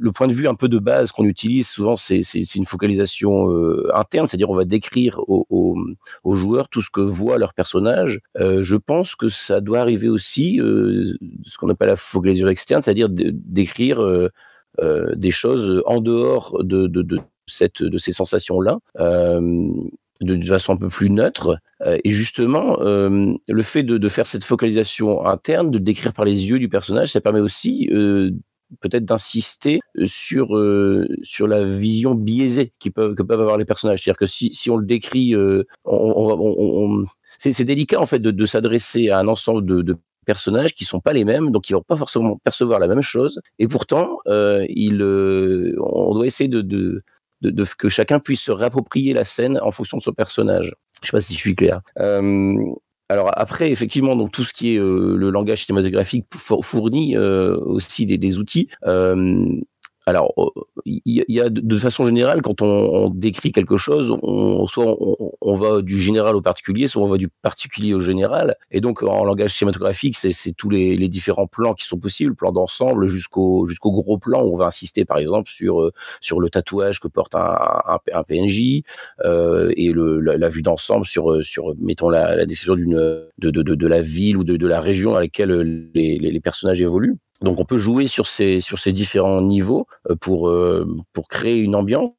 le 0.00 0.12
point 0.12 0.28
de 0.28 0.32
vue 0.32 0.48
un 0.48 0.54
peu 0.54 0.68
de 0.68 0.78
base 0.78 1.12
qu'on 1.12 1.24
utilise 1.24 1.68
souvent, 1.68 1.96
c'est 1.96 2.20
une 2.54 2.64
focalisation 2.64 3.50
euh, 3.50 3.90
interne, 3.94 4.26
c'est-à-dire 4.26 4.48
on 4.48 4.56
va 4.56 4.64
décrire 4.64 5.20
aux, 5.28 5.46
aux, 5.50 5.76
aux 6.24 6.34
joueurs 6.34 6.68
tout 6.68 6.80
ce 6.80 6.90
que 6.90 7.00
voit 7.00 7.38
leur 7.38 7.52
personnage. 7.54 8.20
Euh, 8.38 8.62
je 8.62 8.76
pense 8.76 9.14
que 9.14 9.28
ça 9.28 9.60
doit 9.60 9.80
arriver 9.80 10.08
aussi, 10.08 10.60
euh, 10.60 11.04
ce 11.44 11.58
qu'on 11.58 11.68
appelle 11.68 11.88
la 11.88 11.96
focalisation 11.96 12.48
externe, 12.48 12.82
c'est-à-dire 12.82 13.10
de- 13.10 13.32
d'écrire 13.34 14.00
des 14.78 15.30
choses 15.30 15.82
en 15.86 16.00
dehors 16.00 16.62
de, 16.64 16.86
de, 16.86 17.02
de, 17.02 17.18
cette, 17.50 17.82
de 17.82 17.98
ces 17.98 18.12
sensations-là, 18.12 18.78
euh, 18.98 19.68
de, 20.20 20.44
façon 20.44 20.74
un 20.74 20.76
peu 20.76 20.88
plus 20.88 21.10
neutre. 21.10 21.58
Euh, 21.82 21.98
et 22.04 22.10
justement, 22.10 22.80
euh, 22.80 23.32
le 23.48 23.62
fait 23.62 23.82
de, 23.82 23.98
de 23.98 24.08
faire 24.08 24.26
cette 24.26 24.44
focalisation 24.44 25.26
interne, 25.26 25.70
de 25.70 25.78
décrire 25.78 26.12
par 26.12 26.24
les 26.24 26.48
yeux 26.48 26.58
du 26.58 26.68
personnage, 26.68 27.08
ça 27.08 27.20
permet 27.20 27.40
aussi 27.40 27.88
euh, 27.92 28.30
peut-être 28.80 29.04
d'insister 29.04 29.80
sur 30.04 30.56
euh, 30.56 31.08
sur 31.22 31.48
la 31.48 31.64
vision 31.64 32.14
biaisée 32.14 32.72
qui 32.78 32.90
peuvent 32.90 33.14
que 33.14 33.22
peuvent 33.22 33.40
avoir 33.40 33.58
les 33.58 33.64
personnages. 33.64 34.02
C'est-à-dire 34.02 34.18
que 34.18 34.26
si 34.26 34.52
si 34.52 34.70
on 34.70 34.76
le 34.76 34.86
décrit, 34.86 35.34
euh, 35.34 35.64
c'est 37.38 37.64
délicat 37.64 38.00
en 38.00 38.06
fait 38.06 38.18
de, 38.18 38.30
de 38.30 38.46
s'adresser 38.46 39.08
à 39.08 39.18
un 39.18 39.28
ensemble 39.28 39.64
de, 39.64 39.82
de 39.82 39.96
personnages 40.32 40.72
qui 40.78 40.84
sont 40.92 41.02
pas 41.06 41.14
les 41.18 41.26
mêmes, 41.32 41.46
donc 41.54 41.62
ils 41.68 41.74
vont 41.78 41.88
pas 41.92 41.98
forcément 42.04 42.32
percevoir 42.48 42.78
la 42.84 42.88
même 42.92 43.06
chose. 43.14 43.34
Et 43.62 43.68
pourtant, 43.74 44.06
euh, 44.34 44.64
il, 44.86 44.96
euh, 45.02 45.74
on 46.08 46.12
doit 46.16 46.28
essayer 46.30 46.50
de, 46.56 46.62
de, 46.74 47.02
de, 47.42 47.64
que 47.82 47.88
chacun 47.98 48.18
puisse 48.26 48.42
se 48.48 48.52
réapproprier 48.60 49.12
la 49.20 49.24
scène 49.34 49.54
en 49.68 49.72
fonction 49.78 49.96
de 49.98 50.04
son 50.08 50.14
personnage. 50.22 50.68
Je 51.02 51.06
sais 51.06 51.16
pas 51.16 51.24
si 51.26 51.34
je 51.34 51.42
suis 51.46 51.56
clair. 51.62 51.76
Euh, 51.98 52.54
alors 53.08 53.30
après, 53.44 53.68
effectivement, 53.76 54.14
donc 54.20 54.30
tout 54.30 54.44
ce 54.48 54.54
qui 54.54 54.66
est 54.72 54.78
euh, 54.78 55.16
le 55.16 55.28
langage 55.30 55.64
cinématographique 55.64 56.26
four- 56.46 56.64
fournit 56.64 57.16
aussi 57.76 58.02
des, 58.06 58.18
des 58.26 58.38
outils. 58.38 58.68
Euh, 60.08 60.10
alors, 60.10 60.32
euh, 60.38 60.50
il 60.86 61.02
y, 61.04 61.40
a 61.40 61.50
de, 61.50 61.76
façon 61.76 62.04
générale, 62.04 62.42
quand 62.42 62.62
on, 62.62 63.10
décrit 63.10 63.52
quelque 63.52 63.76
chose, 63.76 64.16
on, 64.22 64.66
soit 64.66 64.96
on, 65.40 65.54
va 65.54 65.82
du 65.82 65.98
général 65.98 66.36
au 66.36 66.40
particulier, 66.40 66.88
soit 66.88 67.02
on 67.02 67.06
va 67.06 67.16
du 67.16 67.28
particulier 67.28 67.94
au 67.94 68.00
général. 68.00 68.56
Et 68.70 68.80
donc, 68.80 69.02
en 69.02 69.24
langage 69.24 69.50
cinématographique, 69.50 70.16
c'est 70.16 70.52
tous 70.56 70.70
les, 70.70 70.96
les 70.96 71.08
différents 71.08 71.46
plans 71.46 71.74
qui 71.74 71.86
sont 71.86 71.98
possibles, 71.98 72.34
plan 72.34 72.52
d'ensemble 72.52 73.08
jusqu'au 73.08 73.66
jusqu'au 73.66 73.92
gros 73.92 74.18
plan 74.18 74.42
où 74.42 74.54
on 74.54 74.56
va 74.56 74.66
insister, 74.66 75.04
par 75.04 75.18
exemple, 75.18 75.50
sur 75.50 75.80
euh, 75.80 75.92
sur 76.20 76.40
le 76.40 76.48
tatouage 76.48 77.00
que 77.00 77.08
porte 77.08 77.34
un, 77.34 77.56
un, 77.86 77.98
un 78.12 78.22
PNJ 78.22 78.82
euh, 79.24 79.70
et 79.76 79.92
le, 79.92 80.20
la, 80.20 80.48
vue 80.48 80.62
d'ensemble 80.62 81.06
sur 81.06 81.30
euh, 81.30 81.42
sur 81.42 81.74
mettons 81.78 82.08
la, 82.08 82.36
la 82.36 82.46
d'une 82.46 82.90
de, 83.38 83.50
de, 83.50 83.62
de, 83.62 83.86
la 83.86 84.02
ville 84.02 84.36
ou 84.36 84.44
de, 84.44 84.56
de 84.56 84.66
la 84.66 84.80
région 84.80 85.12
dans 85.12 85.20
laquelle 85.20 85.50
les, 85.94 86.18
les, 86.18 86.30
les 86.30 86.40
personnages 86.40 86.80
évoluent. 86.82 87.16
Donc 87.42 87.58
on 87.58 87.64
peut 87.64 87.78
jouer 87.78 88.06
sur 88.06 88.26
ces 88.26 88.60
sur 88.60 88.78
ces 88.78 88.92
différents 88.92 89.40
niveaux 89.42 89.86
euh, 90.10 90.16
pour 90.16 90.48
euh, 90.48 90.86
pour 91.12 91.28
créer 91.28 91.58
une 91.58 91.74
ambiance. 91.74 92.12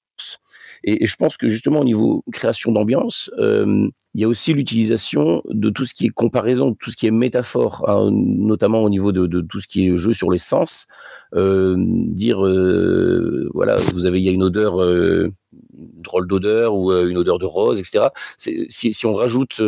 Et, 0.83 1.05
je 1.05 1.15
pense 1.15 1.37
que 1.37 1.47
justement 1.47 1.81
au 1.81 1.83
niveau 1.83 2.23
création 2.31 2.71
d'ambiance, 2.71 3.29
euh, 3.37 3.87
il 4.13 4.21
y 4.21 4.23
a 4.23 4.27
aussi 4.27 4.53
l'utilisation 4.53 5.41
de 5.47 5.69
tout 5.69 5.85
ce 5.85 5.93
qui 5.93 6.07
est 6.07 6.09
comparaison, 6.09 6.73
tout 6.73 6.89
ce 6.89 6.97
qui 6.97 7.07
est 7.07 7.11
métaphore, 7.11 7.85
hein, 7.87 8.09
notamment 8.11 8.81
au 8.81 8.89
niveau 8.89 9.11
de, 9.11 9.25
de 9.27 9.41
tout 9.41 9.59
ce 9.59 9.67
qui 9.67 9.87
est 9.87 9.95
jeu 9.95 10.11
sur 10.11 10.31
les 10.31 10.37
sens. 10.37 10.87
Euh, 11.35 11.75
dire 11.77 12.45
euh, 12.45 13.49
voilà, 13.53 13.77
vous 13.93 14.05
avez 14.05 14.19
il 14.19 14.25
y 14.25 14.29
a 14.29 14.33
une 14.33 14.43
odeur, 14.43 14.81
euh, 14.81 15.29
drôle 15.73 16.27
d'odeur 16.27 16.75
ou 16.75 16.91
une 16.91 17.17
odeur 17.17 17.39
de 17.39 17.45
rose, 17.45 17.79
etc. 17.79 18.07
Si, 18.37 18.93
si 18.93 19.05
on 19.05 19.13
rajoute 19.13 19.61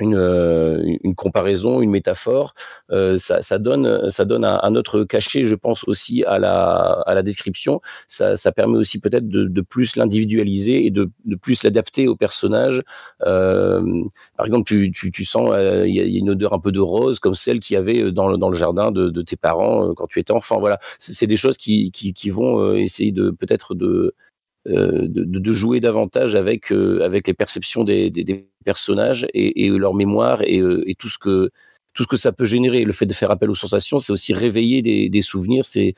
une, 0.00 0.14
euh, 0.14 0.82
une 1.02 1.14
comparaison, 1.14 1.80
une 1.80 1.90
métaphore, 1.90 2.54
euh, 2.90 3.18
ça, 3.18 3.42
ça 3.42 3.58
donne, 3.58 4.08
ça 4.08 4.24
donne 4.24 4.44
un, 4.44 4.60
un 4.62 4.74
autre 4.74 5.04
cachet, 5.04 5.42
je 5.42 5.54
pense 5.54 5.84
aussi 5.88 6.24
à 6.24 6.38
la, 6.38 7.02
à 7.06 7.14
la 7.14 7.22
description. 7.22 7.80
Ça, 8.06 8.36
ça 8.36 8.52
permet 8.52 8.78
aussi 8.78 9.00
peut-être 9.00 9.28
de, 9.28 9.44
de 9.44 9.60
plus 9.60 9.96
l'individualiser 9.96 10.86
et 10.86 10.90
de, 10.90 11.10
de 11.24 11.36
plus 11.36 11.62
l'adapter 11.62 12.08
au 12.08 12.16
personnage. 12.16 12.82
Euh, 13.26 13.82
par 14.36 14.46
exemple, 14.46 14.66
tu, 14.66 14.90
tu, 14.92 15.10
tu 15.10 15.24
sens, 15.24 15.50
euh, 15.52 15.86
il 15.86 15.94
y, 15.94 16.00
a, 16.00 16.04
il 16.04 16.12
y 16.12 16.16
a 16.16 16.20
une 16.20 16.30
odeur 16.30 16.52
un 16.52 16.60
peu 16.60 16.72
de 16.72 16.80
rose 16.80 17.18
comme 17.18 17.34
celle 17.34 17.60
qu'il 17.60 17.74
y 17.74 17.76
avait 17.76 18.12
dans 18.12 18.28
le, 18.28 18.36
dans 18.36 18.50
le 18.50 18.56
jardin 18.56 18.90
de, 18.92 19.10
de 19.10 19.22
tes 19.22 19.36
parents 19.36 19.88
euh, 19.88 19.92
quand 19.94 20.06
tu 20.06 20.20
étais 20.20 20.32
enfant. 20.32 20.60
Voilà, 20.60 20.78
c'est 20.98 21.26
des 21.26 21.36
choses 21.36 21.56
qui, 21.56 21.90
qui, 21.90 22.12
qui 22.12 22.30
vont 22.30 22.60
euh, 22.60 22.76
essayer 22.76 23.12
de 23.12 23.30
peut-être 23.30 23.74
de 23.74 23.86
euh, 23.86 24.14
de, 24.68 25.24
de- 25.24 25.52
jouer 25.52 25.80
davantage 25.80 26.34
avec 26.34 26.70
euh, 26.72 27.02
avec 27.02 27.26
les 27.26 27.34
perceptions 27.34 27.84
des, 27.84 28.10
personnages 28.64 29.26
et, 29.32 29.68
leur 29.70 29.94
mémoire 29.94 30.42
et, 30.42 30.58
euh, 30.60 30.82
et 30.86 30.94
tout 30.94 31.08
ce 31.08 31.18
que 31.18 31.50
tout 31.98 32.04
ce 32.04 32.08
que 32.08 32.16
ça 32.16 32.30
peut 32.30 32.44
générer. 32.44 32.84
Le 32.84 32.92
fait 32.92 33.06
de 33.06 33.12
faire 33.12 33.32
appel 33.32 33.50
aux 33.50 33.56
sensations, 33.56 33.98
c'est 33.98 34.12
aussi 34.12 34.32
réveiller 34.32 35.08
des, 35.08 35.20
souvenirs, 35.22 35.64
c'est 35.64 35.94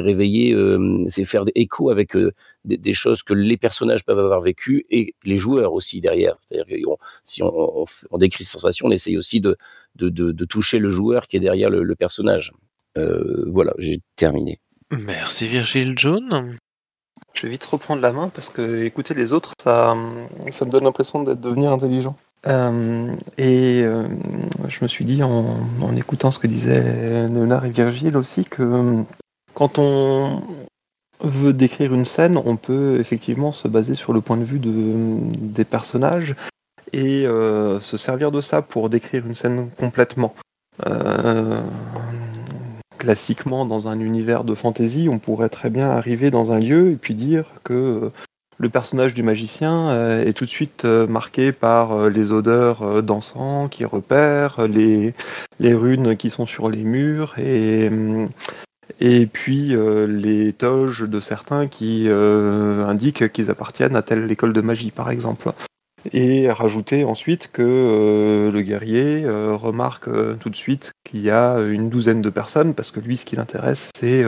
réveiller, 0.00 0.54
euh, 0.54 1.04
c'est 1.08 1.26
faire 1.26 1.44
des 1.44 1.52
échos 1.56 1.90
avec 1.90 2.16
euh, 2.16 2.32
des, 2.64 2.94
choses 2.94 3.22
que 3.22 3.34
les 3.34 3.58
personnages 3.58 4.02
peuvent 4.06 4.18
avoir 4.18 4.40
vécues 4.40 4.86
et 4.88 5.14
les 5.24 5.36
joueurs 5.36 5.74
aussi 5.74 6.00
derrière. 6.00 6.38
C'est-à-dire 6.40 6.64
que 6.66 6.82
si 7.26 7.42
on, 7.42 7.84
décrit 8.18 8.44
ces 8.44 8.52
sensations, 8.52 8.86
on 8.86 8.90
essaye 8.90 9.18
aussi 9.18 9.42
de, 9.42 9.58
de, 9.96 10.44
toucher 10.46 10.78
le 10.78 10.88
joueur 10.88 11.26
qui 11.26 11.36
est 11.36 11.40
derrière 11.40 11.68
le, 11.68 11.94
personnage. 11.96 12.52
Euh, 12.96 13.44
voilà, 13.48 13.74
j'ai 13.76 13.98
terminé. 14.16 14.58
Merci 14.90 15.48
Virgile 15.48 15.92
John. 15.96 16.56
Je 17.36 17.42
vais 17.42 17.50
vite 17.50 17.64
reprendre 17.64 18.00
la 18.00 18.12
main 18.12 18.30
parce 18.34 18.48
que 18.48 18.84
écouter 18.84 19.12
les 19.12 19.32
autres, 19.32 19.52
ça, 19.62 19.94
ça 20.50 20.64
me 20.64 20.70
donne 20.70 20.84
l'impression 20.84 21.22
d'être 21.22 21.40
devenir 21.40 21.70
intelligent. 21.70 22.16
Euh, 22.46 23.14
et 23.36 23.82
euh, 23.82 24.08
je 24.68 24.78
me 24.82 24.88
suis 24.88 25.04
dit 25.04 25.22
en, 25.22 25.56
en, 25.82 25.96
écoutant 25.96 26.30
ce 26.30 26.38
que 26.38 26.46
disaient 26.46 27.28
Léonard 27.28 27.64
et 27.66 27.70
Virgile 27.70 28.16
aussi 28.16 28.44
que 28.44 29.02
quand 29.52 29.78
on 29.78 30.42
veut 31.20 31.52
décrire 31.52 31.92
une 31.92 32.04
scène, 32.04 32.40
on 32.42 32.56
peut 32.56 33.00
effectivement 33.00 33.52
se 33.52 33.68
baser 33.68 33.94
sur 33.94 34.12
le 34.12 34.20
point 34.20 34.36
de 34.36 34.44
vue 34.44 34.58
de, 34.58 35.18
des 35.38 35.64
personnages 35.64 36.36
et 36.92 37.26
euh, 37.26 37.80
se 37.80 37.96
servir 37.96 38.30
de 38.30 38.40
ça 38.40 38.62
pour 38.62 38.88
décrire 38.88 39.26
une 39.26 39.34
scène 39.34 39.70
complètement. 39.76 40.34
Euh, 40.86 41.60
classiquement, 42.98 43.66
dans 43.66 43.88
un 43.88 44.00
univers 44.00 44.44
de 44.44 44.54
fantasy, 44.54 45.08
on 45.10 45.18
pourrait 45.18 45.48
très 45.48 45.70
bien 45.70 45.88
arriver 45.88 46.30
dans 46.30 46.52
un 46.52 46.58
lieu 46.58 46.90
et 46.90 46.96
puis 46.96 47.14
dire 47.14 47.44
que 47.64 48.10
le 48.58 48.68
personnage 48.68 49.14
du 49.14 49.22
magicien 49.22 49.90
euh, 49.90 50.24
est 50.24 50.32
tout 50.32 50.44
de 50.44 50.50
suite 50.50 50.84
euh, 50.84 51.06
marqué 51.06 51.52
par 51.52 51.92
euh, 51.92 52.08
les 52.08 52.32
odeurs 52.32 53.02
d'encens 53.02 53.68
qui 53.70 53.84
repèrent, 53.84 54.66
les, 54.66 55.14
runes 55.60 56.16
qui 56.16 56.30
sont 56.30 56.46
sur 56.46 56.70
les 56.70 56.82
murs 56.82 57.34
et 57.38 57.90
puis 59.26 59.74
les 60.08 60.52
toges 60.52 61.02
de 61.02 61.20
certains 61.20 61.66
qui 61.66 62.08
indiquent 62.08 63.32
qu'ils 63.32 63.50
appartiennent 63.50 63.96
à 63.96 64.02
telle 64.02 64.30
école 64.30 64.52
de 64.52 64.60
magie 64.60 64.90
par 64.90 65.10
exemple. 65.10 65.52
Et 66.12 66.50
rajouter 66.50 67.04
ensuite 67.04 67.50
que 67.52 68.50
le 68.52 68.62
guerrier 68.62 69.24
remarque 69.28 70.08
tout 70.38 70.50
de 70.50 70.56
suite 70.56 70.92
qu'il 71.04 71.20
y 71.20 71.30
a 71.30 71.58
une 71.60 71.88
douzaine 71.88 72.22
de 72.22 72.30
personnes 72.30 72.74
parce 72.74 72.90
que 72.90 73.00
lui 73.00 73.16
ce 73.16 73.24
qui 73.24 73.36
l'intéresse 73.36 73.90
c'est 73.96 74.24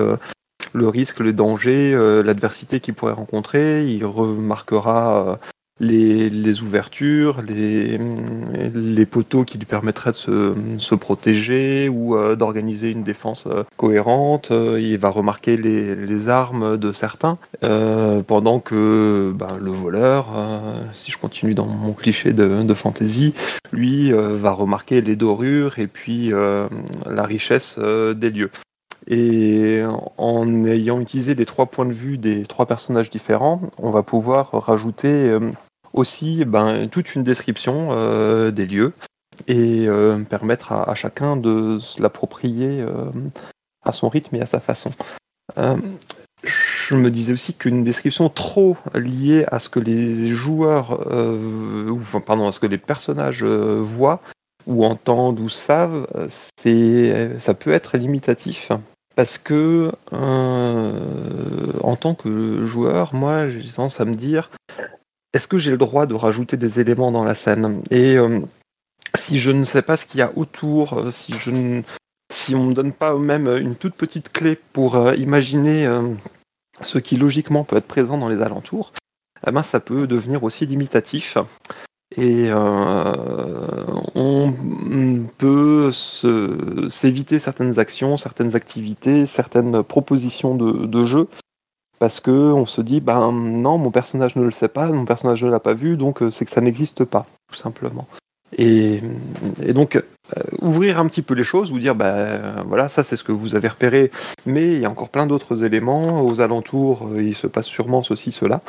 le 0.72 0.88
risque, 0.88 1.20
le 1.20 1.32
danger, 1.32 1.92
euh, 1.94 2.22
l'adversité 2.22 2.80
qu'il 2.80 2.94
pourrait 2.94 3.12
rencontrer. 3.12 3.86
Il 3.86 4.04
remarquera 4.04 5.28
euh, 5.28 5.36
les, 5.80 6.62
ouvertures, 6.62 7.42
les, 7.42 9.06
poteaux 9.06 9.44
qui 9.44 9.58
lui 9.58 9.66
permettraient 9.66 10.10
de 10.10 10.78
se, 10.78 10.94
protéger 10.94 11.88
ou 11.88 12.16
euh, 12.16 12.36
d'organiser 12.36 12.90
une 12.90 13.02
défense 13.02 13.46
euh, 13.46 13.64
cohérente. 13.76 14.50
Euh, 14.50 14.80
il 14.80 14.98
va 14.98 15.10
remarquer 15.10 15.56
les, 15.56 15.94
les, 15.94 16.28
armes 16.28 16.76
de 16.76 16.92
certains, 16.92 17.38
pendant 17.60 18.60
que 18.60 19.32
ben, 19.34 19.56
le 19.60 19.70
voleur, 19.70 20.26
si 20.92 21.10
je 21.10 21.18
continue 21.18 21.54
dans 21.54 21.66
mon 21.66 21.92
cliché 21.92 22.32
de, 22.32 22.62
de 22.62 22.74
fantasy, 22.74 23.34
lui 23.72 24.10
va 24.12 24.50
remarquer 24.52 25.00
les 25.00 25.16
dorures 25.16 25.78
et 25.78 25.86
puis 25.86 26.30
la 26.30 27.22
richesse 27.22 27.78
des 27.78 28.30
lieux. 28.30 28.50
Et 29.06 29.82
en 30.18 30.64
ayant 30.64 31.00
utilisé 31.00 31.34
les 31.34 31.46
trois 31.46 31.66
points 31.66 31.86
de 31.86 31.92
vue 31.92 32.18
des 32.18 32.42
trois 32.42 32.66
personnages 32.66 33.10
différents, 33.10 33.62
on 33.78 33.90
va 33.90 34.02
pouvoir 34.02 34.50
rajouter 34.52 35.38
aussi 35.93 36.45
ben, 36.45 36.89
toute 36.89 37.14
une 37.14 37.24
description 37.24 37.89
euh, 37.91 38.51
des 38.51 38.66
lieux 38.66 38.93
et 39.47 39.86
euh, 39.86 40.18
permettre 40.24 40.72
à, 40.72 40.95
chacun 40.95 41.36
de 41.36 41.78
l'approprier 41.99 42.80
euh, 42.80 43.11
à 43.84 43.93
son 43.93 44.09
rythme 44.09 44.36
et 44.36 44.41
à 44.41 44.47
sa 44.47 44.61
façon. 44.61 44.91
je 45.57 46.95
me 46.95 47.11
disais 47.11 47.32
aussi 47.32 47.55
qu'une 47.55 47.84
description 47.84 48.28
trop 48.28 48.76
liée 48.95 49.45
à 49.51 49.59
ce 49.59 49.68
que 49.68 49.80
les 49.80 50.30
joueurs, 50.30 51.07
ou 51.12 51.99
enfin, 52.01 52.20
pardon, 52.20 52.49
à 52.49 52.53
ce 52.53 52.61
que 52.61 52.66
les 52.66 52.78
personnages 52.78 53.45
voient 53.45 54.20
ou 54.66 54.84
entendent 54.84 55.41
ou 55.41 55.49
savent, 55.49 56.07
ça 56.59 57.55
peut 57.55 57.72
être 57.72 57.97
limitatif 57.97 58.72
parce 59.14 59.39
que 59.39 59.93
en 60.12 61.97
tant 61.97 62.14
que 62.14 62.64
joueur, 62.64 63.14
moi 63.14 63.49
j'ai 63.49 63.70
tendance 63.70 64.01
à 64.01 64.05
me 64.05 64.14
dire 64.14 64.51
est-ce 65.32 65.48
que 65.48 65.58
j'ai 65.58 65.70
le 65.70 65.78
droit 65.78 66.06
de 66.06 66.14
rajouter 66.14 66.56
des 66.56 66.80
éléments 66.80 67.12
dans 67.12 67.24
la 67.24 67.34
scène? 67.34 67.82
Et 67.90 68.16
euh, 68.16 68.40
si 69.14 69.38
je 69.38 69.50
ne 69.50 69.64
sais 69.64 69.82
pas 69.82 69.96
ce 69.96 70.06
qu'il 70.06 70.20
y 70.20 70.22
a 70.22 70.32
autour, 70.36 70.94
euh, 70.94 71.10
si 71.10 71.32
je 71.34 71.50
ne, 71.50 71.82
si 72.30 72.54
on 72.54 72.64
me 72.64 72.74
donne 72.74 72.92
pas 72.92 73.16
même 73.16 73.46
une 73.46 73.76
toute 73.76 73.94
petite 73.94 74.32
clé 74.32 74.58
pour 74.72 74.96
euh, 74.96 75.14
imaginer 75.16 75.86
euh, 75.86 76.02
ce 76.80 76.98
qui 76.98 77.16
logiquement 77.16 77.64
peut 77.64 77.76
être 77.76 77.86
présent 77.86 78.18
dans 78.18 78.28
les 78.28 78.42
alentours, 78.42 78.92
eh 79.46 79.50
ben, 79.50 79.62
ça 79.62 79.80
peut 79.80 80.06
devenir 80.06 80.44
aussi 80.44 80.66
limitatif. 80.66 81.38
Et 82.16 82.46
euh, 82.48 83.84
on 84.14 84.54
peut 85.36 85.92
s'éviter 85.92 87.38
certaines 87.38 87.78
actions, 87.78 88.16
certaines 88.16 88.56
activités, 88.56 89.26
certaines 89.26 89.82
propositions 89.82 90.54
de 90.54 91.04
jeu 91.04 91.28
parce 91.99 92.20
que 92.20 92.30
on 92.30 92.66
se 92.66 92.80
dit 92.80 93.01
ben 93.01 93.32
non 93.32 93.78
mon 93.78 93.90
personnage 93.90 94.36
ne 94.36 94.44
le 94.44 94.51
sait 94.51 94.68
pas 94.68 94.86
mon 94.86 95.05
personnage 95.05 95.44
ne 95.44 95.51
l'a 95.51 95.61
pas 95.61 95.74
vu 95.74 95.96
donc 95.96 96.22
c'est 96.30 96.44
que 96.44 96.51
ça 96.51 96.61
n'existe 96.61 97.05
pas 97.05 97.26
tout 97.51 97.57
simplement. 97.59 98.07
Et, 98.57 99.03
donc 99.74 99.96
euh, 99.96 100.03
ouvrir 100.62 100.99
un 100.99 101.07
petit 101.07 101.20
peu 101.20 101.34
les 101.34 101.44
choses 101.44 101.70
vous 101.70 101.78
dire 101.78 101.94
ben 101.94 102.64
voilà 102.66 102.88
ça 102.88 103.05
c'est 103.05 103.16
ce 103.16 103.24
que 103.24 103.32
vous 103.32 103.55
avez 103.55 103.68
repéré 103.68 104.11
mais 104.46 104.72
il 104.74 104.80
y 104.80 104.86
a 104.86 104.90
encore 104.90 105.11
plein 105.11 105.26
d'autres 105.26 105.64
éléments 105.64 106.24
aux 106.24 106.40
alentours 106.40 107.11
il 107.18 107.34
se 107.34 107.46
passe 107.46 107.66
sûrement 107.66 108.03
ceci 108.03 108.32
cela 108.32 108.62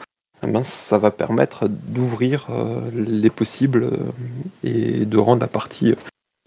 eh 0.44 0.48
ben, 0.48 0.64
ça 0.64 0.98
va 0.98 1.12
permettre 1.12 1.68
d'ouvrir 1.68 2.48
euh, 2.50 2.90
les 2.94 3.30
possibles 3.30 3.84
euh, 3.84 4.12
et 4.64 5.06
de 5.06 5.18
rendre 5.18 5.42
la 5.42 5.48
partie 5.48 5.94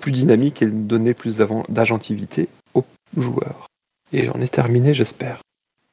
plus 0.01 0.12
dynamique 0.12 0.62
et 0.62 0.66
de 0.66 0.70
donner 0.70 1.14
plus 1.14 1.37
d'agentivité 1.68 2.49
aux 2.74 2.85
joueurs. 3.16 3.66
Et 4.12 4.24
j'en 4.26 4.41
ai 4.41 4.49
terminé 4.49 4.95
j'espère 4.95 5.41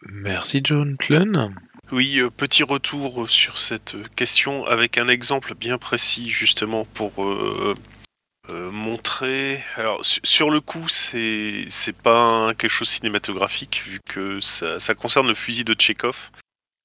Merci 0.08 0.62
John 0.64 0.96
Clun. 0.98 1.54
Oui, 1.92 2.20
euh, 2.20 2.30
petit 2.30 2.64
retour 2.64 3.28
sur 3.30 3.58
cette 3.58 3.96
question 4.16 4.66
avec 4.66 4.98
un 4.98 5.08
exemple 5.08 5.56
bien 5.56 5.78
précis 5.78 6.30
justement 6.30 6.86
pour 6.86 7.24
euh, 7.24 7.74
euh, 8.52 8.72
montrer. 8.72 9.64
Alors 9.76 10.02
sur 10.04 10.52
le 10.52 10.62
coup, 10.62 10.88
c'est 10.88 11.66
c'est 11.68 11.96
pas 11.96 12.54
quelque 12.58 12.72
chose 12.72 12.90
cinématographique 12.90 13.82
vu 13.86 14.00
que 14.08 14.40
ça, 14.40 14.94
concerne 14.94 15.28
le 15.28 15.34
fusil 15.34 15.66
de 15.66 15.74
Tchekhov, 15.74 16.30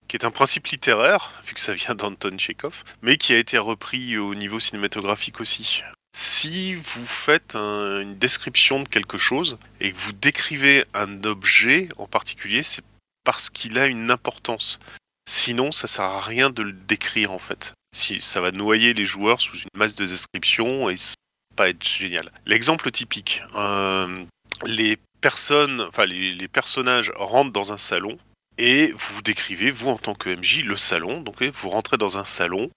qui 0.09 0.17
est 0.17 0.25
un 0.25 0.31
principe 0.31 0.67
littéraire 0.69 1.33
vu 1.47 1.55
que 1.55 1.61
ça 1.61 1.75
vient 1.75 1.95
d'Anton 1.95 2.37
Tchekhov, 2.37 2.83
mais 3.03 3.19
qui 3.19 3.35
a 3.35 3.39
été 3.39 3.59
repris 3.59 4.17
au 4.17 4.35
niveau 4.35 4.59
cinématographique 4.59 5.41
aussi. 5.41 5.83
Si 6.17 6.75
vous 6.75 7.07
faites 7.07 7.57
un, 7.57 8.01
une 8.01 8.17
description 8.17 8.83
de 8.83 8.89
quelque 8.89 9.19
chose 9.19 9.59
et 9.81 9.93
que 9.93 9.97
vous 9.97 10.12
décrivez 10.12 10.85
un 10.95 11.25
objet 11.25 11.89
en 11.99 12.07
particulier, 12.07 12.62
c'est 12.62 12.85
parce 13.25 13.51
qu'il 13.51 13.79
a 13.79 13.87
une 13.87 14.11
importance. 14.11 14.79
Sinon, 15.27 15.72
ça 15.72 15.87
sert 15.87 16.05
à 16.05 16.20
rien 16.20 16.51
de 16.51 16.62
le 16.62 16.72
décrire 16.72 17.33
en 17.33 17.39
fait. 17.39 17.72
Si 17.95 18.20
ça 18.20 18.41
va 18.41 18.53
noyer 18.53 18.95
les 18.95 19.07
joueurs 19.07 19.41
sous 19.41 19.57
une 19.57 19.68
masse 19.75 19.97
de 19.97 20.05
descriptions 20.05 20.91
et 20.91 20.97
ça 20.97 21.14
va 21.51 21.57
pas 21.57 21.68
être 21.70 21.87
génial. 21.87 22.31
L'exemple 22.47 22.91
typique, 22.91 23.43
euh, 23.55 24.25
les 24.66 24.99
personnages 25.20 27.12
rentrent 27.16 27.53
dans 27.53 27.72
un 27.72 27.79
salon 27.79 28.18
et 28.59 28.93
vous 28.93 29.22
décrivez 29.22 29.70
vous 29.70 29.89
en 29.89 29.97
tant 29.97 30.14
que 30.14 30.29
MJ 30.29 30.64
le 30.64 30.77
salon. 30.77 31.20
Donc 31.20 31.43
vous 31.43 31.68
rentrez 31.70 31.97
dans 31.97 32.18
un 32.18 32.25
salon 32.25 32.70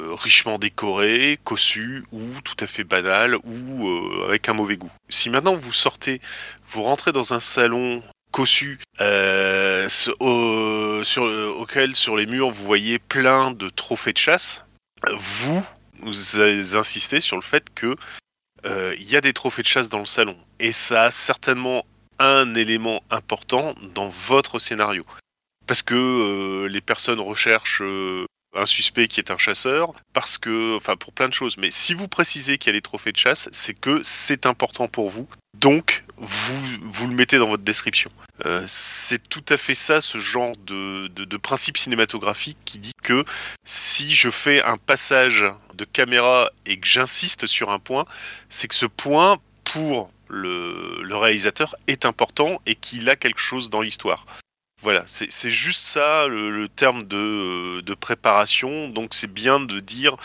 euh, 0.00 0.14
richement 0.14 0.58
décoré, 0.58 1.38
cossu 1.44 2.04
ou 2.12 2.40
tout 2.42 2.56
à 2.60 2.66
fait 2.66 2.84
banal 2.84 3.36
ou 3.44 3.88
euh, 3.88 4.24
avec 4.28 4.48
un 4.48 4.54
mauvais 4.54 4.76
goût. 4.76 4.92
Si 5.08 5.28
maintenant 5.28 5.56
vous 5.56 5.72
sortez, 5.72 6.20
vous 6.68 6.82
rentrez 6.82 7.12
dans 7.12 7.34
un 7.34 7.40
salon 7.40 8.02
cossu 8.30 8.78
euh, 9.00 9.88
auquel 11.58 11.96
sur 11.96 12.16
les 12.16 12.26
murs 12.26 12.50
vous 12.50 12.64
voyez 12.64 12.98
plein 12.98 13.50
de 13.50 13.68
trophées 13.68 14.12
de 14.12 14.18
chasse, 14.18 14.64
vous, 15.16 15.64
vous 16.00 16.40
insistez 16.76 17.20
sur 17.20 17.36
le 17.36 17.42
fait 17.42 17.72
que 17.74 17.96
euh, 18.66 18.94
il 18.98 19.10
y 19.10 19.16
a 19.16 19.20
des 19.20 19.32
trophées 19.32 19.62
de 19.62 19.68
chasse 19.68 19.88
dans 19.88 20.00
le 20.00 20.06
salon. 20.06 20.36
Et 20.58 20.72
ça 20.72 21.04
a 21.04 21.10
certainement 21.10 21.84
un 22.18 22.54
élément 22.54 23.02
important 23.10 23.74
dans 23.94 24.08
votre 24.08 24.58
scénario. 24.58 25.04
Parce 25.66 25.82
que 25.82 25.94
euh, 25.94 26.68
les 26.68 26.80
personnes 26.80 27.20
recherchent 27.20 27.82
un 28.54 28.66
suspect 28.66 29.08
qui 29.08 29.20
est 29.20 29.30
un 29.30 29.38
chasseur, 29.38 29.92
parce 30.12 30.38
que, 30.38 30.76
enfin, 30.76 30.96
pour 30.96 31.12
plein 31.12 31.28
de 31.28 31.34
choses. 31.34 31.56
Mais 31.56 31.70
si 31.70 31.94
vous 31.94 32.08
précisez 32.08 32.58
qu'il 32.58 32.68
y 32.68 32.76
a 32.76 32.78
des 32.78 32.82
trophées 32.82 33.12
de 33.12 33.16
chasse, 33.16 33.48
c'est 33.52 33.74
que 33.74 34.00
c'est 34.02 34.46
important 34.46 34.88
pour 34.88 35.10
vous. 35.10 35.28
Donc, 35.58 36.04
vous, 36.16 36.78
vous 36.82 37.06
le 37.06 37.14
mettez 37.14 37.38
dans 37.38 37.48
votre 37.48 37.62
description. 37.62 38.10
Euh, 38.46 38.62
c'est 38.66 39.28
tout 39.28 39.44
à 39.48 39.56
fait 39.56 39.74
ça, 39.74 40.00
ce 40.00 40.18
genre 40.18 40.56
de, 40.56 41.08
de, 41.08 41.36
principe 41.36 41.76
cinématographique 41.76 42.58
qui 42.64 42.78
dit 42.78 42.92
que 43.02 43.24
si 43.64 44.14
je 44.14 44.30
fais 44.30 44.62
un 44.62 44.76
passage 44.76 45.46
de 45.74 45.84
caméra 45.84 46.50
et 46.66 46.78
que 46.78 46.86
j'insiste 46.86 47.46
sur 47.46 47.70
un 47.70 47.78
point, 47.78 48.04
c'est 48.48 48.68
que 48.68 48.74
ce 48.74 48.86
point 48.86 49.38
pour 49.64 50.10
le, 50.28 51.02
le 51.02 51.16
réalisateur 51.16 51.74
est 51.86 52.04
important 52.04 52.60
et 52.66 52.74
qu'il 52.74 53.08
a 53.10 53.16
quelque 53.16 53.40
chose 53.40 53.70
dans 53.70 53.80
l'histoire. 53.80 54.26
Voilà, 54.82 55.04
c'est 55.06 55.50
juste 55.50 55.82
ça 55.84 56.26
le, 56.26 56.66
terme 56.66 57.04
de, 57.04 57.16
euh, 57.16 57.82
de 57.82 57.94
préparation. 57.94 58.88
Donc 58.88 59.12
c'est 59.12 59.30
bien 59.30 59.60
de 59.60 59.78
dire 59.78 60.16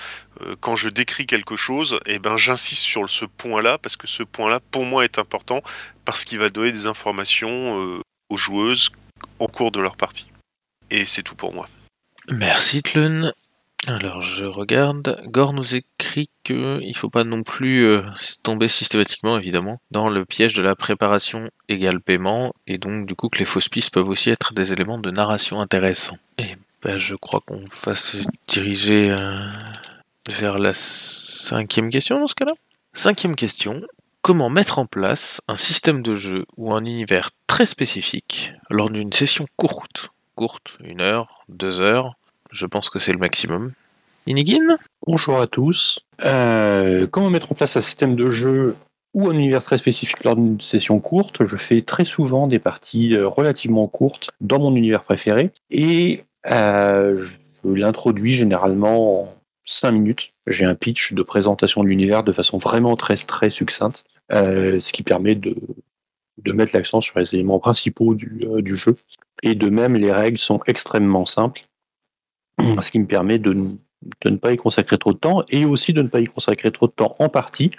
euh, 0.42 0.56
quand 0.62 0.78
je 0.78 0.88
décris 0.88 1.26
quelque 1.26 1.58
chose, 1.58 2.00
eh 2.06 2.20
ben 2.20 2.38
j'insiste 2.38 2.84
sur 2.84 3.10
ce 3.10 3.26
point-là 3.26 3.78
parce 3.78 3.98
que 3.98 4.08
ce 4.08 4.24
point-là 4.24 4.62
pour 4.72 4.86
moi 4.86 5.04
est 5.04 5.20
important 5.20 5.62
parce 6.06 6.24
qu'il 6.24 6.40
va 6.40 6.50
donner 6.50 6.72
des 6.72 6.86
informations 6.86 7.82
euh, 7.82 8.00
aux 8.30 8.38
joueuses 8.38 8.92
au 9.40 9.50
cours 9.50 9.72
de 9.72 9.82
leur 9.82 9.98
partie. 9.98 10.28
Et 10.90 11.06
c'est 11.06 11.24
tout 11.24 11.36
pour 11.36 11.54
moi. 11.54 11.68
Merci 12.30 12.82
Tlun. 12.82 13.34
Alors 13.88 14.24
je 14.24 14.46
regarde. 14.46 15.22
Gore 15.28 15.54
nous 15.54 15.76
écrit 15.76 16.30
que 16.44 16.80
il 16.82 16.98
faut 16.98 17.10
pas 17.10 17.24
non 17.24 17.44
plus 17.44 17.86
euh, 17.86 18.02
tomber 18.42 18.68
systématiquement, 18.68 19.38
évidemment, 19.38 19.80
dans 19.92 20.10
le 20.10 20.26
piège 20.26 20.54
de 20.54 20.64
la 20.64 20.76
préparation 20.76 21.50
égale 21.70 22.02
paiement, 22.02 22.54
et 22.66 22.78
donc 22.78 23.06
du 23.06 23.16
coup 23.16 23.30
que 23.30 23.40
les 23.40 23.46
fausses 23.46 23.70
pistes 23.70 23.94
peuvent 23.94 24.10
aussi 24.10 24.32
être 24.32 24.54
des 24.54 24.74
éléments 24.74 24.98
de 24.98 25.12
narration 25.12 25.62
intéressants. 25.62 26.18
Et 26.40 26.56
ben 26.82 26.98
je 26.98 27.16
crois 27.16 27.42
qu'on 27.46 27.64
va 27.86 27.96
se 27.96 28.18
diriger 28.48 29.12
euh, 29.12 29.48
vers 30.30 30.58
la 30.58 30.74
cinquième 30.74 31.90
question 31.90 32.20
dans 32.20 32.28
ce 32.28 32.36
cas-là. 32.36 32.54
Cinquième 32.94 33.36
question. 33.36 33.82
Comment 34.24 34.50
mettre 34.50 34.80
en 34.80 34.88
place 34.88 35.42
un 35.48 35.58
système 35.58 36.02
de 36.02 36.16
jeu 36.16 36.46
ou 36.58 36.74
un 36.74 36.84
univers 36.84 37.30
très 37.46 37.68
spécifique 37.68 38.52
lors 38.72 38.90
d'une 38.90 39.14
session 39.14 39.46
courte? 39.56 40.10
Courte, 40.34 40.78
une 40.84 41.02
heure, 41.02 41.46
deux 41.48 41.80
heures, 41.80 42.16
je 42.52 42.66
pense 42.66 42.90
que 42.90 43.00
c'est 43.00 43.12
le 43.12 43.20
maximum. 43.20 43.74
Inigine 44.28 44.78
Bonjour 45.06 45.40
à 45.40 45.48
tous. 45.48 46.00
Euh, 46.24 47.06
comment 47.08 47.30
mettre 47.30 47.52
en 47.52 47.56
place 47.56 47.78
un 47.78 47.82
système 47.82 48.16
de 48.16 48.32
jeu 48.32 48.76
ou 49.14 49.30
un 49.30 49.34
univers 49.34 49.64
très 49.64 49.78
spécifique 49.78 50.24
lors 50.24 50.36
d'une 50.36 50.60
session 50.62 51.00
courte? 51.00 51.46
Je 51.46 51.56
fais 51.56 51.82
très 51.82 52.06
souvent 52.06 52.48
des 52.48 52.60
parties 52.60 53.16
euh, 53.16 53.28
relativement 53.28 53.88
courtes 53.88 54.32
dans 54.42 54.60
mon 54.60 54.76
univers 54.76 55.04
préféré 55.04 55.52
et 55.70 56.24
euh, 56.50 57.16
je 57.18 57.28
l'introduis 57.66 58.34
généralement 58.34 59.24
en 59.24 59.36
5 59.66 59.92
minutes. 59.92 60.34
J'ai 60.48 60.66
un 60.66 60.76
pitch 60.76 61.14
de 61.14 61.24
présentation 61.24 61.84
de 61.84 61.88
l'univers 61.88 62.24
de 62.24 62.32
façon 62.32 62.58
vraiment 62.58 62.96
très 62.96 63.18
très 63.18 63.50
succincte, 63.50 64.04
euh, 64.32 64.80
ce 64.80 64.94
qui 64.94 65.04
permet 65.04 65.36
de, 65.36 65.56
de 66.38 66.52
mettre 66.52 66.76
l'accent 66.76 67.02
sur 67.02 67.18
les 67.20 67.34
éléments 67.34 67.60
principaux 67.60 68.14
du, 68.14 68.42
euh, 68.44 68.62
du 68.62 68.78
jeu. 68.78 68.96
Et 69.44 69.56
de 69.56 69.70
même, 69.70 69.96
les 69.96 70.12
règles 70.12 70.38
sont 70.38 70.60
extrêmement 70.68 71.26
simples, 71.26 71.62
ce 72.82 72.92
qui 72.92 73.00
me 73.00 73.08
permet 73.08 73.40
de, 73.40 73.54
de 73.54 74.30
ne 74.30 74.38
pas 74.38 74.52
y 74.54 74.58
consacrer 74.58 74.98
trop 74.98 75.14
de 75.14 75.18
temps 75.18 75.44
et 75.50 75.66
aussi 75.66 75.94
de 75.94 76.02
ne 76.02 76.08
pas 76.08 76.20
y 76.20 76.26
consacrer 76.26 76.72
trop 76.72 76.88
de 76.88 76.94
temps 76.94 77.16
en 77.20 77.30
partie, 77.30 77.72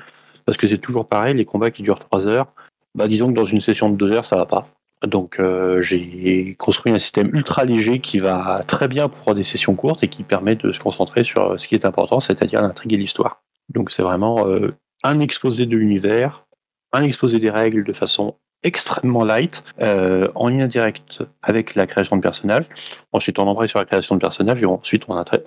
parce 0.44 0.58
que 0.58 0.66
c'est 0.68 0.78
toujours 0.78 1.06
pareil, 1.06 1.34
les 1.34 1.44
combats 1.44 1.70
qui 1.70 1.82
durent 1.82 1.98
3 1.98 2.26
heures, 2.26 2.52
bah, 2.94 3.08
disons 3.08 3.28
que 3.28 3.34
dans 3.34 3.44
une 3.44 3.60
session 3.60 3.90
de 3.90 3.96
2 3.96 4.12
heures, 4.12 4.26
ça 4.26 4.36
va 4.36 4.46
pas. 4.46 4.68
Donc 5.02 5.38
euh, 5.38 5.82
j'ai 5.82 6.54
construit 6.58 6.92
un 6.92 6.98
système 6.98 7.28
ultra 7.34 7.64
léger 7.64 8.00
qui 8.00 8.18
va 8.18 8.62
très 8.66 8.88
bien 8.88 9.08
pour 9.08 9.34
des 9.34 9.44
sessions 9.44 9.74
courtes 9.74 10.02
et 10.02 10.08
qui 10.08 10.22
permet 10.22 10.56
de 10.56 10.72
se 10.72 10.80
concentrer 10.80 11.22
sur 11.22 11.60
ce 11.60 11.68
qui 11.68 11.74
est 11.74 11.84
important, 11.84 12.18
c'est-à-dire 12.20 12.62
l'intrigue 12.62 12.94
et 12.94 12.96
l'histoire. 12.96 13.42
Donc 13.68 13.90
c'est 13.90 14.02
vraiment 14.02 14.46
euh, 14.46 14.74
un 15.02 15.18
exposé 15.20 15.66
de 15.66 15.76
l'univers, 15.76 16.46
un 16.92 17.02
exposé 17.02 17.38
des 17.38 17.50
règles 17.50 17.84
de 17.84 17.92
façon 17.92 18.36
extrêmement 18.62 19.24
light, 19.24 19.62
euh, 19.80 20.28
en 20.34 20.48
lien 20.48 20.66
direct 20.66 21.22
avec 21.42 21.74
la 21.74 21.86
création 21.86 22.16
de 22.16 22.22
personnages. 22.22 22.64
Ensuite, 23.12 23.38
on 23.38 23.46
embraye 23.46 23.68
sur 23.68 23.78
la 23.78 23.84
création 23.84 24.14
de 24.16 24.20
personnages 24.20 24.62
et 24.62 24.66
ensuite 24.66 25.04
on, 25.08 25.14
attra- 25.14 25.40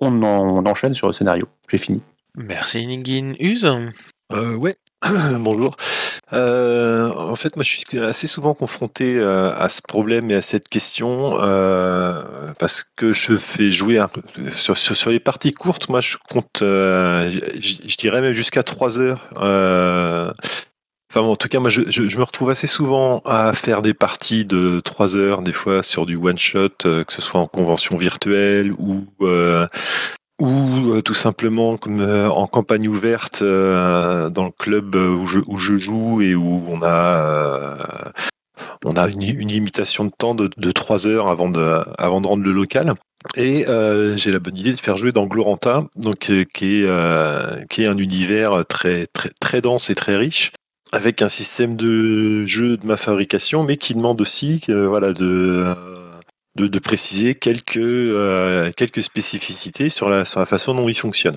on, 0.00 0.22
en- 0.22 0.64
on 0.64 0.66
enchaîne 0.66 0.94
sur 0.94 1.06
le 1.06 1.12
scénario. 1.12 1.46
J'ai 1.70 1.78
fini. 1.78 2.02
Merci 2.36 2.80
Inigine. 2.80 3.36
Use 3.38 3.64
Euh, 4.32 4.54
ouais, 4.56 4.76
bonjour. 5.38 5.76
Euh, 6.32 7.12
en 7.14 7.36
fait, 7.36 7.54
moi, 7.54 7.62
je 7.62 7.76
suis 7.76 7.98
assez 8.00 8.26
souvent 8.26 8.54
confronté 8.54 9.18
euh, 9.18 9.54
à 9.56 9.68
ce 9.68 9.82
problème 9.82 10.30
et 10.30 10.34
à 10.34 10.42
cette 10.42 10.68
question 10.68 11.36
euh, 11.40 12.22
parce 12.58 12.82
que 12.96 13.12
je 13.12 13.36
fais 13.36 13.70
jouer 13.70 13.98
un, 13.98 14.10
sur, 14.52 14.76
sur, 14.76 14.96
sur 14.96 15.10
les 15.10 15.20
parties 15.20 15.52
courtes. 15.52 15.88
Moi, 15.90 16.00
je 16.00 16.16
compte, 16.28 16.62
euh, 16.62 17.30
je, 17.60 17.74
je 17.86 17.96
dirais 17.98 18.20
même 18.22 18.32
jusqu'à 18.32 18.62
3 18.64 18.98
heures. 19.00 19.20
En 21.16 21.36
tout 21.36 21.48
cas, 21.48 21.60
moi, 21.60 21.70
je, 21.70 21.80
me 22.18 22.22
retrouve 22.22 22.50
assez 22.50 22.66
souvent 22.66 23.20
à 23.24 23.52
faire 23.52 23.82
des 23.82 23.94
parties 23.94 24.44
de 24.44 24.80
3 24.84 25.16
heures, 25.16 25.42
des 25.42 25.52
fois 25.52 25.82
sur 25.82 26.06
du 26.06 26.16
one 26.16 26.38
shot, 26.38 26.70
euh, 26.86 27.04
que 27.04 27.12
ce 27.12 27.22
soit 27.22 27.40
en 27.40 27.46
convention 27.46 27.96
virtuelle 27.96 28.72
ou 28.72 29.06
euh, 29.22 29.66
ou 30.40 30.92
euh, 30.92 31.02
tout 31.02 31.14
simplement 31.14 31.76
comme 31.76 32.00
en 32.00 32.46
campagne 32.48 32.88
ouverte 32.88 33.42
dans 33.42 34.44
le 34.44 34.50
club 34.50 34.96
où 34.96 35.26
je, 35.26 35.76
joue 35.78 36.20
et 36.22 36.34
où 36.34 36.64
on 36.68 36.82
a 36.82 37.76
on 38.84 38.96
a 38.96 39.08
une, 39.08 39.20
limitation 39.20 40.04
de 40.04 40.12
temps 40.16 40.34
de, 40.34 40.50
de 40.56 40.72
3 40.72 41.06
heures 41.06 41.28
avant 41.28 41.48
de, 41.48 41.82
avant 41.98 42.20
de 42.20 42.26
rendre 42.26 42.42
le 42.42 42.52
local. 42.52 42.94
Et 43.36 43.64
j'ai 44.16 44.32
la 44.32 44.38
bonne 44.40 44.58
idée 44.58 44.72
de 44.72 44.80
faire 44.80 44.98
jouer 44.98 45.12
dans 45.12 45.26
Gloranta, 45.26 45.84
donc 45.94 46.32
qui 46.52 46.82
est 46.82 47.68
qui 47.68 47.84
est 47.84 47.86
un 47.86 47.98
univers 47.98 48.64
très 48.66 49.06
très 49.06 49.30
très 49.40 49.60
dense 49.60 49.88
et 49.88 49.94
très 49.94 50.16
riche, 50.16 50.50
avec 50.94 51.22
un 51.22 51.28
système 51.28 51.76
de 51.76 52.46
jeu 52.46 52.76
de 52.76 52.86
ma 52.86 52.96
fabrication, 52.96 53.64
mais 53.64 53.76
qui 53.76 53.94
demande 53.94 54.20
aussi 54.20 54.62
euh, 54.68 54.86
voilà 54.86 55.12
de 55.12 55.74
de, 56.56 56.68
de 56.68 56.78
préciser 56.78 57.34
quelques, 57.34 57.78
euh, 57.78 58.70
quelques 58.76 59.02
spécificités 59.02 59.90
sur 59.90 60.08
la, 60.08 60.24
sur 60.24 60.38
la 60.38 60.46
façon 60.46 60.72
dont 60.72 60.88
il 60.88 60.94
fonctionne. 60.94 61.34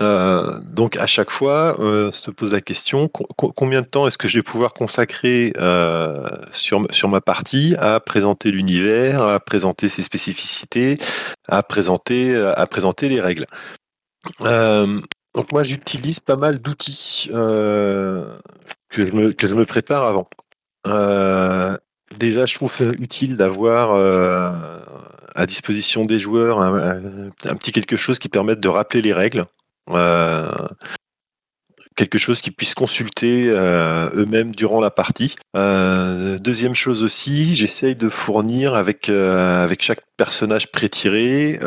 Euh, 0.00 0.58
donc 0.64 0.96
à 0.96 1.06
chaque 1.06 1.30
fois, 1.30 1.76
euh, 1.80 2.10
se 2.10 2.32
pose 2.32 2.52
la 2.52 2.60
question 2.60 3.06
co- 3.08 3.26
co- 3.36 3.52
combien 3.52 3.82
de 3.82 3.86
temps 3.86 4.06
est-ce 4.08 4.18
que 4.18 4.26
je 4.26 4.38
vais 4.38 4.42
pouvoir 4.42 4.72
consacrer 4.74 5.52
sur, 6.50 6.82
sur 6.90 7.08
ma 7.08 7.20
partie 7.20 7.76
à 7.78 8.00
présenter 8.00 8.50
l'univers, 8.50 9.22
à 9.22 9.38
présenter 9.38 9.88
ses 9.88 10.02
spécificités, 10.02 10.98
à 11.48 11.62
présenter, 11.62 12.34
à 12.36 12.66
présenter 12.66 13.08
les 13.08 13.20
règles? 13.20 13.46
Donc 14.42 15.52
moi 15.52 15.62
j'utilise 15.62 16.18
pas 16.18 16.36
mal 16.36 16.58
d'outils 16.58 17.28
euh, 17.32 18.24
que, 18.88 19.04
je 19.06 19.12
me, 19.12 19.32
que 19.32 19.46
je 19.46 19.54
me 19.54 19.64
prépare 19.64 20.04
avant. 20.04 20.28
Euh, 20.86 21.76
Déjà, 22.18 22.46
je 22.46 22.54
trouve 22.54 22.74
utile 22.98 23.36
d'avoir 23.36 23.92
euh, 23.94 24.50
à 25.34 25.44
disposition 25.44 26.06
des 26.06 26.18
joueurs 26.18 26.58
un, 26.62 26.74
un- 26.78 27.30
un 27.44 27.54
petit 27.56 27.70
quelque 27.70 27.98
chose 27.98 28.18
qui 28.18 28.30
permette 28.30 28.60
de 28.60 28.68
rappeler 28.68 29.02
les 29.02 29.12
règles. 29.12 29.44
Euh, 29.90 30.50
quelque 31.98 32.16
chose 32.16 32.40
qu'ils 32.40 32.54
puissent 32.54 32.76
consulter 32.76 33.46
euh, 33.48 34.08
eux-mêmes 34.14 34.54
durant 34.54 34.80
la 34.80 34.90
partie. 34.90 35.34
Euh, 35.56 36.38
deuxième 36.38 36.74
chose 36.74 37.02
aussi, 37.02 37.54
j'essaye 37.54 37.96
de 37.96 38.08
fournir 38.08 38.74
avec, 38.74 39.08
euh, 39.08 39.64
avec 39.64 39.82
chaque 39.82 39.98
personnage 40.16 40.70
pré-tiré 40.70 41.58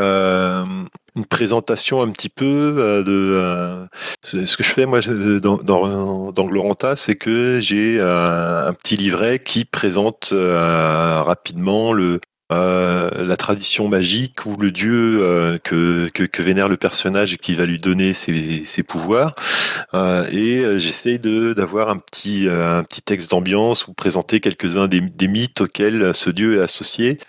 une 1.14 1.26
présentation 1.26 2.02
un 2.02 2.10
petit 2.10 2.30
peu 2.30 3.04
de 3.06 3.88
ce 4.24 4.56
que 4.56 4.64
je 4.64 4.70
fais 4.70 4.86
moi 4.86 5.02
dans, 5.02 5.58
dans, 5.58 6.32
dans 6.32 6.46
Gloranta, 6.46 6.96
c'est 6.96 7.16
que 7.16 7.60
j'ai 7.62 8.00
un 8.02 8.74
petit 8.74 8.96
livret 8.96 9.40
qui 9.40 9.66
présente 9.66 10.34
rapidement 10.34 11.92
le 11.92 12.20
euh, 12.52 13.10
la 13.24 13.38
tradition 13.38 13.88
magique 13.88 14.46
ou 14.46 14.58
le 14.58 14.72
dieu 14.72 15.20
euh, 15.22 15.58
que, 15.58 16.10
que, 16.10 16.42
vénère 16.42 16.68
le 16.68 16.76
personnage 16.76 17.34
et 17.34 17.38
qui 17.38 17.54
va 17.54 17.66
lui 17.66 17.78
donner 17.78 18.14
ses, 18.14 18.84
pouvoirs. 18.84 19.32
Euh, 19.94 20.28
et 20.32 20.78
j'essaye 20.78 21.20
d'avoir 21.20 21.90
un 21.90 21.98
petit 21.98 22.48
un 22.50 22.84
petit 22.84 23.02
texte 23.02 23.32
d'ambiance 23.32 23.88
ou 23.88 23.94
présenter 23.94 24.40
quelques-uns 24.40 24.88
des, 24.88 25.28
mythes 25.28 25.62
auxquels 25.62 26.14
ce 26.14 26.30
dieu 26.30 26.60
est 26.60 26.64
associé 26.64 27.20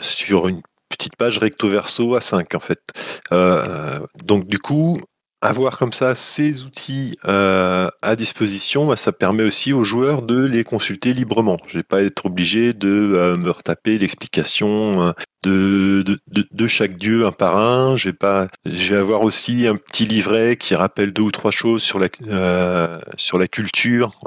sur 0.00 0.48
une 0.48 0.60
petite 0.88 1.16
page 1.16 1.38
recto 1.38 1.68
verso 1.68 2.14
à 2.14 2.20
5 2.20 2.54
en 2.54 2.60
fait. 2.60 2.80
Donc 4.24 4.46
du 4.46 4.58
coup, 4.58 5.00
avoir 5.46 5.78
comme 5.78 5.92
ça 5.92 6.14
ces 6.14 6.64
outils 6.64 7.18
euh, 7.26 7.88
à 8.02 8.16
disposition, 8.16 8.86
bah, 8.86 8.96
ça 8.96 9.12
permet 9.12 9.44
aussi 9.44 9.72
aux 9.72 9.84
joueurs 9.84 10.22
de 10.22 10.44
les 10.44 10.64
consulter 10.64 11.12
librement. 11.12 11.56
Je 11.66 11.78
vais 11.78 11.84
pas 11.84 12.02
être 12.02 12.26
obligé 12.26 12.72
de 12.72 12.88
euh, 12.88 13.36
me 13.36 13.50
retaper 13.50 13.98
l'explication 13.98 15.14
euh, 15.46 16.02
de, 16.02 16.66
chaque 16.66 16.96
dieu 16.96 17.26
un 17.26 17.32
par 17.32 17.56
un. 17.56 17.96
Je 17.96 18.08
vais 18.08 18.12
pas, 18.12 18.48
avoir 18.90 19.22
aussi 19.22 19.66
un 19.66 19.76
petit 19.76 20.04
livret 20.04 20.56
qui 20.56 20.74
rappelle 20.74 21.12
deux 21.12 21.22
ou 21.22 21.30
trois 21.30 21.52
choses 21.52 21.82
sur 21.82 22.00
la 22.00 22.08
sur 23.16 23.38
la 23.38 23.46
culture 23.46 24.18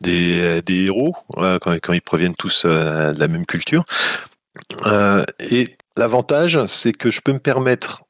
des, 0.00 0.62
des 0.62 0.84
héros 0.84 1.14
quand, 1.36 1.78
quand 1.82 1.92
ils 1.92 2.00
proviennent 2.00 2.34
tous 2.34 2.64
de 2.64 3.18
la 3.18 3.28
même 3.28 3.44
culture. 3.44 3.84
Et 5.50 5.76
l'avantage, 5.98 6.64
c'est 6.66 6.94
que 6.94 7.10
je 7.10 7.20
peux 7.20 7.34
me 7.34 7.38
permettre 7.38 8.00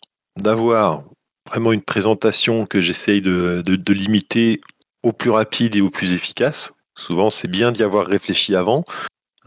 d'avoir 0.41 1.03
vraiment 1.49 1.73
une 1.73 1.83
présentation 1.83 2.67
que 2.67 2.81
j'essaye 2.81 3.21
de, 3.21 3.93
limiter 3.93 4.61
au 5.03 5.13
plus 5.13 5.31
rapide 5.31 5.77
et 5.77 5.81
au 5.81 5.91
plus 5.91 6.13
efficace. 6.13 6.75
Souvent, 6.97 7.31
c'est 7.31 7.49
bien 7.49 7.73
d'y 7.73 7.83
avoir 7.83 8.07
réfléchi 8.07 8.55
avant. 8.55 8.85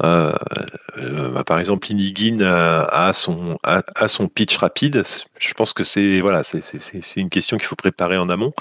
Euh, 0.03 0.33
euh, 0.97 1.31
bah, 1.31 1.43
par 1.43 1.59
exemple, 1.59 1.89
Inigine 1.89 2.41
a, 2.43 3.13
son, 3.13 3.57
pitch 4.33 4.57
rapide. 4.57 5.03
Je 5.39 5.53
pense 5.53 5.73
que 5.73 5.83
c'est 5.83 6.19
voilà, 6.19 6.43
c'est 6.43 7.15
une 7.15 7.29
question 7.29 7.57
qu'il 7.57 7.67
faut 7.67 7.75
préparer 7.75 8.17
en 8.17 8.29
amont. 8.29 8.53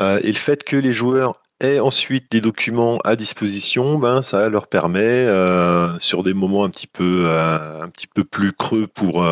Euh, 0.00 0.20
et 0.22 0.28
le 0.28 0.32
fait 0.32 0.64
que 0.64 0.76
les 0.76 0.92
joueurs 0.92 1.34
aient 1.62 1.80
ensuite 1.80 2.30
des 2.30 2.40
documents 2.40 2.98
à 3.04 3.16
disposition, 3.16 3.98
ben 3.98 4.22
ça 4.22 4.48
leur 4.48 4.66
permet 4.66 5.00
euh, 5.00 5.98
sur 5.98 6.22
des 6.22 6.34
moments 6.34 6.64
un 6.64 6.70
petit 6.70 6.86
peu 6.86 7.24
euh, 7.26 7.82
un 7.82 7.88
petit 7.88 8.06
peu 8.06 8.24
plus 8.24 8.52
creux 8.52 8.86
pour 8.86 9.26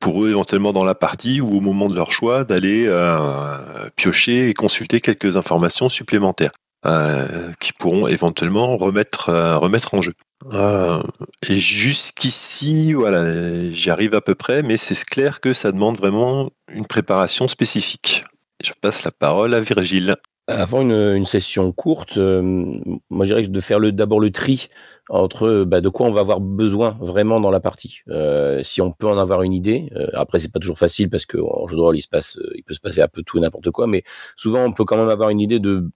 pour 0.00 0.24
eux 0.24 0.30
éventuellement 0.30 0.72
dans 0.72 0.84
la 0.84 0.94
partie 0.94 1.40
ou 1.40 1.56
au 1.56 1.60
moment 1.60 1.88
de 1.88 1.94
leur 1.94 2.12
choix 2.12 2.44
d'aller 2.44 2.88
piocher 3.96 4.48
et 4.48 4.54
consulter 4.54 5.00
quelques 5.00 5.36
informations 5.36 5.88
supplémentaires. 5.88 6.52
qui 7.60 7.72
pourront 7.72 8.06
éventuellement 8.06 8.76
remettre 8.76 9.32
remettre 9.56 9.94
en 9.94 10.02
jeu. 10.02 10.12
et 11.48 11.58
jusqu'ici, 11.58 12.92
voilà, 12.92 13.70
j'y 13.70 13.90
arrive 13.90 14.14
à 14.14 14.20
peu 14.20 14.34
près, 14.34 14.62
mais 14.62 14.76
c'est 14.76 15.02
clair 15.04 15.40
que 15.40 15.52
ça 15.52 15.72
demande 15.72 15.98
vraiment 15.98 16.50
une 16.72 16.86
préparation 16.86 17.48
spécifique. 17.48 18.24
Je 18.62 18.72
passe 18.80 19.04
la 19.04 19.10
parole 19.10 19.54
à 19.54 19.60
Virgile. 19.60 20.16
Avant 20.48 20.82
une, 20.82 21.24
session 21.24 21.72
courte, 21.72 22.18
euh, 22.18 22.40
moi 23.10 23.24
je 23.24 23.34
dirais 23.34 23.48
de 23.48 23.60
faire 23.60 23.80
d'abord 23.92 24.20
le 24.20 24.30
tri 24.30 24.68
entre 25.08 25.64
bah, 25.64 25.80
de 25.80 25.88
quoi 25.88 26.06
on 26.06 26.12
va 26.12 26.20
avoir 26.20 26.40
besoin 26.40 26.96
vraiment 27.00 27.40
dans 27.40 27.50
la 27.50 27.58
partie. 27.58 28.02
Euh, 28.08 28.62
si 28.62 28.80
on 28.80 28.92
peut 28.92 29.08
en 29.08 29.18
avoir 29.18 29.42
une 29.42 29.52
idée, 29.52 29.90
euh, 29.96 30.06
après 30.14 30.38
c'est 30.38 30.52
pas 30.52 30.60
toujours 30.60 30.78
facile 30.78 31.10
parce 31.10 31.26
qu'en 31.26 31.66
jeu 31.66 31.74
de 31.74 31.80
rôle 31.80 31.96
il 31.96 32.00
se 32.00 32.08
passe, 32.08 32.38
il 32.54 32.62
peut 32.62 32.74
se 32.74 32.80
passer 32.80 33.02
un 33.02 33.08
peu 33.08 33.24
tout 33.24 33.38
et 33.38 33.40
n'importe 33.40 33.72
quoi, 33.72 33.88
mais 33.88 34.04
souvent 34.36 34.64
on 34.64 34.72
peut 34.72 34.84
quand 34.84 34.96
même 34.96 35.08
avoir 35.08 35.30
une 35.30 35.40
idée 35.40 35.58
de 35.58 35.90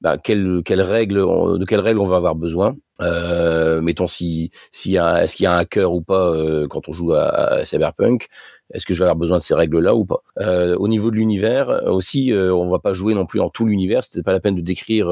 bah, 0.00 0.18
quelles, 0.18 0.62
règles, 0.82 1.20
de 1.58 1.64
quelles 1.64 1.80
règles 1.80 2.00
on 2.00 2.04
va 2.04 2.16
avoir 2.16 2.34
besoin. 2.34 2.76
Euh, 3.00 3.80
mettons 3.80 4.06
si, 4.06 4.50
si 4.70 4.96
est-ce 4.96 5.36
qu'il 5.36 5.44
y 5.44 5.46
a 5.46 5.54
un 5.54 5.58
hacker 5.58 5.92
ou 5.92 6.00
pas 6.00 6.30
euh, 6.30 6.66
quand 6.68 6.88
on 6.88 6.92
joue 6.92 7.12
à, 7.12 7.64
Cyberpunk. 7.64 8.28
Est-ce 8.72 8.86
que 8.86 8.94
je 8.94 8.98
vais 9.00 9.04
avoir 9.04 9.16
besoin 9.16 9.38
de 9.38 9.42
ces 9.42 9.54
règles-là 9.54 9.94
ou 9.94 10.04
pas? 10.04 10.22
Euh, 10.40 10.76
Au 10.76 10.88
niveau 10.88 11.10
de 11.10 11.16
l'univers 11.16 11.82
aussi, 11.86 12.32
on 12.34 12.68
va 12.70 12.78
pas 12.78 12.92
jouer 12.92 13.14
non 13.14 13.26
plus 13.26 13.40
en 13.40 13.48
tout 13.50 13.66
l'univers. 13.66 14.04
C'était 14.04 14.22
pas 14.22 14.32
la 14.32 14.40
peine 14.40 14.56
de 14.56 14.60
décrire 14.60 15.08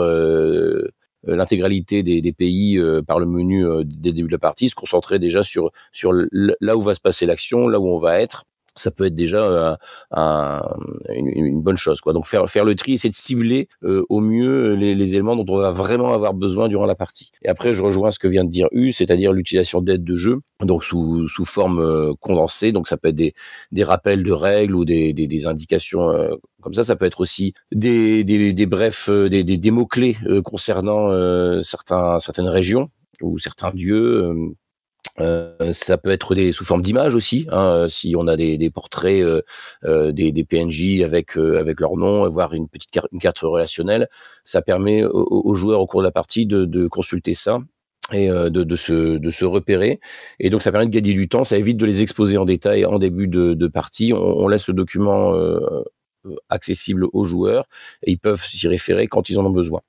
l'intégralité 1.27 2.03
des, 2.03 2.21
des 2.21 2.33
pays 2.33 2.81
par 3.07 3.19
le 3.19 3.27
menu 3.27 3.65
dès 3.85 4.11
le 4.11 4.15
début 4.15 4.29
de 4.29 4.33
la 4.33 4.39
partie. 4.39 4.69
Se 4.69 4.75
concentrer 4.75 5.19
déjà 5.19 5.43
sur 5.43 5.71
sur 5.93 6.13
là 6.33 6.77
où 6.77 6.81
va 6.81 6.95
se 6.95 7.01
passer 7.01 7.27
l'action, 7.27 7.69
là 7.69 7.81
où 7.81 7.89
on 7.89 7.99
va 7.99 8.21
être 8.21 8.45
ça 8.75 8.91
peut 8.91 9.07
être 9.07 9.15
déjà 9.15 9.43
euh, 9.43 9.77
un, 10.11 10.63
une, 11.11 11.63
bonne 11.63 11.77
chose. 11.77 12.01
Quoi. 12.01 12.13
Donc 12.13 12.27
faire, 12.27 12.49
faire 12.49 12.65
le 12.65 12.75
tri, 12.75 12.95
essayer 12.95 13.11
de 13.11 13.15
cibler 13.15 13.69
euh, 13.85 14.05
au 14.09 14.21
mieux 14.21 14.75
les, 14.75 14.95
les, 14.95 15.15
éléments 15.15 15.37
dont 15.37 15.45
on 15.49 15.59
va 15.59 15.71
vraiment 15.71 16.13
avoir 16.13 16.35
besoin 16.35 16.69
durant 16.69 16.87
la 16.87 16.95
partie. 16.95 17.31
Et 17.43 17.49
après, 17.49 17.73
je 17.73 17.83
rejoins 17.83 18.11
ce 18.11 18.19
que 18.19 18.29
vient 18.29 18.45
de 18.45 18.51
dire 18.51 18.69
U, 18.73 18.91
c'est-à-dire 18.91 19.33
l'utilisation 19.33 19.81
d'aides 19.81 20.05
de 20.05 20.17
jeu, 20.17 20.41
donc 20.61 20.85
sous, 20.85 21.29
sous 21.29 21.45
forme 21.45 21.79
euh, 21.79 22.13
condensée. 22.21 22.73
Donc 22.73 22.89
ça 22.89 22.97
peut 22.97 23.09
être 23.09 23.15
des, 23.15 23.35
des 23.73 23.85
rappels 23.85 24.23
de 24.23 24.33
règles 24.33 24.75
ou 24.75 24.85
des, 24.85 25.13
des, 25.13 25.27
des 25.27 25.47
indications 25.47 26.11
comme 26.61 26.75
ça. 26.75 26.85
Ça 26.85 26.97
peut 26.97 27.07
être 27.07 27.21
aussi 27.21 27.55
des, 27.73 28.25
des, 28.25 28.53
des 28.53 28.67
brefs, 28.67 29.09
des, 29.09 29.45
des, 29.45 29.57
des 29.57 29.71
mots-clés 29.71 30.17
concernant 30.45 31.11
certains, 31.61 32.19
certaines 32.19 32.49
régions 32.49 32.91
ou 33.23 33.39
certains 33.39 33.71
dieux 33.71 34.55
euh, 35.21 35.73
ça 35.73 35.97
peut 35.97 36.11
être 36.11 36.35
des 36.35 36.53
sous 36.53 36.65
forme 36.65 36.83
d'images 36.83 37.15
aussi, 37.15 37.47
hein, 37.51 37.87
si 37.89 38.15
on 38.17 38.27
a 38.27 38.37
des, 38.37 38.59
des 38.59 38.71
portraits, 38.71 39.23
euh, 39.23 39.43
euh 39.85 40.13
des, 40.13 40.33
des, 40.33 40.45
PNJ 40.45 41.03
avec 41.03 41.37
euh, 41.37 41.59
avec 41.59 41.81
leur 41.81 41.97
nom, 41.97 42.29
voire 42.29 42.53
une 42.55 42.69
petite 42.69 42.91
carte, 42.91 43.09
une 43.13 43.21
carte 43.21 43.39
relationnelle, 43.39 44.09
ça 44.43 44.61
permet 44.63 45.05
aux, 45.05 45.55
joueurs 45.55 45.81
au 45.81 45.87
cours 45.87 46.01
de 46.01 46.07
la 46.07 46.13
partie 46.13 46.47
de, 46.47 46.65
de 46.65 46.89
consulter 46.89 47.35
ça 47.35 47.61
et 48.13 48.29
de, 48.29 48.49
de, 48.49 48.77
se, 48.77 49.17
de 49.17 49.31
se 49.31 49.45
repérer. 49.45 50.01
Et 50.41 50.51
donc 50.51 50.63
ça 50.63 50.73
permet 50.73 50.87
de 50.87 50.91
gagner 50.91 51.15
du 51.15 51.29
temps, 51.29 51.45
ça 51.45 51.57
évite 51.57 51.77
de 51.79 51.87
les 51.87 52.03
exposer 52.03 52.37
en 52.37 52.45
détail 52.45 52.85
en 52.85 52.99
début 52.99 53.29
de, 53.29 53.55
de 53.55 53.67
partie. 53.69 54.13
On, 54.13 54.19
on, 54.19 54.49
laisse 54.49 54.69
le 54.69 54.75
document 54.75 55.33
accessible 56.49 57.07
aux 57.13 57.25
joueurs 57.25 57.67
et 58.03 58.13
ils 58.13 58.19
peuvent 58.19 58.43
s'y 58.45 58.69
référer 58.69 59.07
quand 59.07 59.31
ils 59.31 59.39
en 59.39 59.47
ont 59.47 59.51
besoin. 59.51 59.81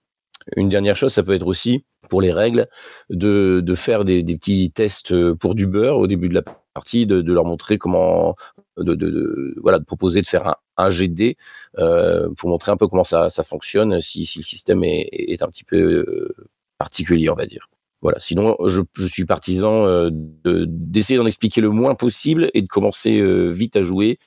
Une 0.55 0.69
dernière 0.69 0.95
chose, 0.95 1.11
ça 1.13 1.23
peut 1.23 1.33
être 1.33 1.47
aussi 1.47 1.85
pour 2.09 2.21
les 2.21 2.31
règles 2.31 2.67
de, 3.09 3.61
de 3.63 3.73
faire 3.75 4.05
des, 4.05 4.21
des, 4.21 4.37
petits 4.37 4.71
tests 4.71 5.11
euh, 5.11 5.33
pour 5.35 5.55
du 5.55 5.65
beurre 5.65 5.97
au 5.97 6.07
début 6.07 6.29
de 6.29 6.35
la 6.35 6.43
partie, 6.73 7.07
de, 7.07 7.21
de 7.21 7.33
leur 7.33 7.45
montrer 7.45 7.77
comment, 7.77 8.35
de, 8.77 8.93
de, 8.93 9.55
voilà, 9.61 9.79
de 9.79 9.85
proposer 9.85 10.21
de 10.21 10.27
faire 10.27 10.47
un, 10.47 10.55
un 10.77 10.89
GD 10.89 11.37
euh, 11.79 12.29
pour 12.37 12.49
montrer 12.49 12.71
un 12.71 12.77
peu 12.77 12.87
comment 12.87 13.03
ça, 13.03 13.29
ça 13.29 13.43
fonctionne, 13.43 13.99
si, 13.99 14.25
si 14.25 14.39
le 14.39 14.43
système 14.43 14.83
est, 14.83 15.07
est 15.11 15.41
un 15.41 15.47
petit 15.47 15.63
peu 15.63 15.77
euh, 15.77 16.35
particulier, 16.77 17.29
on 17.29 17.35
va 17.35 17.45
dire. 17.45 17.67
Voilà. 18.01 18.19
Sinon, 18.19 18.57
je, 18.67 18.81
je 18.93 19.05
suis 19.05 19.25
partisan 19.25 19.87
euh, 19.87 20.09
d'essayer 20.43 21.17
d'en 21.17 21.25
expliquer 21.25 21.61
le 21.61 21.69
moins 21.69 21.95
possible 21.95 22.51
et 22.53 22.61
de 22.61 22.67
commencer 22.67 23.21
vite 23.51 23.75
à 23.77 23.81
jouer, 23.81 24.17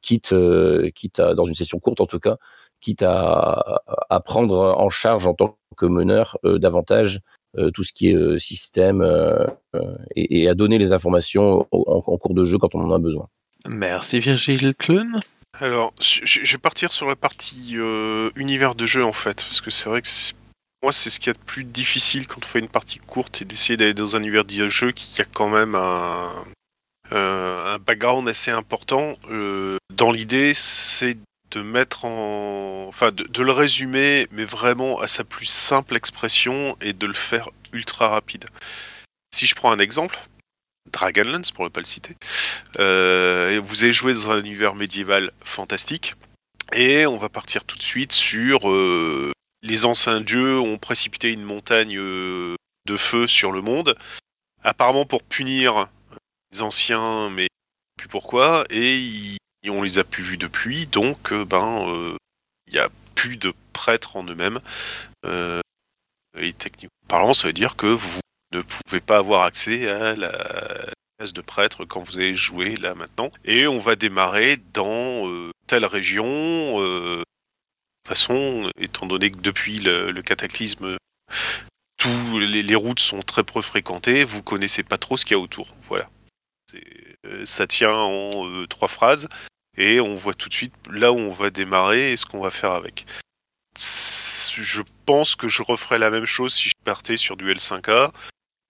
quitte, 0.00 0.34
quitte 0.94 1.20
à, 1.20 1.34
dans 1.34 1.44
une 1.44 1.54
session 1.54 1.78
courte 1.78 2.00
en 2.00 2.06
tout 2.06 2.20
cas, 2.20 2.38
quitte 2.80 3.02
à, 3.02 3.82
à 4.10 4.20
prendre 4.20 4.74
en 4.76 4.88
charge 4.88 5.26
en 5.26 5.34
tant 5.34 5.58
que 5.78 5.86
meneur 5.86 6.36
euh, 6.44 6.58
davantage 6.58 7.20
euh, 7.56 7.70
tout 7.70 7.82
ce 7.82 7.92
qui 7.94 8.10
est 8.10 8.14
euh, 8.14 8.36
système 8.36 9.02
et, 10.14 10.42
et, 10.42 10.48
à 10.48 10.54
donner 10.54 10.76
les 10.76 10.92
informations 10.92 11.66
en, 11.72 12.18
cours 12.18 12.34
de 12.34 12.44
jeu 12.44 12.58
quand 12.58 12.74
on 12.74 12.80
en 12.80 12.92
a 12.92 12.98
besoin. 12.98 13.28
Merci 13.66 14.20
Virgile 14.20 14.74
Clun. 14.78 15.20
Alors, 15.60 15.94
je, 16.00 16.52
vais 16.52 16.58
partir 16.58 16.92
sur 16.92 17.06
la 17.06 17.16
partie 17.16 17.76
univers 18.36 18.74
de 18.74 18.86
jeu 18.86 19.04
en 19.04 19.12
fait, 19.12 19.36
parce 19.36 19.60
que 19.60 19.70
c'est 19.70 19.88
vrai 19.88 20.02
que 20.02 20.08
moi 20.82 20.92
c'est 20.92 21.10
ce 21.10 21.18
qu'il 21.18 21.28
y 21.28 21.30
a 21.30 21.34
de 21.34 21.44
plus 21.44 21.64
difficile 21.64 22.26
quand 22.26 22.40
on 22.44 22.46
fait 22.46 22.58
une 22.58 22.68
partie 22.68 22.98
courte 22.98 23.42
et 23.42 23.44
d'essayer 23.44 23.76
d'aller 23.76 23.94
dans 23.94 24.14
un 24.14 24.20
univers 24.20 24.44
de 24.44 24.68
jeu 24.68 24.92
qui 24.92 25.20
a 25.22 25.24
quand 25.24 25.48
même 25.48 25.74
un, 25.74 26.30
un 27.10 27.78
background 27.78 28.28
assez 28.28 28.50
important. 28.50 29.14
dans 29.94 30.12
l'idée, 30.12 30.52
c'est 30.54 31.16
de 31.50 33.42
le 33.42 33.52
résumer, 33.52 34.26
mais 34.32 34.44
vraiment 34.44 35.00
à 35.00 35.06
sa 35.06 35.24
plus 35.24 35.46
simple 35.46 35.96
expression 35.96 36.76
et 36.80 36.92
de 36.92 37.06
le 37.06 37.14
faire 37.14 37.50
ultra 37.72 38.08
rapide. 38.08 38.46
Si 39.34 39.46
je 39.46 39.54
prends 39.54 39.72
un 39.72 39.78
exemple, 39.78 40.18
Dragonlance 40.92 41.50
pour 41.50 41.64
ne 41.64 41.68
pas 41.68 41.80
le 41.80 41.86
citer, 41.86 42.16
euh, 42.78 43.60
vous 43.62 43.84
avez 43.84 43.92
joué 43.92 44.14
dans 44.14 44.30
un 44.30 44.40
univers 44.40 44.74
médiéval 44.74 45.30
fantastique, 45.42 46.14
et 46.72 47.06
on 47.06 47.18
va 47.18 47.28
partir 47.28 47.64
tout 47.64 47.76
de 47.76 47.82
suite 47.82 48.12
sur 48.12 48.70
euh, 48.70 49.32
les 49.62 49.84
anciens 49.84 50.20
dieux 50.20 50.58
ont 50.58 50.78
précipité 50.78 51.32
une 51.32 51.44
montagne 51.44 51.98
euh, 51.98 52.56
de 52.86 52.96
feu 52.96 53.26
sur 53.26 53.52
le 53.52 53.62
monde, 53.62 53.96
apparemment 54.62 55.04
pour 55.04 55.22
punir 55.22 55.88
les 56.52 56.62
anciens, 56.62 57.30
mais 57.30 57.48
plus 57.96 58.08
pourquoi, 58.08 58.64
et 58.70 58.96
ils 58.98 59.36
on 59.70 59.82
les 59.82 59.98
a 59.98 60.04
plus 60.04 60.22
vus 60.22 60.38
depuis, 60.38 60.86
donc 60.86 61.32
euh, 61.32 61.44
ben 61.44 61.84
il 61.86 61.90
euh, 61.90 62.16
n'y 62.72 62.78
a 62.78 62.88
plus 63.14 63.36
de 63.36 63.52
prêtres 63.72 64.16
en 64.16 64.24
eux-mêmes. 64.24 64.60
Euh, 65.24 65.60
et 66.36 66.52
techniquement 66.52 66.90
parlant, 67.08 67.34
ça 67.34 67.48
veut 67.48 67.52
dire 67.52 67.76
que 67.76 67.86
vous 67.86 68.20
ne 68.52 68.62
pouvez 68.62 69.00
pas 69.00 69.18
avoir 69.18 69.44
accès 69.44 69.88
à 69.88 70.14
la 70.14 70.30
classe 71.18 71.32
de 71.32 71.40
prêtre 71.40 71.84
quand 71.84 72.00
vous 72.00 72.16
allez 72.16 72.34
jouer 72.34 72.76
là 72.76 72.94
maintenant. 72.94 73.30
Et 73.44 73.66
on 73.66 73.78
va 73.78 73.96
démarrer 73.96 74.58
dans 74.72 75.24
telle 75.66 75.84
région. 75.84 76.80
de 76.80 77.16
toute 77.18 78.08
façon, 78.08 78.70
étant 78.78 79.06
donné 79.06 79.30
que 79.30 79.38
depuis 79.38 79.78
le, 79.78 80.20
cataclysme, 80.22 80.96
tous 81.96 82.38
les, 82.38 82.74
routes 82.74 83.00
sont 83.00 83.22
très 83.22 83.42
peu 83.42 83.62
fréquentées, 83.62 84.22
vous 84.24 84.42
connaissez 84.42 84.82
pas 84.82 84.98
trop 84.98 85.16
ce 85.16 85.24
qu'il 85.24 85.32
y 85.32 85.40
a 85.40 85.42
autour. 85.42 85.74
Voilà. 85.88 86.08
Ça 87.44 87.66
tient 87.66 87.94
en 87.94 88.66
trois 88.66 88.88
phrases 88.88 89.28
et 89.78 90.00
on 90.00 90.16
voit 90.16 90.34
tout 90.34 90.48
de 90.48 90.54
suite 90.54 90.74
là 90.90 91.12
où 91.12 91.16
on 91.16 91.32
va 91.32 91.50
démarrer 91.50 92.12
et 92.12 92.16
ce 92.16 92.26
qu'on 92.26 92.42
va 92.42 92.50
faire 92.50 92.72
avec. 92.72 93.06
Je 93.76 94.82
pense 95.06 95.36
que 95.36 95.48
je 95.48 95.62
referais 95.62 95.98
la 95.98 96.10
même 96.10 96.26
chose 96.26 96.52
si 96.52 96.68
je 96.68 96.74
partais 96.84 97.16
sur 97.16 97.36
du 97.36 97.46
L5A, 97.46 98.10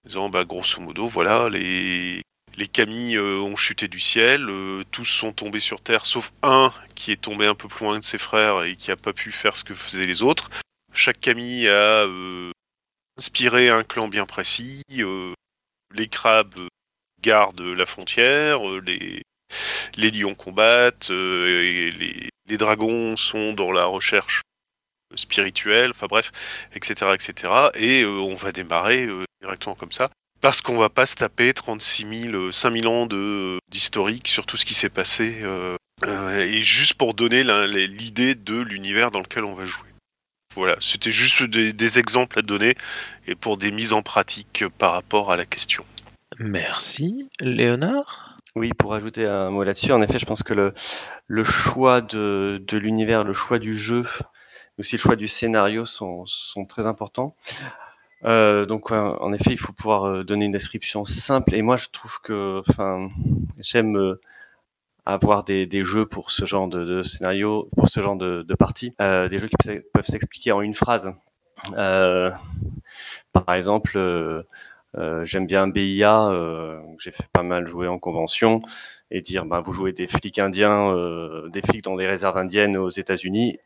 disant 0.05 0.29
bah 0.29 0.45
grosso 0.45 0.81
modo 0.81 1.09
voilà 1.09 1.49
les 1.49 2.23
les 2.57 2.69
Camilles 2.69 3.17
euh, 3.17 3.39
ont 3.39 3.57
chuté 3.57 3.87
du 3.89 4.01
ciel, 4.01 4.51
tous 4.91 5.05
sont 5.05 5.33
tombés 5.33 5.61
sur 5.61 5.81
terre 5.81 6.05
sauf 6.05 6.33
un 6.43 6.75
qui 6.95 7.13
est 7.13 7.21
tombé 7.21 7.47
un 7.47 7.55
peu 7.55 7.69
plus 7.69 7.85
loin 7.85 7.99
de 7.99 8.05
ses 8.05 8.19
frères 8.19 8.65
et 8.65 8.77
qui 8.77 8.91
a 8.91 8.97
pas 8.97 9.13
pu 9.13 9.33
faire 9.33 9.57
ce 9.57 9.65
que 9.65 9.75
faisaient 9.75 10.07
les 10.07 10.23
autres. 10.23 10.51
Chaque 10.93 11.21
Camille 11.21 11.69
a 11.69 12.07
inspiré 13.17 13.69
un 13.69 13.85
clan 13.85 14.09
bien 14.09 14.27
précis. 14.27 14.83
les 14.89 16.09
crabes 16.09 16.69
garde 17.21 17.61
la 17.61 17.87
frontière, 17.87 18.69
euh, 18.69 18.81
les, 18.81 19.23
les 19.96 20.11
lions 20.11 20.34
combattent, 20.34 21.11
euh, 21.11 21.90
les, 22.49 22.57
dragons 22.57 23.16
sont 23.16 23.53
dans 23.53 23.72
la 23.72 23.84
recherche 23.84 24.42
spirituelle, 25.14 25.90
enfin 25.90 26.07
bref, 26.09 26.32
etc., 26.74 27.12
etc. 27.14 27.53
Et 27.74 28.03
euh, 28.03 28.09
on 28.09 28.34
va 28.34 28.53
démarrer 28.53 29.09
directement 29.40 29.74
comme 29.74 29.92
ça. 29.92 30.11
Parce 30.40 30.61
qu'on 30.61 30.76
va 30.76 30.88
pas 30.88 31.07
se 31.07 31.16
taper 31.16 31.53
36 31.53 32.30
000, 32.30 32.53
5000 32.53 32.86
ans 32.86 33.07
de, 33.07 33.59
d'historique 33.70 34.28
sur 34.28 34.46
tout 34.46 34.57
ce 34.57 34.64
qui 34.64 34.74
s'est 34.74 34.88
passé. 34.88 35.42
et 36.05 36.62
juste 36.62 36.94
pour 36.94 37.14
donner 37.14 37.42
l'idée 37.66 38.34
de 38.34 38.61
l'univers 38.61 39.11
dans 39.11 39.20
lequel 39.20 39.44
on 39.44 39.55
va 39.55 39.64
jouer. 39.64 39.88
Voilà, 40.55 40.76
c'était 40.80 41.11
juste 41.11 41.42
des, 41.44 41.99
exemples 41.99 42.38
à 42.38 42.42
donner 42.42 42.74
et 43.26 43.34
pour 43.34 43.59
des 43.59 43.70
mises 43.70 43.92
en 43.92 44.03
pratique 44.03 44.64
par 44.78 44.92
rapport 44.92 45.30
à 45.30 45.36
la 45.36 45.46
question. 45.46 45.84
Merci. 46.38 47.28
Léonard 47.40 48.38
Oui, 48.57 48.72
pour 48.72 48.94
ajouter 48.94 49.26
un 49.26 49.51
mot 49.51 49.62
là-dessus, 49.62 49.92
en 49.92 50.03
effet, 50.03 50.18
je 50.18 50.26
pense 50.26 50.42
que 50.42 50.55
le, 50.55 51.44
choix 51.44 52.01
de, 52.01 52.61
l'univers, 52.72 53.24
le 53.24 53.34
choix 53.34 53.59
du 53.59 53.74
jeu 53.76 54.05
aussi 54.78 54.96
le 54.96 55.01
choix 55.01 55.16
du 55.16 55.28
scénario 55.28 55.86
sont, 55.86 56.24
très 56.68 56.86
importants. 56.86 57.34
Euh, 58.24 58.66
donc 58.66 58.90
en 58.90 59.32
effet, 59.32 59.53
il 59.53 59.59
faut 59.59 59.72
pouvoir 59.72 60.05
euh, 60.05 60.24
donner 60.24 60.46
une 60.46 60.53
description 60.53 61.05
simple. 61.05 61.55
Et 61.55 61.62
moi, 61.62 61.76
je 61.76 61.88
trouve 61.88 62.20
que, 62.22 62.62
enfin, 62.68 63.09
j'aime 63.59 63.96
euh, 63.96 64.20
avoir 65.07 65.44
des, 65.44 65.84
jeux 65.84 66.07
pour 66.07 66.30
ce 66.30 66.44
genre 66.44 66.68
de, 66.68 67.03
scénario, 67.03 67.68
pour 67.76 67.88
ce 67.88 68.01
genre 68.01 68.16
de, 68.16 68.42
de 68.42 68.55
partie, 68.55 68.92
des 68.99 69.38
jeux 69.38 69.49
qui 69.49 69.80
peuvent 69.92 70.07
s'expliquer 70.07 70.53
en 70.53 70.62
une 70.62 70.74
phrase. 70.74 71.12
Par 71.72 73.55
exemple, 73.55 74.44
euh, 74.97 75.24
j'aime 75.24 75.47
bien 75.47 75.68
BIA, 75.68 76.30
j'ai 76.99 77.12
fait 77.12 77.28
pas 77.32 77.43
mal 77.43 77.66
jouer 77.66 77.89
en 77.89 77.99
convention, 77.99 78.62
et 79.11 79.20
dire, 79.20 79.45
ben, 79.45 79.61
vous 79.61 79.72
jouez 79.72 79.93
des 79.93 80.07
flics 80.07 80.39
indiens, 80.39 80.95
des 81.49 81.62
flics 81.62 81.84
dans 81.84 81.97
des 81.97 82.07
réserves 82.07 82.39
indiennes 82.39 82.76
aux 82.76 82.91
États-Unis, 82.91 83.59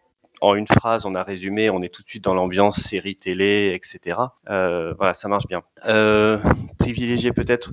en 0.42 0.56
une 0.56 0.66
phrase, 0.66 1.06
on 1.06 1.14
a 1.14 1.22
résumé, 1.22 1.70
on 1.70 1.82
est 1.82 1.88
tout 1.88 2.02
de 2.02 2.08
suite 2.08 2.24
dans 2.24 2.34
l'ambiance 2.34 2.76
série 2.76 3.14
télé, 3.14 3.72
etc. 3.74 4.18
Euh, 4.50 4.92
voilà, 4.98 5.14
ça 5.14 5.28
marche 5.28 5.46
bien. 5.46 5.62
Euh, 5.86 6.38
privilégier 6.78 7.32
peut-être, 7.32 7.70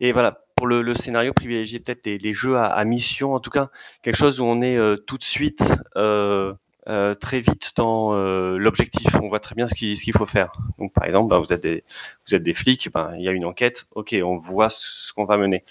et 0.00 0.12
voilà, 0.12 0.40
pour 0.56 0.66
le, 0.66 0.80
le 0.80 0.94
scénario, 0.94 1.34
privilégier 1.34 1.78
peut-être 1.78 2.06
les, 2.06 2.16
les, 2.16 2.32
jeux 2.32 2.56
à, 2.56 2.64
à, 2.64 2.84
mission, 2.86 3.34
en 3.34 3.40
tout 3.40 3.50
cas, 3.50 3.68
quelque 4.02 4.16
chose 4.16 4.40
où 4.40 4.44
on 4.44 4.62
est 4.62 4.78
euh, 4.78 4.96
tout 4.96 5.18
de 5.18 5.22
suite 5.22 5.74
euh, 5.96 6.54
euh 6.88 7.14
très 7.14 7.40
vite 7.40 7.72
dans 7.76 8.14
euh, 8.14 8.58
l'objectif. 8.58 9.14
On 9.22 9.28
voit 9.28 9.40
très 9.40 9.54
bien 9.54 9.66
ce 9.66 9.74
qu'il 9.74 9.96
ce 9.96 10.04
qu'il 10.04 10.12
faut 10.12 10.26
faire. 10.26 10.52
Donc, 10.78 10.92
par 10.92 11.04
exemple, 11.04 11.28
bah, 11.28 11.38
vous 11.38 11.52
êtes 11.52 11.62
des 11.62 11.84
vous 12.26 12.34
êtes 12.34 12.42
des 12.42 12.54
flics, 12.54 12.90
bah, 12.92 13.12
il 13.16 13.24
y 13.24 13.28
a 13.28 13.32
une 13.32 13.44
enquête. 13.44 13.86
Ok, 13.94 14.14
on 14.22 14.36
voit 14.36 14.70
ce 14.70 15.12
qu'on 15.12 15.24
va 15.24 15.36
mener. 15.36 15.64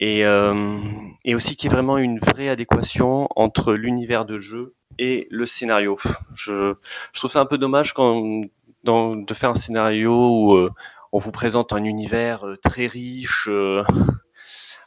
Et, 0.00 0.24
euh, 0.24 0.78
et 1.26 1.34
aussi 1.34 1.56
qu'il 1.56 1.70
y 1.70 1.72
ait 1.72 1.76
vraiment 1.76 1.98
une 1.98 2.18
vraie 2.20 2.48
adéquation 2.48 3.28
entre 3.36 3.74
l'univers 3.74 4.24
de 4.24 4.38
jeu 4.38 4.74
et 4.98 5.28
le 5.30 5.44
scénario. 5.44 5.98
Je, 6.34 6.74
je 7.12 7.20
trouve 7.20 7.30
ça 7.30 7.40
un 7.40 7.46
peu 7.46 7.58
dommage 7.58 7.92
quand 7.92 8.40
dans, 8.84 9.16
de 9.16 9.34
faire 9.34 9.50
un 9.50 9.54
scénario 9.54 10.12
où 10.12 10.54
euh, 10.54 10.70
on 11.12 11.18
vous 11.18 11.32
présente 11.32 11.72
un 11.72 11.84
univers 11.84 12.46
euh, 12.46 12.56
très 12.56 12.86
riche, 12.86 13.46
euh, 13.50 13.82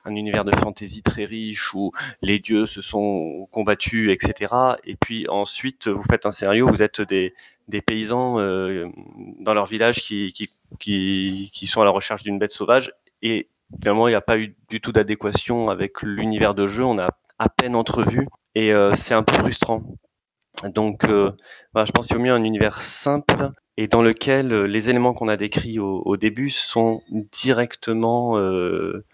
un 0.06 0.16
univers 0.16 0.46
de 0.46 0.56
fantasy 0.56 1.02
très 1.02 1.26
riche 1.26 1.74
où 1.74 1.92
les 2.22 2.40
dieux 2.40 2.66
se 2.66 2.82
sont 2.82 3.48
combattus, 3.52 4.12
etc. 4.12 4.54
Et 4.86 4.96
puis 4.96 5.28
ensuite, 5.30 5.88
vous 5.88 6.04
faites 6.04 6.26
un 6.26 6.32
scénario, 6.32 6.68
vous 6.68 6.82
êtes 6.82 7.02
des, 7.02 7.34
des 7.68 7.82
paysans 7.82 8.40
euh, 8.40 8.88
dans 9.40 9.54
leur 9.54 9.66
village 9.66 10.02
qui, 10.02 10.34
qui, 10.34 10.50
qui, 10.80 11.50
qui 11.54 11.68
sont 11.68 11.82
à 11.82 11.86
la 11.86 11.92
recherche 11.92 12.24
d'une 12.24 12.40
bête 12.40 12.52
sauvage 12.52 12.92
et 13.22 13.50
finalement 13.80 14.08
il 14.08 14.12
n'y 14.12 14.16
a 14.16 14.22
pas 14.22 14.38
eu 14.38 14.56
du 14.70 14.82
tout 14.82 14.92
d'adéquation 14.92 15.70
avec 15.70 16.02
l'univers 16.02 16.54
de 16.54 16.68
jeu, 16.68 16.84
on 16.84 17.00
a 17.00 17.10
à 17.40 17.50
peine 17.50 17.76
entrevu 17.76 18.28
et 18.56 18.74
euh, 18.74 18.94
c'est 18.96 19.14
un 19.14 19.24
peu 19.24 19.36
frustrant. 19.36 19.84
Donc, 20.76 21.06
bah, 21.74 21.84
je 21.84 21.92
pense 21.92 22.08
qu'il 22.08 22.18
vaut 22.18 22.24
mieux 22.24 22.32
un 22.32 22.44
univers 22.44 22.82
simple 22.82 23.52
et 23.78 23.88
dans 23.88 24.02
lequel 24.02 24.52
euh, 24.52 24.68
les 24.68 24.90
éléments 24.90 25.14
qu'on 25.14 25.28
a 25.28 25.38
décrits 25.38 25.80
au, 25.80 26.02
au, 26.06 26.18
début 26.18 26.50
sont 26.50 27.02
directement 27.32 28.38
euh, 28.38 29.06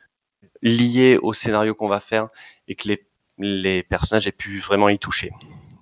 liés 0.62 1.18
au 1.22 1.34
scénario 1.34 1.76
qu'on 1.76 1.88
va 1.88 2.00
faire 2.00 2.30
et 2.68 2.76
que 2.76 2.88
les, 2.88 3.08
les, 3.38 3.84
personnages 3.84 4.28
aient 4.28 4.32
pu 4.32 4.60
vraiment 4.60 4.90
y 4.90 5.00
toucher. 5.00 5.32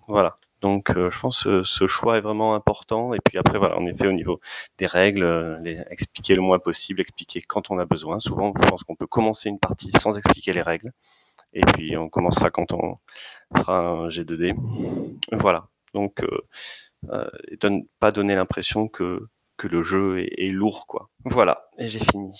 Voilà. 0.07 0.37
Donc, 0.61 0.89
euh, 0.89 1.11
je 1.11 1.19
pense 1.19 1.43
que 1.43 1.63
ce 1.63 1.85
choix 1.87 2.17
est 2.17 2.21
vraiment 2.21 2.55
important. 2.55 3.13
Et 3.13 3.19
puis 3.23 3.37
après, 3.37 3.59
voilà, 3.59 3.77
en 3.77 3.85
effet, 3.85 4.07
au 4.07 4.11
niveau 4.11 4.39
des 4.77 4.87
règles, 4.87 5.23
euh, 5.23 5.59
les, 5.59 5.83
expliquer 5.89 6.35
le 6.35 6.41
moins 6.41 6.59
possible, 6.59 7.01
expliquer 7.01 7.41
quand 7.41 7.69
on 7.69 7.77
a 7.77 7.85
besoin. 7.85 8.19
Souvent, 8.19 8.53
je 8.59 8.67
pense 8.67 8.83
qu'on 8.83 8.95
peut 8.95 9.07
commencer 9.07 9.49
une 9.49 9.59
partie 9.59 9.91
sans 9.91 10.17
expliquer 10.17 10.53
les 10.53 10.63
règles. 10.63 10.91
Et 11.53 11.61
puis, 11.61 11.95
on 11.97 12.09
commencera 12.09 12.49
quand 12.49 12.71
on 12.73 12.97
fera 13.55 13.79
un 13.79 14.07
G2D. 14.09 14.55
Voilà. 15.31 15.67
Donc, 15.93 16.23
euh, 16.23 16.47
euh, 17.09 17.81
pas 17.99 18.11
donner 18.11 18.35
l'impression 18.35 18.87
que, 18.87 19.27
que 19.57 19.67
le 19.67 19.83
jeu 19.83 20.19
est, 20.19 20.33
est 20.37 20.51
lourd, 20.51 20.87
quoi. 20.87 21.09
Voilà, 21.25 21.69
et 21.79 21.87
j'ai 21.87 21.99
fini. 21.99 22.33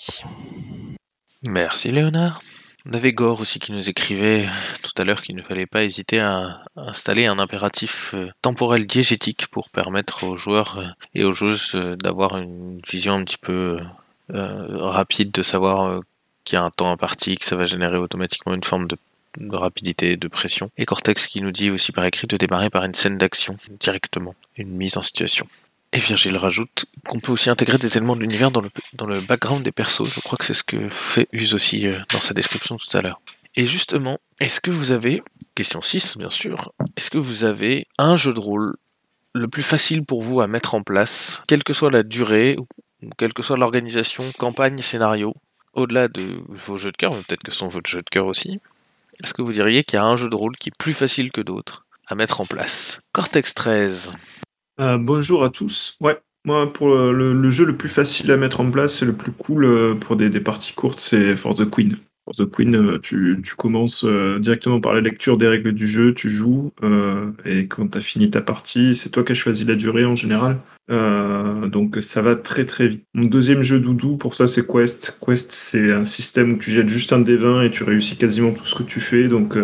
Merci 1.46 1.90
Léonard. 1.90 2.42
On 2.86 2.92
avait 2.94 3.12
Gore 3.12 3.40
aussi 3.40 3.58
qui 3.58 3.72
nous 3.72 3.90
écrivait 3.90 4.48
tout 4.82 4.92
à 4.96 5.04
l'heure 5.04 5.22
qu'il 5.22 5.36
ne 5.36 5.42
fallait 5.42 5.66
pas 5.66 5.84
hésiter 5.84 6.20
à 6.20 6.62
installer 6.76 7.26
un 7.26 7.38
impératif 7.38 8.14
euh, 8.14 8.30
temporel 8.40 8.86
diégétique 8.86 9.46
pour 9.48 9.68
permettre 9.68 10.24
aux 10.24 10.36
joueurs 10.36 10.78
euh, 10.78 10.86
et 11.14 11.24
aux 11.24 11.32
joueuses 11.32 11.74
euh, 11.74 11.96
d'avoir 11.96 12.38
une 12.38 12.80
vision 12.88 13.14
un 13.14 13.24
petit 13.24 13.38
peu 13.38 13.78
rapide, 14.30 15.30
de 15.30 15.42
savoir 15.42 16.02
qu'il 16.44 16.58
y 16.58 16.60
a 16.60 16.62
un 16.62 16.70
temps 16.70 16.90
imparti, 16.90 17.38
que 17.38 17.46
ça 17.46 17.56
va 17.56 17.64
générer 17.64 17.96
automatiquement 17.96 18.52
une 18.52 18.62
forme 18.62 18.86
de 18.86 18.98
de 19.36 19.56
rapidité, 19.56 20.16
de 20.16 20.28
pression. 20.28 20.70
Et 20.76 20.86
Cortex 20.86 21.26
qui 21.26 21.40
nous 21.40 21.50
dit 21.50 21.70
aussi 21.70 21.92
par 21.92 22.04
écrit 22.04 22.26
de 22.26 22.36
démarrer 22.36 22.70
par 22.70 22.84
une 22.84 22.94
scène 22.94 23.18
d'action 23.18 23.56
directement, 23.80 24.34
une 24.56 24.70
mise 24.70 24.96
en 24.96 25.02
situation. 25.02 25.46
Et 25.92 25.98
Virgile 25.98 26.36
rajoute 26.36 26.84
qu'on 27.06 27.18
peut 27.18 27.32
aussi 27.32 27.48
intégrer 27.48 27.78
des 27.78 27.96
éléments 27.96 28.14
de 28.14 28.20
l'univers 28.20 28.50
dans 28.50 28.60
le, 28.60 28.70
dans 28.92 29.06
le 29.06 29.20
background 29.20 29.62
des 29.62 29.72
persos. 29.72 30.04
Je 30.14 30.20
crois 30.20 30.36
que 30.36 30.44
c'est 30.44 30.54
ce 30.54 30.62
que 30.62 30.88
fait 30.90 31.28
Use 31.32 31.54
aussi 31.54 31.86
euh, 31.86 31.98
dans 32.12 32.20
sa 32.20 32.34
description 32.34 32.76
tout 32.76 32.96
à 32.96 33.00
l'heure. 33.00 33.20
Et 33.56 33.64
justement, 33.64 34.18
est-ce 34.38 34.60
que 34.60 34.70
vous 34.70 34.92
avez, 34.92 35.22
question 35.54 35.80
6 35.80 36.18
bien 36.18 36.30
sûr, 36.30 36.72
est-ce 36.96 37.10
que 37.10 37.18
vous 37.18 37.44
avez 37.44 37.86
un 37.96 38.16
jeu 38.16 38.34
de 38.34 38.40
rôle 38.40 38.76
le 39.34 39.48
plus 39.48 39.62
facile 39.62 40.04
pour 40.04 40.22
vous 40.22 40.40
à 40.40 40.46
mettre 40.46 40.74
en 40.74 40.82
place, 40.82 41.42
quelle 41.46 41.64
que 41.64 41.72
soit 41.72 41.90
la 41.90 42.02
durée, 42.02 42.56
ou 42.58 42.66
quelle 43.16 43.32
que 43.32 43.42
soit 43.42 43.56
l'organisation, 43.56 44.32
campagne, 44.38 44.78
scénario, 44.78 45.34
au-delà 45.72 46.08
de 46.08 46.40
vos 46.48 46.76
jeux 46.76 46.90
de 46.90 46.96
cœur, 46.96 47.12
peut-être 47.12 47.42
que 47.42 47.50
ce 47.52 47.58
sont 47.58 47.68
vos 47.68 47.80
jeux 47.86 48.02
de 48.02 48.10
cœur 48.10 48.26
aussi, 48.26 48.60
est-ce 49.22 49.34
que 49.34 49.42
vous 49.42 49.52
diriez 49.52 49.84
qu'il 49.84 49.98
y 49.98 50.00
a 50.00 50.04
un 50.04 50.16
jeu 50.16 50.28
de 50.28 50.36
rôle 50.36 50.56
qui 50.56 50.68
est 50.68 50.78
plus 50.78 50.94
facile 50.94 51.32
que 51.32 51.40
d'autres 51.40 51.84
à 52.06 52.14
mettre 52.14 52.40
en 52.40 52.46
place? 52.46 53.00
Cortex 53.12 53.54
13. 53.54 54.14
Euh, 54.80 54.96
bonjour 54.96 55.42
à 55.42 55.50
tous. 55.50 55.96
Ouais, 56.00 56.16
moi, 56.44 56.72
pour 56.72 56.88
le, 56.88 57.50
jeu 57.50 57.64
le 57.64 57.76
plus 57.76 57.88
facile 57.88 58.30
à 58.30 58.36
mettre 58.36 58.60
en 58.60 58.70
place 58.70 59.02
et 59.02 59.04
le 59.04 59.12
plus 59.12 59.32
cool 59.32 59.64
euh, 59.64 59.94
pour 59.94 60.16
des, 60.16 60.30
des 60.30 60.40
parties 60.40 60.72
courtes, 60.72 61.00
c'est 61.00 61.34
Force 61.34 61.56
the 61.56 61.68
Queen. 61.68 61.96
Force 62.24 62.38
the 62.38 62.48
Queen, 62.48 62.76
euh, 62.76 62.98
tu, 63.00 63.42
commences 63.56 64.04
directement 64.04 64.80
par 64.80 64.94
la 64.94 65.00
lecture 65.00 65.36
des 65.36 65.48
règles 65.48 65.72
du 65.72 65.88
jeu, 65.88 66.14
tu 66.14 66.30
joues, 66.30 66.70
et 67.44 67.66
quand 67.66 67.88
tu 67.88 67.98
as 67.98 68.00
fini 68.00 68.30
ta 68.30 68.40
partie, 68.40 68.94
c'est 68.94 69.10
toi 69.10 69.24
qui 69.24 69.32
as 69.32 69.34
choisi 69.34 69.64
la 69.64 69.74
durée 69.74 70.04
en 70.04 70.14
général. 70.14 70.58
donc 70.88 71.98
ça 72.00 72.22
va 72.22 72.36
très 72.36 72.64
très 72.64 72.86
vite. 72.86 73.02
Mon 73.14 73.24
deuxième 73.24 73.64
jeu 73.64 73.80
doudou, 73.80 74.16
pour 74.16 74.36
ça, 74.36 74.46
c'est 74.46 74.66
Quest. 74.66 75.18
Quest, 75.26 75.52
c'est 75.52 75.90
un 75.90 76.04
système 76.04 76.52
où 76.52 76.56
tu 76.56 76.70
jettes 76.70 76.88
juste 76.88 77.12
un 77.12 77.20
D20 77.20 77.66
et 77.66 77.70
tu 77.72 77.82
réussis 77.82 78.16
quasiment 78.16 78.52
tout 78.52 78.66
ce 78.66 78.76
que 78.76 78.84
tu 78.84 79.00
fais. 79.00 79.26
Donc 79.26 79.56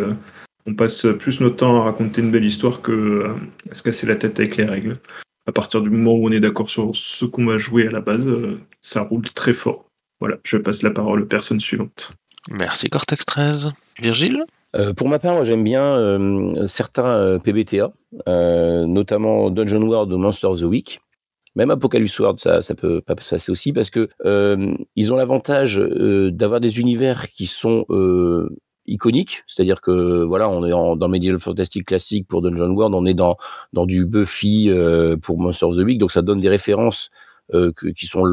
on 0.66 0.74
passe 0.74 1.06
plus 1.18 1.40
notre 1.40 1.56
temps 1.56 1.80
à 1.80 1.84
raconter 1.84 2.20
une 2.22 2.30
belle 2.30 2.44
histoire 2.44 2.80
que 2.80 3.34
à 3.70 3.74
se 3.74 3.82
casser 3.82 4.06
la 4.06 4.16
tête 4.16 4.38
avec 4.38 4.56
les 4.56 4.64
règles. 4.64 4.98
À 5.46 5.52
partir 5.52 5.82
du 5.82 5.90
moment 5.90 6.12
où 6.14 6.28
on 6.28 6.32
est 6.32 6.40
d'accord 6.40 6.70
sur 6.70 6.90
ce 6.94 7.26
qu'on 7.26 7.44
va 7.44 7.58
jouer 7.58 7.86
à 7.86 7.90
la 7.90 8.00
base, 8.00 8.26
ça 8.80 9.02
roule 9.02 9.24
très 9.24 9.52
fort. 9.52 9.90
Voilà, 10.20 10.38
je 10.42 10.56
passe 10.56 10.82
la 10.82 10.90
parole 10.90 11.22
aux 11.22 11.26
personnes 11.26 11.60
suivantes. 11.60 12.12
Merci 12.48 12.88
Cortex 12.88 13.26
13. 13.26 13.72
Virgile 14.00 14.44
euh, 14.76 14.92
pour 14.92 15.08
ma 15.08 15.18
part, 15.18 15.44
j'aime 15.44 15.62
bien 15.62 15.84
euh, 15.84 16.66
certains 16.66 17.06
euh, 17.06 17.38
PBTA, 17.38 17.90
notamment 18.86 19.50
Dungeon 19.50 19.82
World 19.82 20.12
ou 20.12 20.18
Monster 20.18 20.48
of 20.48 20.60
the 20.60 20.64
Week. 20.64 21.00
Même 21.54 21.70
Apocalypse 21.70 22.18
World, 22.18 22.40
ça, 22.40 22.62
ça 22.62 22.74
peut 22.74 23.00
pas 23.00 23.14
se 23.20 23.30
passer 23.30 23.52
aussi 23.52 23.72
parce 23.72 23.90
que 23.90 24.08
ils 24.96 25.12
ont 25.12 25.16
l'avantage 25.16 25.78
d'avoir 25.78 26.60
des 26.60 26.80
univers 26.80 27.28
qui 27.28 27.46
sont 27.46 27.86
iconique, 28.86 29.42
c'est-à-dire 29.46 29.80
que 29.80 30.24
voilà, 30.24 30.48
on 30.48 30.64
est 30.66 30.72
en, 30.72 30.96
dans 30.96 31.08
Medieval 31.08 31.38
Fantastic 31.38 31.86
classique 31.86 32.28
pour 32.28 32.42
Dungeon 32.42 32.70
World, 32.70 32.94
on 32.94 33.06
est 33.06 33.14
dans 33.14 33.36
dans 33.72 33.86
du 33.86 34.06
Buffy 34.06 34.66
euh, 34.68 35.16
pour 35.16 35.38
Monster 35.38 35.66
of 35.66 35.76
the 35.76 35.80
Week, 35.80 35.98
donc 35.98 36.10
ça 36.10 36.22
donne 36.22 36.40
des 36.40 36.48
références 36.48 37.10
euh, 37.54 37.72
que, 37.72 37.88
qui 37.88 38.06
sont 38.06 38.24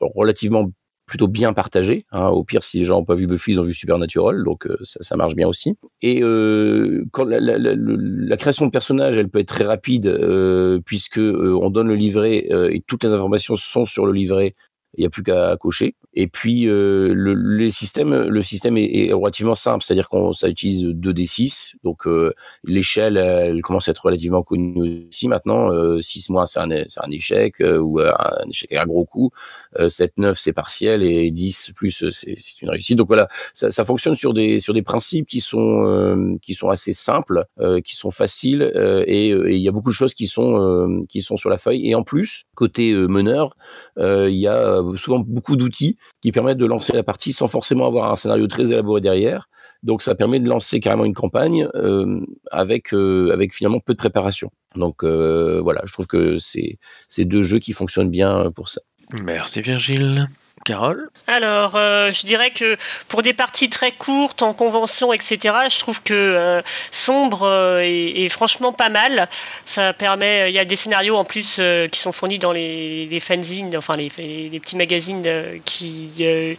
relativement 0.00 0.70
plutôt 1.10 1.26
bien 1.26 1.52
partagées. 1.52 2.06
Hein. 2.12 2.28
Au 2.28 2.44
pire, 2.44 2.62
si 2.62 2.78
les 2.78 2.84
gens 2.84 2.98
n'ont 2.98 3.04
pas 3.04 3.16
vu 3.16 3.26
Buffy, 3.26 3.50
ils 3.50 3.60
ont 3.60 3.64
vu 3.64 3.74
Supernatural, 3.74 4.44
donc 4.44 4.66
euh, 4.66 4.78
ça, 4.82 5.00
ça, 5.02 5.16
marche 5.16 5.34
bien 5.34 5.48
aussi. 5.48 5.74
Et 6.02 6.22
euh, 6.22 7.04
quand 7.10 7.24
la, 7.24 7.40
la, 7.40 7.58
la, 7.58 7.74
la, 7.74 8.36
création 8.36 8.64
de 8.64 8.70
personnages, 8.70 9.18
elle 9.18 9.28
peut 9.28 9.40
être 9.40 9.48
très 9.48 9.64
rapide 9.64 10.06
euh, 10.06 10.78
puisque 10.86 11.18
on 11.18 11.68
donne 11.68 11.88
le 11.88 11.96
livret 11.96 12.46
et 12.70 12.80
toutes 12.86 13.02
les 13.02 13.12
informations 13.12 13.56
sont 13.56 13.84
sur 13.84 14.06
le 14.06 14.12
livret 14.12 14.54
il 14.96 15.00
n'y 15.02 15.06
a 15.06 15.10
plus 15.10 15.22
qu'à 15.22 15.56
cocher. 15.58 15.94
Et 16.12 16.26
puis 16.26 16.66
euh, 16.66 17.12
le, 17.14 17.34
le, 17.34 17.70
système, 17.70 18.12
le 18.12 18.42
système 18.42 18.76
est, 18.76 19.06
est 19.06 19.12
relativement 19.12 19.54
simple, 19.54 19.84
c'est-à-dire 19.84 20.08
qu'on 20.08 20.32
ça 20.32 20.48
utilise 20.48 20.84
2d6, 20.84 21.74
donc 21.84 22.06
euh, 22.08 22.34
l'échelle 22.64 23.16
elle 23.16 23.62
commence 23.62 23.86
à 23.86 23.92
être 23.92 24.04
relativement 24.04 24.42
connue 24.42 25.06
aussi 25.08 25.28
maintenant. 25.28 25.72
Euh, 25.72 26.00
6 26.00 26.30
mois 26.30 26.46
c'est 26.46 26.58
un, 26.58 26.70
un 26.70 27.10
échec 27.10 27.60
euh, 27.60 27.78
ou 27.78 28.00
un 28.00 28.48
échec 28.48 28.72
à 28.72 28.84
gros 28.86 29.04
coup. 29.04 29.30
7, 29.86 30.14
9 30.16 30.36
c'est 30.36 30.52
partiel 30.52 31.04
et 31.04 31.30
10 31.30 31.72
plus 31.76 32.10
c'est 32.10 32.34
une 32.62 32.70
réussite. 32.70 32.98
Donc 32.98 33.06
voilà, 33.06 33.28
ça, 33.54 33.70
ça, 33.70 33.84
fonctionne 33.84 34.16
sur 34.16 34.34
des 34.34 34.58
sur 34.58 34.74
des 34.74 34.82
principes 34.82 35.26
qui 35.26 35.38
sont 35.38 35.84
euh, 35.86 36.36
qui 36.42 36.54
sont 36.54 36.70
assez 36.70 36.92
simples, 36.92 37.44
qui 37.84 37.94
sont 37.94 38.10
faciles 38.10 38.72
et 39.06 39.28
il 39.28 39.62
y 39.62 39.68
a 39.68 39.72
beaucoup 39.72 39.90
de 39.90 39.94
choses 39.94 40.14
qui 40.14 40.26
sont 40.26 41.00
qui 41.08 41.22
sont 41.22 41.36
sur 41.36 41.50
la 41.50 41.58
feuille. 41.58 41.88
Et 41.88 41.94
en 41.94 42.02
plus 42.02 42.46
côté 42.56 42.94
meneur, 42.94 43.56
il 43.96 44.34
y 44.34 44.48
a 44.48 44.79
a 44.80 44.96
souvent 44.96 45.20
beaucoup 45.20 45.56
d'outils 45.56 45.96
qui 46.20 46.32
permettent 46.32 46.58
de 46.58 46.66
lancer 46.66 46.92
la 46.92 47.02
partie 47.02 47.32
sans 47.32 47.46
forcément 47.46 47.86
avoir 47.86 48.10
un 48.10 48.16
scénario 48.16 48.46
très 48.46 48.72
élaboré 48.72 49.00
derrière. 49.00 49.48
Donc 49.82 50.02
ça 50.02 50.14
permet 50.14 50.40
de 50.40 50.48
lancer 50.48 50.80
carrément 50.80 51.04
une 51.04 51.14
campagne 51.14 51.66
euh, 51.74 52.24
avec 52.50 52.92
euh, 52.92 53.30
avec 53.32 53.54
finalement 53.54 53.80
peu 53.80 53.94
de 53.94 53.98
préparation. 53.98 54.50
Donc 54.76 55.04
euh, 55.04 55.60
voilà, 55.62 55.82
je 55.84 55.92
trouve 55.92 56.06
que 56.06 56.38
c'est 56.38 56.78
c'est 57.08 57.24
deux 57.24 57.42
jeux 57.42 57.58
qui 57.58 57.72
fonctionnent 57.72 58.10
bien 58.10 58.50
pour 58.54 58.68
ça. 58.68 58.80
Merci 59.22 59.60
Virgile. 59.62 60.28
Carole 60.64 61.08
Alors, 61.26 61.74
euh, 61.76 62.12
je 62.12 62.26
dirais 62.26 62.50
que 62.50 62.76
pour 63.08 63.22
des 63.22 63.32
parties 63.32 63.70
très 63.70 63.92
courtes, 63.92 64.42
en 64.42 64.52
convention, 64.52 65.12
etc., 65.12 65.38
je 65.70 65.78
trouve 65.78 66.02
que 66.02 66.12
euh, 66.12 66.62
Sombre 66.90 67.44
euh, 67.44 67.80
est, 67.80 68.28
franchement 68.28 68.72
pas 68.72 68.90
mal. 68.90 69.28
Ça 69.64 69.94
permet, 69.94 70.50
il 70.50 70.54
y 70.54 70.58
a 70.58 70.66
des 70.66 70.76
scénarios 70.76 71.16
en 71.16 71.24
plus 71.24 71.56
euh, 71.58 71.88
qui 71.88 71.98
sont 71.98 72.12
fournis 72.12 72.38
dans 72.38 72.52
les, 72.52 73.20
fanzines, 73.20 73.74
enfin 73.76 73.96
les, 73.96 74.10
petits 74.10 74.76
magazines 74.76 75.22
euh, 75.26 75.58
qui 75.64 76.12
euh, 76.20 76.54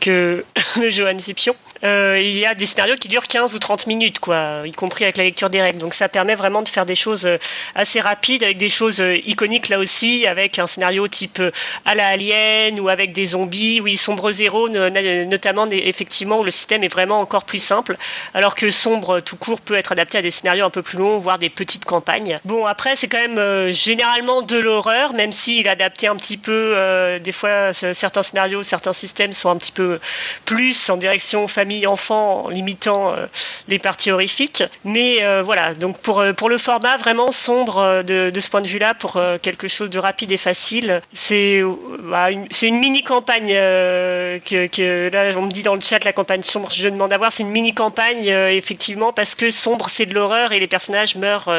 que 0.00 0.44
de 0.76 0.90
Johan 0.90 1.18
Scipion. 1.18 1.56
Euh, 1.86 2.20
il 2.20 2.36
y 2.36 2.44
a 2.44 2.54
des 2.54 2.66
scénarios 2.66 2.96
qui 2.96 3.06
durent 3.06 3.28
15 3.28 3.54
ou 3.54 3.58
30 3.58 3.86
minutes, 3.86 4.18
quoi, 4.18 4.62
y 4.64 4.72
compris 4.72 5.04
avec 5.04 5.16
la 5.16 5.24
lecture 5.24 5.50
des 5.50 5.62
règles. 5.62 5.78
Donc 5.78 5.94
ça 5.94 6.08
permet 6.08 6.34
vraiment 6.34 6.62
de 6.62 6.68
faire 6.68 6.84
des 6.84 6.96
choses 6.96 7.26
euh, 7.26 7.38
assez 7.76 8.00
rapides, 8.00 8.42
avec 8.42 8.56
des 8.56 8.68
choses 8.68 9.00
euh, 9.00 9.16
iconiques 9.24 9.68
là 9.68 9.78
aussi, 9.78 10.26
avec 10.26 10.58
un 10.58 10.66
scénario 10.66 11.06
type 11.06 11.40
à 11.84 11.94
la 11.94 12.08
Alien 12.08 12.80
ou 12.80 12.88
avec 12.88 13.12
des 13.12 13.26
zombies, 13.26 13.80
oui, 13.80 13.96
Sombre 13.96 14.32
Zéro, 14.32 14.68
notamment 14.68 15.68
effectivement 15.70 16.40
où 16.40 16.44
le 16.44 16.50
système 16.50 16.82
est 16.82 16.88
vraiment 16.88 17.20
encore 17.20 17.44
plus 17.44 17.58
simple, 17.58 17.96
alors 18.34 18.54
que 18.54 18.70
Sombre 18.70 19.20
tout 19.20 19.36
court 19.36 19.60
peut 19.60 19.74
être 19.74 19.92
adapté 19.92 20.18
à 20.18 20.22
des 20.22 20.30
scénarios 20.30 20.64
un 20.64 20.70
peu 20.70 20.82
plus 20.82 20.98
longs, 20.98 21.18
voire 21.18 21.38
des 21.38 21.50
petites 21.50 21.84
campagnes. 21.84 22.40
Bon, 22.44 22.66
après, 22.66 22.96
c'est 22.96 23.08
quand 23.08 23.18
même 23.18 23.72
généralement 23.72 24.42
de 24.42 24.56
l'horreur, 24.56 25.12
même 25.12 25.32
s'il 25.32 25.68
adapté 25.68 26.08
un 26.08 26.16
petit 26.16 26.36
peu, 26.36 26.74
des 27.20 27.32
fois, 27.32 27.72
certains 27.72 28.22
scénarios, 28.22 28.62
certains 28.62 28.92
systèmes 28.92 29.32
sont 29.32 29.50
un 29.50 29.56
petit 29.56 29.72
peu 29.72 30.00
plus 30.44 30.90
en 30.90 30.96
direction 30.96 31.46
famille-enfant, 31.76 32.44
en 32.44 32.48
limitant 32.48 33.12
euh, 33.12 33.26
les 33.68 33.78
parties 33.78 34.10
horrifiques. 34.10 34.64
Mais 34.84 35.22
euh, 35.22 35.42
voilà, 35.42 35.74
donc 35.74 35.98
pour, 35.98 36.20
euh, 36.20 36.32
pour 36.32 36.48
le 36.48 36.58
format 36.58 36.96
vraiment 36.96 37.30
sombre 37.30 38.02
de, 38.02 38.30
de 38.30 38.40
ce 38.40 38.48
point 38.50 38.62
de 38.62 38.68
vue-là, 38.68 38.94
pour 38.94 39.20
quelque 39.42 39.68
chose 39.68 39.90
de 39.90 39.98
rapide 39.98 40.32
et 40.32 40.36
facile, 40.36 41.02
c'est 41.12 41.62
bah, 42.00 42.30
une, 42.30 42.78
mini-campagne 42.78 43.48
que, 43.48 45.10
là, 45.10 45.32
on 45.36 45.42
me 45.42 45.50
dit 45.50 45.62
dans 45.62 45.74
le 45.74 45.80
chat 45.80 46.02
la 46.04 46.12
campagne 46.12 46.42
sombre, 46.42 46.70
je 46.70 46.88
demande 46.88 47.12
à 47.12 47.18
voir, 47.18 47.32
c'est 47.32 47.42
une 47.42 47.50
mini-campagne 47.50 48.26
effectivement 48.26 49.12
parce 49.12 49.34
que 49.34 49.50
sombre 49.50 49.88
c'est 49.88 50.06
de 50.06 50.14
l'horreur 50.14 50.52
et 50.52 50.60
les 50.60 50.66
personnages 50.66 51.16
meurent 51.16 51.52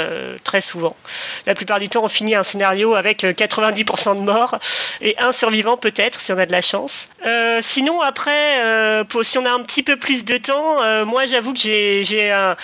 très 0.43 0.61
souvent. 0.61 0.95
La 1.45 1.55
plupart 1.55 1.79
du 1.79 1.89
temps, 1.89 2.03
on 2.03 2.07
finit 2.09 2.35
un 2.35 2.43
scénario 2.43 2.95
avec 2.95 3.23
euh, 3.23 3.33
90% 3.33 4.15
de 4.15 4.21
morts 4.21 4.57
et 5.01 5.15
un 5.19 5.31
survivant 5.31 5.77
peut-être 5.77 6.19
si 6.19 6.31
on 6.31 6.37
a 6.37 6.45
de 6.45 6.51
la 6.51 6.61
chance. 6.61 7.09
Sinon 7.61 8.01
après, 8.01 9.03
si 9.23 9.37
on 9.37 9.45
a 9.45 9.51
un 9.51 9.61
petit 9.61 9.83
peu 9.83 9.96
plus 9.97 10.25
de 10.25 10.37
temps, 10.37 10.81
euh, 10.83 11.05
moi 11.05 11.25
j'avoue 11.25 11.53
que 11.53 11.59
j'ai 11.59 12.31
un, 12.31 12.55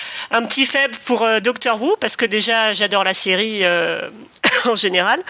petit 0.46 0.66
faible 0.66 0.96
pour 1.06 1.24
euh, 1.24 1.40
Doctor 1.40 1.82
Who 1.82 1.96
parce 2.00 2.16
que 2.16 2.26
déjà 2.26 2.74
j'adore 2.74 3.04
la 3.04 3.14
série 3.14 3.64
euh, 3.64 4.10
en 4.66 4.76
général. 4.76 5.22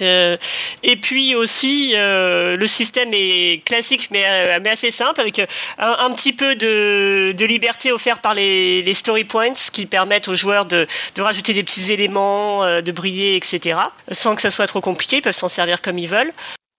Et 0.00 0.96
puis 1.02 1.34
aussi, 1.34 1.94
le 1.96 2.66
système 2.68 3.10
est 3.12 3.60
classique 3.64 4.08
mais, 4.12 4.24
assez 4.70 4.92
simple 4.92 5.20
avec 5.20 5.40
un, 5.78 6.10
petit 6.12 6.32
peu 6.32 6.54
de, 6.54 7.34
liberté 7.44 7.90
offerte 7.90 8.22
par 8.22 8.34
les, 8.34 8.94
story 8.94 9.24
points 9.24 9.52
qui 9.72 9.86
permettent 9.86 10.28
aux 10.28 10.36
joueurs 10.36 10.66
de, 10.66 10.86
de 11.16 11.22
rajouter 11.22 11.54
des 11.54 11.64
petits 11.64 11.90
éléments, 11.90 12.80
de 12.80 12.92
briller, 12.92 13.34
etc. 13.34 13.80
Sans 14.12 14.36
que 14.36 14.42
ça 14.42 14.52
soit 14.52 14.68
trop 14.68 14.80
compliqué, 14.80 15.16
ils 15.16 15.22
peuvent 15.22 15.34
s'en 15.34 15.48
servir 15.48 15.82
comme 15.82 15.98
ils 15.98 16.08
veulent. 16.08 16.32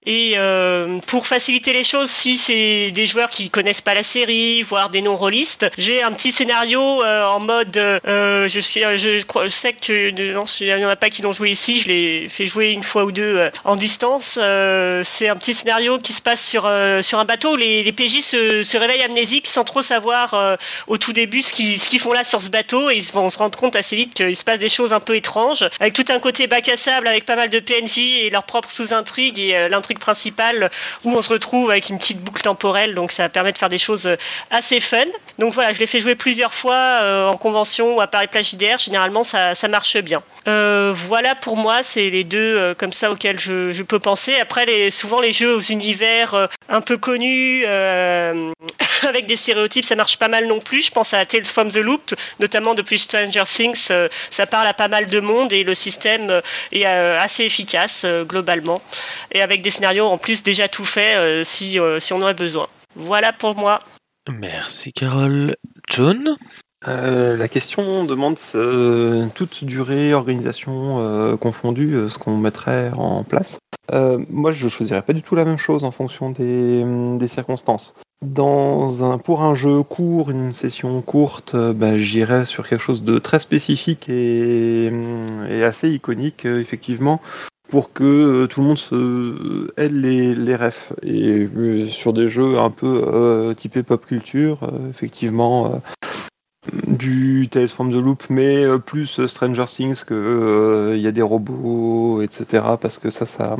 Et 0.05 0.33
euh, 0.35 0.97
pour 1.05 1.27
faciliter 1.27 1.73
les 1.73 1.83
choses, 1.83 2.09
si 2.09 2.35
c'est 2.35 2.89
des 2.89 3.05
joueurs 3.05 3.29
qui 3.29 3.51
connaissent 3.51 3.81
pas 3.81 3.93
la 3.93 4.01
série, 4.01 4.63
voire 4.63 4.89
des 4.89 5.01
non-rôlistes, 5.01 5.67
j'ai 5.77 6.01
un 6.01 6.11
petit 6.11 6.31
scénario 6.31 7.03
euh, 7.03 7.23
en 7.23 7.39
mode, 7.39 7.77
euh, 7.77 8.47
je, 8.47 8.59
suis, 8.59 8.81
je, 8.81 9.23
crois, 9.25 9.43
je 9.43 9.49
sais 9.49 9.73
que 9.73 10.09
non, 10.33 10.45
il 10.59 10.67
y 10.67 10.85
en 10.85 10.89
a 10.89 10.95
pas 10.95 11.11
qui 11.11 11.21
l'ont 11.21 11.33
joué 11.33 11.51
ici, 11.51 11.79
je 11.79 11.87
l'ai 11.89 12.29
fait 12.29 12.47
jouer 12.47 12.71
une 12.71 12.81
fois 12.81 13.03
ou 13.03 13.11
deux 13.11 13.37
euh, 13.37 13.51
en 13.63 13.75
distance. 13.75 14.39
Euh, 14.41 15.03
c'est 15.03 15.29
un 15.29 15.35
petit 15.35 15.53
scénario 15.53 15.99
qui 15.99 16.13
se 16.13 16.21
passe 16.23 16.43
sur 16.43 16.65
euh, 16.65 17.03
sur 17.03 17.19
un 17.19 17.25
bateau 17.25 17.53
où 17.53 17.57
les, 17.57 17.83
les 17.83 17.91
PJ 17.91 18.21
se, 18.21 18.63
se 18.63 18.77
réveillent 18.77 19.03
amnésiques 19.03 19.45
sans 19.45 19.63
trop 19.63 19.83
savoir 19.83 20.57
au 20.87 20.97
tout 20.97 21.13
début 21.13 21.41
ce 21.41 21.53
qu'ils 21.53 21.79
ce 21.79 21.97
font 21.97 22.13
là 22.13 22.23
sur 22.23 22.41
ce 22.41 22.49
bateau 22.49 22.89
et 22.89 22.99
vont 23.13 23.29
se 23.29 23.37
rendre 23.37 23.57
compte 23.57 23.75
assez 23.75 23.95
vite 23.95 24.15
qu'il 24.15 24.35
se 24.35 24.43
passe 24.43 24.59
des 24.59 24.69
choses 24.69 24.93
un 24.93 24.99
peu 24.99 25.15
étranges, 25.15 25.63
avec 25.79 25.93
tout 25.93 26.05
un 26.09 26.19
côté 26.19 26.47
bac 26.47 26.67
à 26.69 26.77
sable 26.77 27.07
avec 27.07 27.25
pas 27.25 27.35
mal 27.35 27.49
de 27.49 27.59
PNJ 27.59 27.97
et 27.99 28.29
leurs 28.31 28.45
propres 28.45 28.71
sous-intrigues 28.71 29.37
et 29.37 29.55
euh, 29.55 29.69
principale 29.99 30.69
où 31.03 31.11
on 31.11 31.21
se 31.21 31.29
retrouve 31.29 31.71
avec 31.71 31.89
une 31.89 31.97
petite 31.97 32.21
boucle 32.21 32.41
temporelle, 32.41 32.95
donc 32.95 33.11
ça 33.11 33.29
permet 33.29 33.51
de 33.51 33.57
faire 33.57 33.69
des 33.69 33.77
choses 33.77 34.05
euh, 34.07 34.15
assez 34.49 34.79
fun. 34.79 34.97
Donc 35.39 35.53
voilà, 35.53 35.73
je 35.73 35.79
l'ai 35.79 35.87
fait 35.87 35.99
jouer 35.99 36.15
plusieurs 36.15 36.53
fois 36.53 36.75
euh, 36.75 37.27
en 37.27 37.37
convention 37.37 37.95
ou 37.95 38.01
à 38.01 38.07
Paris 38.07 38.27
Plage 38.27 38.53
IDR, 38.53 38.77
généralement 38.77 39.23
ça, 39.23 39.55
ça 39.55 39.67
marche 39.67 39.97
bien. 39.97 40.21
Euh, 40.47 40.91
voilà 40.93 41.35
pour 41.35 41.57
moi, 41.57 41.83
c'est 41.83 42.09
les 42.09 42.23
deux 42.23 42.73
comme 42.77 42.91
ça 42.91 43.11
auxquels 43.11 43.39
je, 43.39 43.81
peux 43.83 43.99
penser. 43.99 44.35
Après, 44.39 44.89
souvent 44.89 45.19
les 45.19 45.31
jeux 45.31 45.55
aux 45.55 45.61
univers 45.61 46.49
un 46.69 46.81
peu 46.81 46.97
connus, 46.97 47.65
avec 49.07 49.25
des 49.25 49.35
stéréotypes, 49.35 49.85
ça 49.85 49.95
marche 49.95 50.17
pas 50.17 50.27
mal 50.27 50.47
non 50.47 50.59
plus. 50.59 50.85
Je 50.85 50.91
pense 50.91 51.13
à 51.13 51.25
Tales 51.25 51.45
from 51.45 51.69
the 51.69 51.77
Loop, 51.77 52.13
notamment 52.39 52.73
depuis 52.75 52.99
Stranger 52.99 53.43
Things, 53.45 53.91
ça 54.29 54.45
parle 54.45 54.67
à 54.67 54.73
pas 54.73 54.87
mal 54.87 55.07
de 55.07 55.19
monde 55.19 55.53
et 55.53 55.63
le 55.63 55.73
système 55.73 56.41
est 56.71 56.85
assez 56.85 57.43
efficace 57.43 58.05
globalement. 58.23 58.81
Et 59.31 59.41
avec 59.41 59.61
des 59.61 59.69
en 59.85 60.17
plus 60.17 60.43
déjà 60.43 60.67
tout 60.67 60.85
fait 60.85 61.15
euh, 61.15 61.43
si, 61.43 61.79
euh, 61.79 61.99
si 61.99 62.13
on 62.13 62.21
aurait 62.21 62.33
besoin. 62.33 62.67
Voilà 62.95 63.33
pour 63.33 63.55
moi. 63.55 63.79
Merci 64.29 64.93
Carole. 64.93 65.55
John? 65.89 66.37
Euh, 66.87 67.37
la 67.37 67.47
question 67.47 68.05
demande 68.05 68.37
euh, 68.55 69.27
toute 69.35 69.63
durée, 69.63 70.15
organisation 70.15 70.99
euh, 70.99 71.37
confondue, 71.37 72.09
ce 72.09 72.17
qu'on 72.17 72.37
mettrait 72.37 72.89
en 72.95 73.23
place. 73.23 73.59
Euh, 73.91 74.17
moi, 74.29 74.51
je 74.51 74.67
choisirais 74.67 75.03
pas 75.03 75.13
du 75.13 75.21
tout 75.21 75.35
la 75.35 75.45
même 75.45 75.57
chose 75.57 75.83
en 75.83 75.91
fonction 75.91 76.31
des, 76.31 76.83
des 77.17 77.27
circonstances. 77.27 77.93
Dans 78.23 79.03
un, 79.03 79.17
pour 79.17 79.43
un 79.43 79.53
jeu 79.53 79.83
court, 79.83 80.31
une 80.31 80.53
session 80.53 81.01
courte, 81.01 81.55
bah, 81.55 81.97
j'irais 81.97 82.45
sur 82.45 82.67
quelque 82.67 82.81
chose 82.81 83.03
de 83.03 83.19
très 83.19 83.39
spécifique 83.39 84.09
et, 84.09 84.91
et 85.49 85.63
assez 85.63 85.89
iconique, 85.89 86.45
effectivement, 86.45 87.21
pour 87.71 87.93
que 87.93 88.03
euh, 88.03 88.47
tout 88.47 88.59
le 88.59 88.67
monde 88.67 88.77
se 88.77 89.71
ait 89.77 89.89
les, 89.89 90.35
les 90.35 90.55
refs. 90.55 90.93
Et 91.01 91.49
euh, 91.55 91.87
sur 91.87 92.13
des 92.13 92.27
jeux 92.27 92.59
un 92.59 92.69
peu 92.69 93.03
euh, 93.07 93.53
typés 93.55 93.81
pop 93.81 94.05
culture, 94.05 94.59
euh, 94.63 94.89
effectivement. 94.89 95.73
euh, 95.73 95.77
du 96.85 97.47
Tales 97.49 97.69
from 97.69 97.89
the 97.89 97.95
Loop, 97.95 98.25
mais 98.29 98.63
euh, 98.63 98.77
plus 98.77 99.19
euh, 99.19 99.27
Stranger 99.27 99.65
Things 99.65 100.03
que 100.05 100.13
euh, 100.13 100.95
il 100.95 101.01
y 101.01 101.07
a 101.07 101.11
des 101.11 101.23
robots, 101.23 102.21
etc. 102.21 102.63
Parce 102.79 102.99
que 102.99 103.09
ça, 103.09 103.25
ça, 103.25 103.55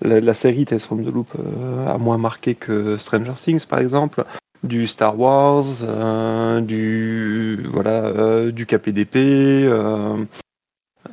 la, 0.00 0.34
série 0.34 0.64
Tales 0.64 0.80
from 0.80 1.04
the 1.04 1.12
Loop 1.12 1.28
euh, 1.38 1.86
a 1.86 1.98
moins 1.98 2.16
marqué 2.18 2.54
que 2.54 2.96
Stranger 2.96 3.34
Things, 3.34 3.66
par 3.66 3.80
exemple. 3.80 4.24
Du 4.62 4.86
Star 4.86 5.18
Wars, 5.18 5.64
euh, 5.82 6.60
du 6.60 7.66
voilà, 7.68 8.04
euh, 8.04 8.52
du 8.52 8.64
KPDP, 8.64 9.66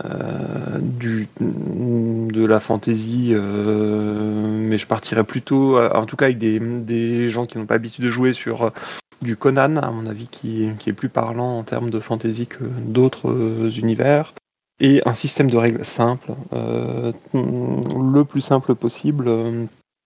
euh, 0.05 0.79
de 0.79 2.45
la 2.45 2.59
fantasy, 2.59 3.29
euh, 3.31 4.49
mais 4.49 4.77
je 4.77 4.87
partirais 4.87 5.25
plutôt, 5.25 5.79
en 5.79 6.05
tout 6.05 6.15
cas 6.15 6.25
avec 6.25 6.37
des, 6.37 7.27
gens 7.27 7.45
qui 7.45 7.57
n'ont 7.57 7.65
pas 7.65 7.75
l'habitude 7.75 8.05
de 8.05 8.11
jouer 8.11 8.33
sur 8.33 8.63
euh, 8.63 8.69
du 9.21 9.35
Conan, 9.35 9.75
à 9.77 9.91
mon 9.91 10.05
avis, 10.05 10.27
qui, 10.27 10.71
est 10.85 10.93
plus 10.93 11.09
parlant 11.09 11.57
en 11.57 11.63
termes 11.63 11.89
de 11.89 11.99
fantasy 11.99 12.47
que 12.47 12.63
d'autres 12.63 13.77
univers. 13.77 14.33
Et 14.79 15.01
un 15.05 15.13
système 15.13 15.51
de 15.51 15.57
règles 15.57 15.83
simple, 15.83 16.31
le 16.53 18.23
plus 18.23 18.39
simple 18.39 18.75
possible. 18.75 19.29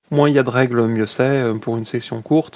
Moins 0.09 0.29
il 0.29 0.35
y 0.35 0.39
a 0.39 0.43
de 0.43 0.49
règles, 0.49 0.87
mieux 0.87 1.05
c'est 1.05 1.43
pour 1.61 1.77
une 1.77 1.85
section 1.85 2.23
courte. 2.23 2.55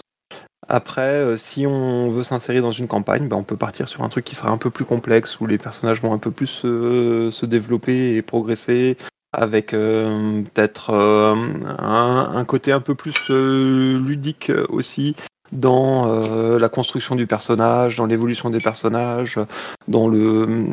Après, 0.69 1.13
euh, 1.13 1.37
si 1.37 1.65
on 1.65 2.09
veut 2.09 2.23
s'insérer 2.23 2.59
dans 2.59 2.71
une 2.71 2.87
campagne, 2.87 3.27
ben, 3.27 3.37
on 3.37 3.43
peut 3.43 3.55
partir 3.55 3.87
sur 3.87 4.03
un 4.03 4.09
truc 4.09 4.25
qui 4.25 4.35
sera 4.35 4.49
un 4.49 4.57
peu 4.57 4.69
plus 4.69 4.83
complexe, 4.83 5.39
où 5.39 5.47
les 5.47 5.57
personnages 5.57 6.01
vont 6.01 6.13
un 6.13 6.17
peu 6.17 6.31
plus 6.31 6.61
euh, 6.65 7.31
se 7.31 7.45
développer 7.45 8.15
et 8.15 8.21
progresser, 8.21 8.97
avec 9.31 9.73
euh, 9.73 10.41
peut-être 10.43 10.93
un, 10.93 12.45
côté 12.45 12.71
un 12.73 12.81
peu 12.81 12.95
plus 12.95 13.29
ludique 13.29 14.51
aussi 14.69 15.15
dans 15.53 16.19
la 16.57 16.69
construction 16.69 17.15
du 17.15 17.27
personnage, 17.27 17.97
dans 17.97 18.05
l'évolution 18.05 18.49
des 18.49 18.59
personnages, 18.59 19.39
dans 19.87 20.07
le 20.09 20.65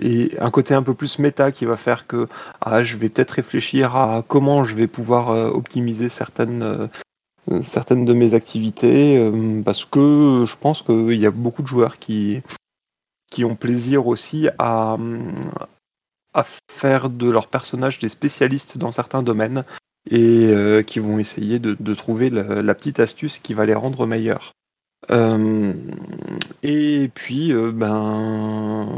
et 0.00 0.32
un 0.40 0.50
côté 0.50 0.74
un 0.74 0.82
peu 0.82 0.94
plus 0.94 1.18
méta 1.18 1.52
qui 1.52 1.66
va 1.66 1.76
faire 1.76 2.06
que 2.06 2.26
ah, 2.60 2.82
je 2.82 2.96
vais 2.96 3.08
peut-être 3.08 3.32
réfléchir 3.32 3.94
à 3.94 4.24
comment 4.26 4.64
je 4.64 4.74
vais 4.74 4.88
pouvoir 4.88 5.28
optimiser 5.54 6.08
certaines 6.08 6.88
certaines 7.62 8.04
de 8.04 8.12
mes 8.12 8.34
activités 8.34 9.18
euh, 9.18 9.62
parce 9.62 9.84
que 9.84 10.44
je 10.46 10.56
pense 10.56 10.82
qu'il 10.82 11.20
y 11.20 11.26
a 11.26 11.30
beaucoup 11.30 11.62
de 11.62 11.68
joueurs 11.68 11.98
qui 11.98 12.42
ont 13.42 13.56
plaisir 13.56 14.06
aussi 14.06 14.48
à 14.58 14.96
faire 16.70 17.10
de 17.10 17.30
leurs 17.30 17.48
personnages 17.48 17.98
des 17.98 18.08
spécialistes 18.08 18.78
dans 18.78 18.92
certains 18.92 19.22
domaines 19.22 19.64
et 20.10 20.48
euh, 20.50 20.82
qui 20.82 20.98
vont 20.98 21.18
essayer 21.18 21.58
de, 21.58 21.94
trouver 21.94 22.30
la, 22.30 22.74
petite 22.74 23.00
astuce 23.00 23.38
qui 23.38 23.54
va 23.54 23.66
les 23.66 23.74
rendre 23.74 24.06
meilleurs. 24.06 24.52
Euh, 25.10 25.72
et 26.62 27.10
puis, 27.14 27.52
euh, 27.52 27.72
ben, 27.72 28.88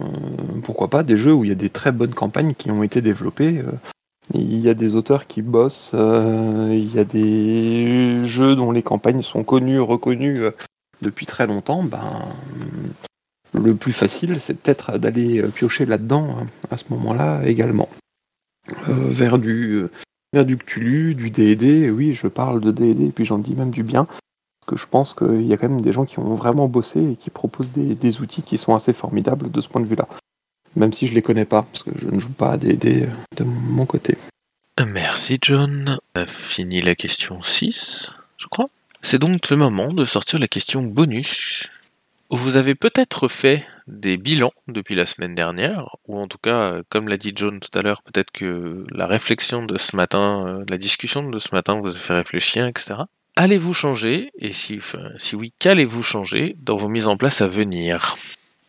pourquoi 0.65 0.89
pas 0.89 1.03
des 1.03 1.17
jeux 1.17 1.33
où 1.33 1.45
il 1.45 1.49
y 1.49 1.53
a 1.53 1.57
des 1.57 1.71
très 1.71 1.93
bonnes 1.93 2.15
campagnes 2.15 2.55
qui 2.55 2.71
ont 2.71 2.83
été 2.83 3.01
développées. 3.01 3.63
Il 4.35 4.59
y 4.59 4.69
a 4.69 4.75
des 4.75 4.97
auteurs 4.97 5.27
qui 5.27 5.43
bossent, 5.43 5.93
euh, 5.95 6.71
il 6.73 6.95
y 6.95 6.99
a 6.99 7.05
des 7.05 8.25
jeux 8.27 8.57
dont 8.57 8.73
les 8.73 8.83
campagnes 8.83 9.23
sont 9.23 9.45
connues, 9.45 9.81
reconnues 9.81 10.41
euh, 10.41 10.51
depuis 11.03 11.27
très 11.27 11.47
longtemps. 11.47 11.83
Ben, 11.83 12.23
le 13.55 13.75
plus 13.75 13.93
facile, 13.93 14.41
c'est 14.41 14.55
peut-être 14.55 14.99
d'aller 14.99 15.41
euh, 15.41 15.49
piocher 15.49 15.87
là-dedans 15.87 16.37
hein, 16.39 16.47
à 16.71 16.77
ce 16.77 16.85
moment-là 16.91 17.47
également. 17.47 17.89
Vers 18.89 19.39
du 19.39 19.87
vers 20.33 20.45
du 20.45 20.57
Cthulhu, 20.57 21.15
du 21.15 21.31
D&D, 21.31 21.89
oui, 21.89 22.15
je 22.15 22.27
parle 22.27 22.61
de 22.61 22.73
D&D 22.73 23.13
puis 23.15 23.25
j'en 23.25 23.39
dis 23.39 23.55
même 23.55 23.71
du 23.71 23.85
bien 23.85 24.09
que 24.67 24.77
je 24.77 24.87
pense 24.87 25.15
qu'il 25.15 25.47
y 25.47 25.53
a 25.53 25.57
quand 25.57 25.69
même 25.69 25.81
des 25.81 25.93
gens 25.93 26.05
qui 26.05 26.19
ont 26.19 26.35
vraiment 26.35 26.67
bossé 26.67 27.13
et 27.13 27.15
qui 27.15 27.31
proposent 27.31 27.71
des 27.71 28.21
outils 28.21 28.43
qui 28.43 28.59
sont 28.59 28.75
assez 28.75 28.93
formidables 28.93 29.53
de 29.53 29.61
ce 29.61 29.69
point 29.69 29.81
de 29.81 29.87
vue-là. 29.87 30.09
Même 30.77 30.93
si 30.93 31.07
je 31.07 31.15
les 31.15 31.23
connais 31.23 31.47
pas, 31.47 31.63
parce 31.63 31.83
que 31.83 31.91
je 31.97 32.09
ne 32.09 32.21
joue 32.21 32.33
pas 32.33 32.53
à 32.53 32.57
D&D 32.59 33.09
de 33.37 33.45
mon 33.45 33.87
côté. 33.87 34.17
Merci 34.87 35.39
John. 35.41 35.99
A 36.15 36.27
fini 36.27 36.83
la 36.83 36.95
question 36.95 37.41
6, 37.41 38.13
je 38.37 38.47
crois. 38.47 38.69
C'est 39.01 39.19
donc 39.19 39.49
le 39.49 39.57
moment 39.57 39.89
de 39.89 40.05
sortir 40.05 40.39
la 40.39 40.49
question 40.49 40.83
bonus. 40.83 41.71
Vous 42.31 42.57
avez 42.57 42.75
peut-être 42.75 43.29
fait 43.29 43.65
des 43.87 44.17
bilans 44.17 44.53
depuis 44.69 44.97
la 44.97 45.07
semaine 45.07 45.35
dernière, 45.35 45.97
ou 46.09 46.19
en 46.19 46.27
tout 46.27 46.39
cas, 46.39 46.73
euh, 46.73 46.83
comme 46.89 47.09
l'a 47.09 47.17
dit 47.17 47.33
John 47.35 47.61
tout 47.61 47.79
à 47.79 47.83
l'heure, 47.83 48.03
peut-être 48.03 48.33
que 48.33 48.85
la 48.91 49.07
réflexion 49.07 49.65
de 49.65 49.79
ce 49.79 49.95
matin, 49.95 50.45
euh, 50.47 50.65
la 50.69 50.77
discussion 50.77 51.29
de 51.29 51.39
ce 51.39 51.51
matin 51.53 51.81
vous 51.81 51.97
a 51.97 51.99
fait 51.99 52.15
réfléchir, 52.15 52.67
etc. 52.67 53.03
Allez-vous 53.37 53.75
changer 53.75 54.33
Et 54.39 54.53
si 54.53 54.81
oui, 55.35 55.53
qu'allez-vous 55.59 56.03
changer 56.03 56.57
dans 56.61 56.77
vos 56.77 56.89
mises 56.89 57.07
en 57.07 57.17
place 57.17 57.43
à 57.43 57.47
venir? 57.47 58.17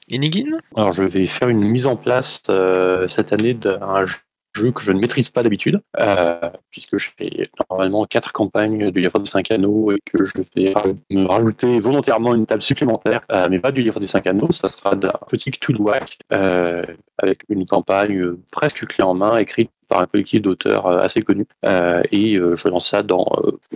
Inigine 0.10 0.58
Alors, 0.76 0.93
je 0.93 1.03
vais 1.03 1.26
faire 1.26 1.49
une 1.49 1.60
mise 1.62 1.86
en 1.86 1.95
place 1.95 2.41
euh, 2.49 3.08
cette 3.08 3.34
année 3.34 3.53
d'un 3.53 4.05
jeu 4.05 4.72
que 4.72 4.82
je 4.82 4.91
ne 4.91 4.99
maîtrise 4.99 5.30
pas 5.30 5.43
d'habitude, 5.43 5.82
euh, 5.99 6.49
puisque 6.72 6.97
je 6.97 7.12
fais 7.18 7.49
normalement 7.70 8.05
quatre 8.05 8.32
campagnes 8.32 8.91
du 8.91 9.01
livre 9.01 9.20
des 9.20 9.30
5 9.30 9.51
anneaux 9.51 9.91
et 9.91 9.99
que 10.05 10.24
je 10.24 10.32
vais 10.55 10.74
me 11.12 11.28
rajouter 11.28 11.80
volontairement 11.80 12.34
une 12.34 12.45
table 12.45 12.62
supplémentaire, 12.62 13.22
euh, 13.32 13.47
mais 13.49 13.60
pas 13.60 13.72
du 13.72 13.82
livre 13.82 13.99
des 13.99 14.08
5 14.08 14.28
anneaux, 14.28 14.51
ça 14.51 14.68
sera 14.68 14.95
d'un 14.95 15.14
petit 15.28 15.51
Cthulhuac 15.51 16.18
euh, 16.34 16.82
avec 17.18 17.41
une 17.49 17.66
campagne 17.66 18.20
euh, 18.20 18.39
presque 18.51 18.86
clé 18.88 19.03
en 19.03 19.14
main 19.14 19.38
écrite 19.38 19.72
par 19.88 20.01
un 20.01 20.05
collectif 20.05 20.41
d'auteurs 20.41 20.88
assez 20.88 21.22
connu. 21.22 21.45
Et 21.64 22.34
je 22.34 22.68
lance 22.68 22.89
ça 22.89 23.03
dans, 23.03 23.26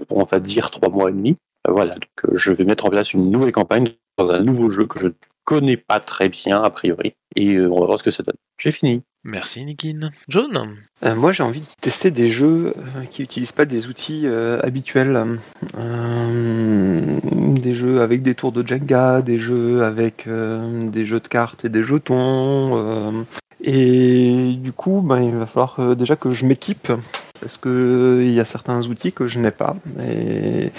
on 0.10 0.24
va 0.24 0.40
dire, 0.42 0.70
trois 0.70 0.90
mois 0.90 1.10
et 1.10 1.14
demi. 1.14 1.38
Voilà, 1.66 1.94
donc 1.94 2.34
je 2.34 2.52
vais 2.52 2.66
mettre 2.66 2.86
en 2.86 2.90
place 2.90 3.14
une 3.14 3.30
nouvelle 3.30 3.54
campagne 3.54 3.88
dans 4.18 4.30
un 4.30 4.40
nouveau 4.40 4.70
jeu 4.70 4.86
que 4.88 5.00
je 5.00 5.08
connais 5.44 5.78
pas 5.78 6.00
très 6.00 6.30
bien 6.30 6.62
a 6.62 6.70
priori. 6.70 7.14
Et 7.36 7.56
euh, 7.56 7.68
on 7.72 7.80
va 7.80 7.86
voir 7.86 8.00
ce 8.00 8.04
que 8.04 8.12
ça 8.12 8.24
donne. 8.24 8.36
J'ai 8.58 8.72
fini. 8.72 9.04
Merci 9.24 9.62
Inigine. 9.62 10.12
John 10.28 10.78
Euh, 11.06 11.16
moi, 11.16 11.32
j'ai 11.32 11.44
envie 11.44 11.62
de 11.62 11.66
tester 11.80 12.10
des 12.10 12.30
jeux 12.30 12.74
euh, 12.76 13.06
qui 13.10 13.22
n'utilisent 13.22 13.52
pas 13.52 13.66
des 13.66 13.88
outils 13.88 14.24
euh, 14.26 14.60
habituels. 14.64 15.38
Euh, 15.78 17.20
des 17.24 17.74
jeux 17.74 18.02
avec 18.02 18.24
des 18.24 18.34
tours 18.34 18.52
de 18.52 18.66
Jenga, 18.66 19.22
des 19.22 19.38
jeux 19.38 19.84
avec 19.84 20.26
euh, 20.28 20.90
des 20.90 21.06
jeux 21.06 21.20
de 21.20 21.28
cartes 21.28 21.66
et 21.66 21.70
des 21.70 21.84
jetons. 21.84 22.78
euh, 22.78 23.24
et 23.64 24.56
du 24.58 24.74
coup, 24.74 25.02
ben, 25.02 25.22
il 25.22 25.36
va 25.36 25.46
falloir 25.46 25.80
euh, 25.80 25.96
déjà 25.96 26.16
que 26.16 26.32
je 26.32 26.46
m'équipe 26.46 26.92
parce 27.40 27.58
que 27.58 27.70
euh, 27.70 28.24
il 28.24 28.32
y 28.32 28.40
a 28.40 28.46
certains 28.46 28.88
outils 28.88 29.14
que 29.14 29.28
je 29.28 29.40
n'ai 29.40 29.52
pas. 29.52 29.76
Et 30.04 30.72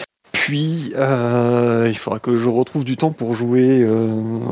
puis, 0.44 0.92
euh, 0.96 1.86
il 1.88 1.96
faudra 1.96 2.18
que 2.18 2.36
je 2.36 2.48
retrouve 2.48 2.82
du 2.82 2.96
temps 2.96 3.12
pour 3.12 3.32
jouer 3.32 3.84
euh, 3.84 4.08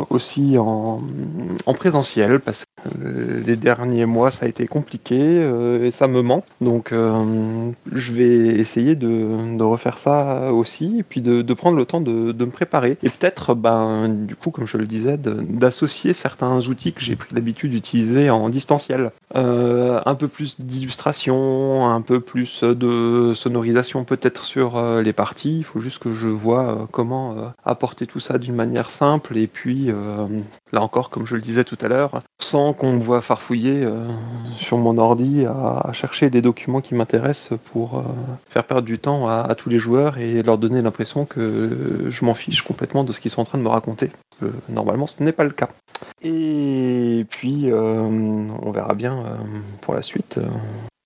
aussi 0.09 0.57
en, 0.57 1.03
en 1.67 1.75
présentiel 1.75 2.39
parce 2.39 2.61
que 2.61 2.89
euh, 3.05 3.43
les 3.45 3.57
derniers 3.57 4.07
mois 4.07 4.31
ça 4.31 4.47
a 4.47 4.49
été 4.49 4.69
compliqué 4.69 5.17
et 5.83 5.91
ça 5.91 6.07
me 6.07 6.23
manque. 6.23 6.45
Donc, 6.61 6.93
je 6.93 8.13
vais 8.13 8.47
essayer 8.61 8.95
de, 8.95 9.61
refaire 9.61 9.99
ça 9.99 10.53
aussi 10.53 11.01
et 11.01 11.03
puis 11.03 11.23
de, 11.23 11.55
prendre 11.55 11.77
le 11.77 11.85
temps 11.85 12.01
de, 12.01 12.33
me 12.33 12.51
préparer. 12.51 12.97
Et 13.03 13.09
peut-être, 13.09 13.55
ben, 13.55 14.09
du 14.09 14.37
coup, 14.37 14.51
comme 14.51 14.69
je 14.69 14.77
le 14.77 14.87
disais, 14.87 15.17
d'associer 15.19 16.15
certains 16.15 16.69
outils 16.69 16.93
que 16.93 17.01
j'ai 17.01 17.17
pris 17.17 17.35
l'habitude 17.35 17.73
d'utiliser 17.73 18.31
en 18.31 18.49
distanciel. 18.49 19.11
Un 19.35 20.15
peu 20.15 20.29
plus 20.29 20.57
d'illustration, 20.61 21.89
un 21.89 22.01
peu 22.01 22.21
plus 22.21 22.63
de 22.63 23.33
sonorisation 23.35 24.05
peut-être 24.05 24.45
sur 24.45 24.81
les 25.03 25.13
parties. 25.13 25.65
Juste 25.81 25.99
que 25.99 26.13
je 26.13 26.29
vois 26.29 26.69
euh, 26.69 26.87
comment 26.91 27.37
euh, 27.37 27.49
apporter 27.65 28.07
tout 28.07 28.21
ça 28.21 28.39
d'une 28.39 28.55
manière 28.55 28.91
simple 28.91 29.37
et 29.37 29.47
puis 29.47 29.91
euh, 29.91 30.27
là 30.73 30.83
encore, 30.83 31.11
comme 31.11 31.27
je 31.27 31.35
le 31.35 31.41
disais 31.41 31.65
tout 31.65 31.79
à 31.81 31.89
l'heure, 31.89 32.23
sans 32.39 32.73
qu'on 32.73 32.93
me 32.93 33.01
voit 33.01 33.23
farfouiller 33.23 33.87
sur 34.57 34.79
mon 34.79 34.99
ordi 34.99 35.45
à, 35.47 35.91
chercher 35.93 36.31
des 36.31 36.43
documents 36.43 36.81
qui 36.81 36.95
m'intéressent 36.95 37.59
pour 37.67 38.03
faire 38.49 38.65
perdre 38.65 38.83
du 38.83 38.99
temps 38.99 39.29
à, 39.29 39.55
tous 39.55 39.69
les 39.69 39.79
joueurs 39.79 40.19
et 40.19 40.43
leur 40.43 40.59
donner 40.59 40.83
l'impression 40.83 41.27
que 41.27 42.07
je 42.09 42.25
m'en 42.25 42.35
fiche 42.35 42.63
complètement 42.63 43.05
de 43.05 43.13
ce 43.13 43.21
qu'ils 43.21 43.31
sont 43.31 43.43
en 43.43 43.45
train 43.45 43.59
de 43.59 43.63
me 43.63 43.69
raconter. 43.69 44.11
Normalement, 44.69 45.07
ce 45.07 45.23
n'est 45.23 45.33
pas 45.33 45.45
le 45.45 45.51
cas. 45.51 45.69
Et 46.23 47.27
puis, 47.31 47.71
on 47.73 48.71
verra 48.71 48.95
bien 48.95 49.39
pour 49.81 49.95
la 49.95 50.03
suite. 50.03 50.39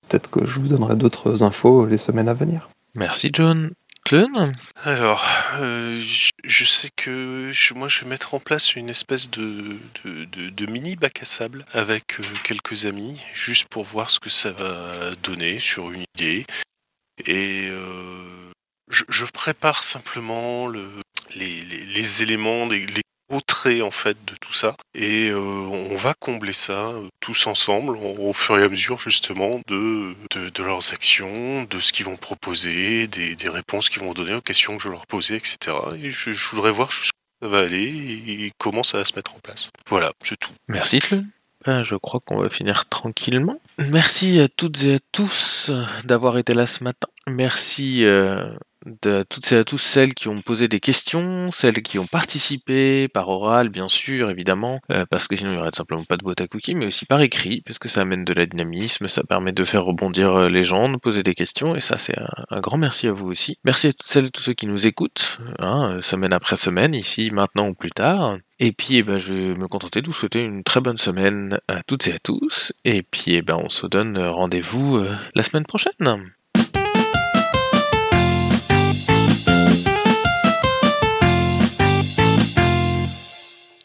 Peut-être 0.09 0.31
que 0.31 0.47
je 0.47 0.61
vous 0.61 0.69
donnerai 0.69 0.97
d'autres 0.97 1.43
infos 1.43 1.87
les 1.87 1.99
semaines 1.99 2.29
à 2.29 2.35
venir. 2.35 2.69
Merci 2.95 3.31
John. 3.33 3.73
Alors, 4.77 5.25
euh, 5.61 5.99
je- 6.45 6.65
sais 6.65 6.91
que 6.95 7.51
moi 7.75 7.89
je 7.89 8.01
vais 8.01 8.07
mettre 8.11 8.35
en 8.35 8.41
place 8.41 8.77
une 8.77 8.91
espèce 8.91 9.31
de, 9.31 9.79
mini 10.69 10.95
bac 10.97 11.23
à 11.23 11.25
sable 11.25 11.65
avec 11.73 12.21
euh, 12.21 12.25
quelques 12.43 12.85
amis, 12.85 13.19
juste 13.33 13.67
pour 13.69 13.85
voir 13.85 14.11
ce 14.11 14.21
que 14.21 14.29
ça 14.29 14.53
va 14.53 15.15
donner 15.23 15.59
sur 15.59 15.91
une 15.91 16.05
idée. 16.17 16.45
Et 17.27 17.69
euh, 17.71 18.51
je, 18.91 19.25
prépare 19.25 19.83
simplement 19.83 20.67
le, 20.67 20.87
les, 21.37 22.23
éléments, 22.23 22.67
les 22.67 22.87
traits 23.41 23.83
en 23.83 23.91
fait 23.91 24.17
de 24.27 24.35
tout 24.41 24.53
ça. 24.53 24.77
Et 24.95 25.29
euh, 25.29 25.39
on 25.39 25.97
va 25.97 26.15
combler 26.15 26.53
ça 26.53 26.89
euh, 26.89 27.09
tous 27.21 27.47
ensemble 27.47 27.97
au, 27.97 28.33
fur 28.33 28.59
et 28.59 28.65
à 28.65 28.69
mesure 28.69 28.99
justement 28.99 29.61
de, 29.67 30.15
de, 30.31 30.51
de 30.51 30.63
leurs 30.63 30.93
actions, 30.93 31.65
de 31.65 31.81
ce 31.81 31.93
qu'ils 31.93 32.07
vont 32.07 32.17
proposer, 32.17 33.07
des, 33.07 33.37
des 33.37 33.49
réponses 33.49 33.89
qu'ils 33.89 34.03
vont 34.03 34.13
donner 34.13 34.35
aux 34.35 34.41
questions 34.41 34.77
que 34.77 34.83
je 34.83 34.89
leur 34.89 35.07
posais, 35.07 35.37
etc. 35.37 35.77
Et 36.03 36.11
je, 36.11 36.33
je 36.33 36.49
voudrais 36.51 36.73
voir 36.73 36.91
jusqu'où 36.91 37.19
ça 37.43 37.49
va 37.49 37.61
aller 37.61 37.87
et 37.87 38.53
comment 38.59 38.83
ça 38.83 38.99
va 38.99 39.05
se 39.05 39.15
mettre 39.17 39.35
en 39.35 39.39
place. 39.41 39.71
Voilà, 39.89 40.13
c'est 40.23 40.39
tout. 40.39 40.53
Merci. 40.69 41.01
Ben, 41.65 41.83
je 41.83 41.95
crois 41.95 42.21
qu'on 42.21 42.39
va 42.39 42.51
finir 42.51 42.87
tranquillement. 42.87 43.59
Merci 43.79 44.39
à 44.39 44.49
toutes 44.49 44.85
et 44.85 44.95
à 44.95 44.99
tous 45.13 45.71
d'avoir 46.05 46.37
été 46.37 46.53
là 46.53 46.67
ce 46.67 46.85
matin. 46.85 47.09
Merci 47.27 48.05
euh, 48.05 48.51
de 48.85 49.25
toutes 49.29 49.51
et 49.53 49.57
à 49.57 49.65
tous 49.65 49.79
celles 49.79 50.15
qui 50.15 50.29
ont 50.29 50.43
posé 50.43 50.69
des 50.69 50.81
questions, 50.81 51.51
celles 51.51 51.83
qui 51.83 51.99
ont 51.99 52.07
participé 52.07 53.09
par 53.09 53.29
oral, 53.29 53.69
bien 53.69 53.89
sûr, 53.89 54.31
évidemment, 54.31 54.81
euh, 54.91 55.07
parce 55.09 55.29
que 55.29 55.37
sinon 55.37 55.51
il 55.51 55.55
n'y 55.55 55.61
aurait 55.61 55.71
tout 55.71 55.79
simplement 55.79 56.05
pas 56.05 56.17
de 56.17 56.23
boîte 56.23 56.41
à 56.41 56.47
cookies, 56.47 56.75
mais 56.75 56.87
aussi 56.87 57.07
par 57.07 57.21
écrit, 57.21 57.63
parce 57.63 57.79
que 57.79 57.89
ça 57.89 58.03
amène 58.03 58.25
de 58.25 58.35
la 58.35 58.47
dynamisme, 58.47 59.09
ça 59.09 59.23
permet 59.25 59.53
de 59.53 59.65
faire 59.65 59.85
rebondir 59.85 60.35
euh, 60.35 60.49
les 60.49 60.63
gens, 60.63 60.89
de 60.89 60.97
poser 60.97 61.23
des 61.23 61.35
questions, 61.35 61.75
et 61.75 61.81
ça 61.81 61.99
c'est 61.99 62.17
un, 62.51 62.61
grand 62.61 62.79
merci 62.79 63.09
à 63.09 63.13
vous 63.13 63.27
aussi. 63.27 63.59
Merci 63.65 63.89
à 63.89 63.93
toutes 63.93 64.07
celles 64.07 64.27
et 64.27 64.31
tous 64.31 64.43
ceux 64.43 64.55
qui 64.55 64.67
nous 64.67 64.87
écoutent, 64.87 65.39
hein, 65.61 65.97
euh, 65.97 66.01
semaine 66.01 66.33
après 66.33 66.57
semaine, 66.57 66.95
ici, 66.95 67.31
maintenant 67.31 67.69
ou 67.69 67.75
plus 67.75 67.91
tard. 67.91 68.39
Et 68.61 68.73
puis, 68.73 68.99
eh 68.99 69.03
ben, 69.03 69.19
je 69.19 69.33
vais 69.33 69.55
me 69.55 69.67
contenter 69.67 70.01
de 70.01 70.07
vous 70.07 70.13
souhaiter 70.13 70.43
une 70.43 70.63
très 70.63 70.81
bonne 70.81 70.97
semaine 70.97 71.59
à 71.67 71.83
toutes 71.83 72.07
et 72.07 72.13
à 72.13 72.19
tous. 72.21 72.73
Et 72.85 73.03
puis, 73.03 73.35
eh 73.35 73.43
ben, 73.43 73.57
on 73.57 73.69
se 73.69 73.87
donne 73.87 74.17
rendez-vous 74.17 75.03
la 75.35 75.43
semaine 75.43 75.65
prochaine. 75.65 75.93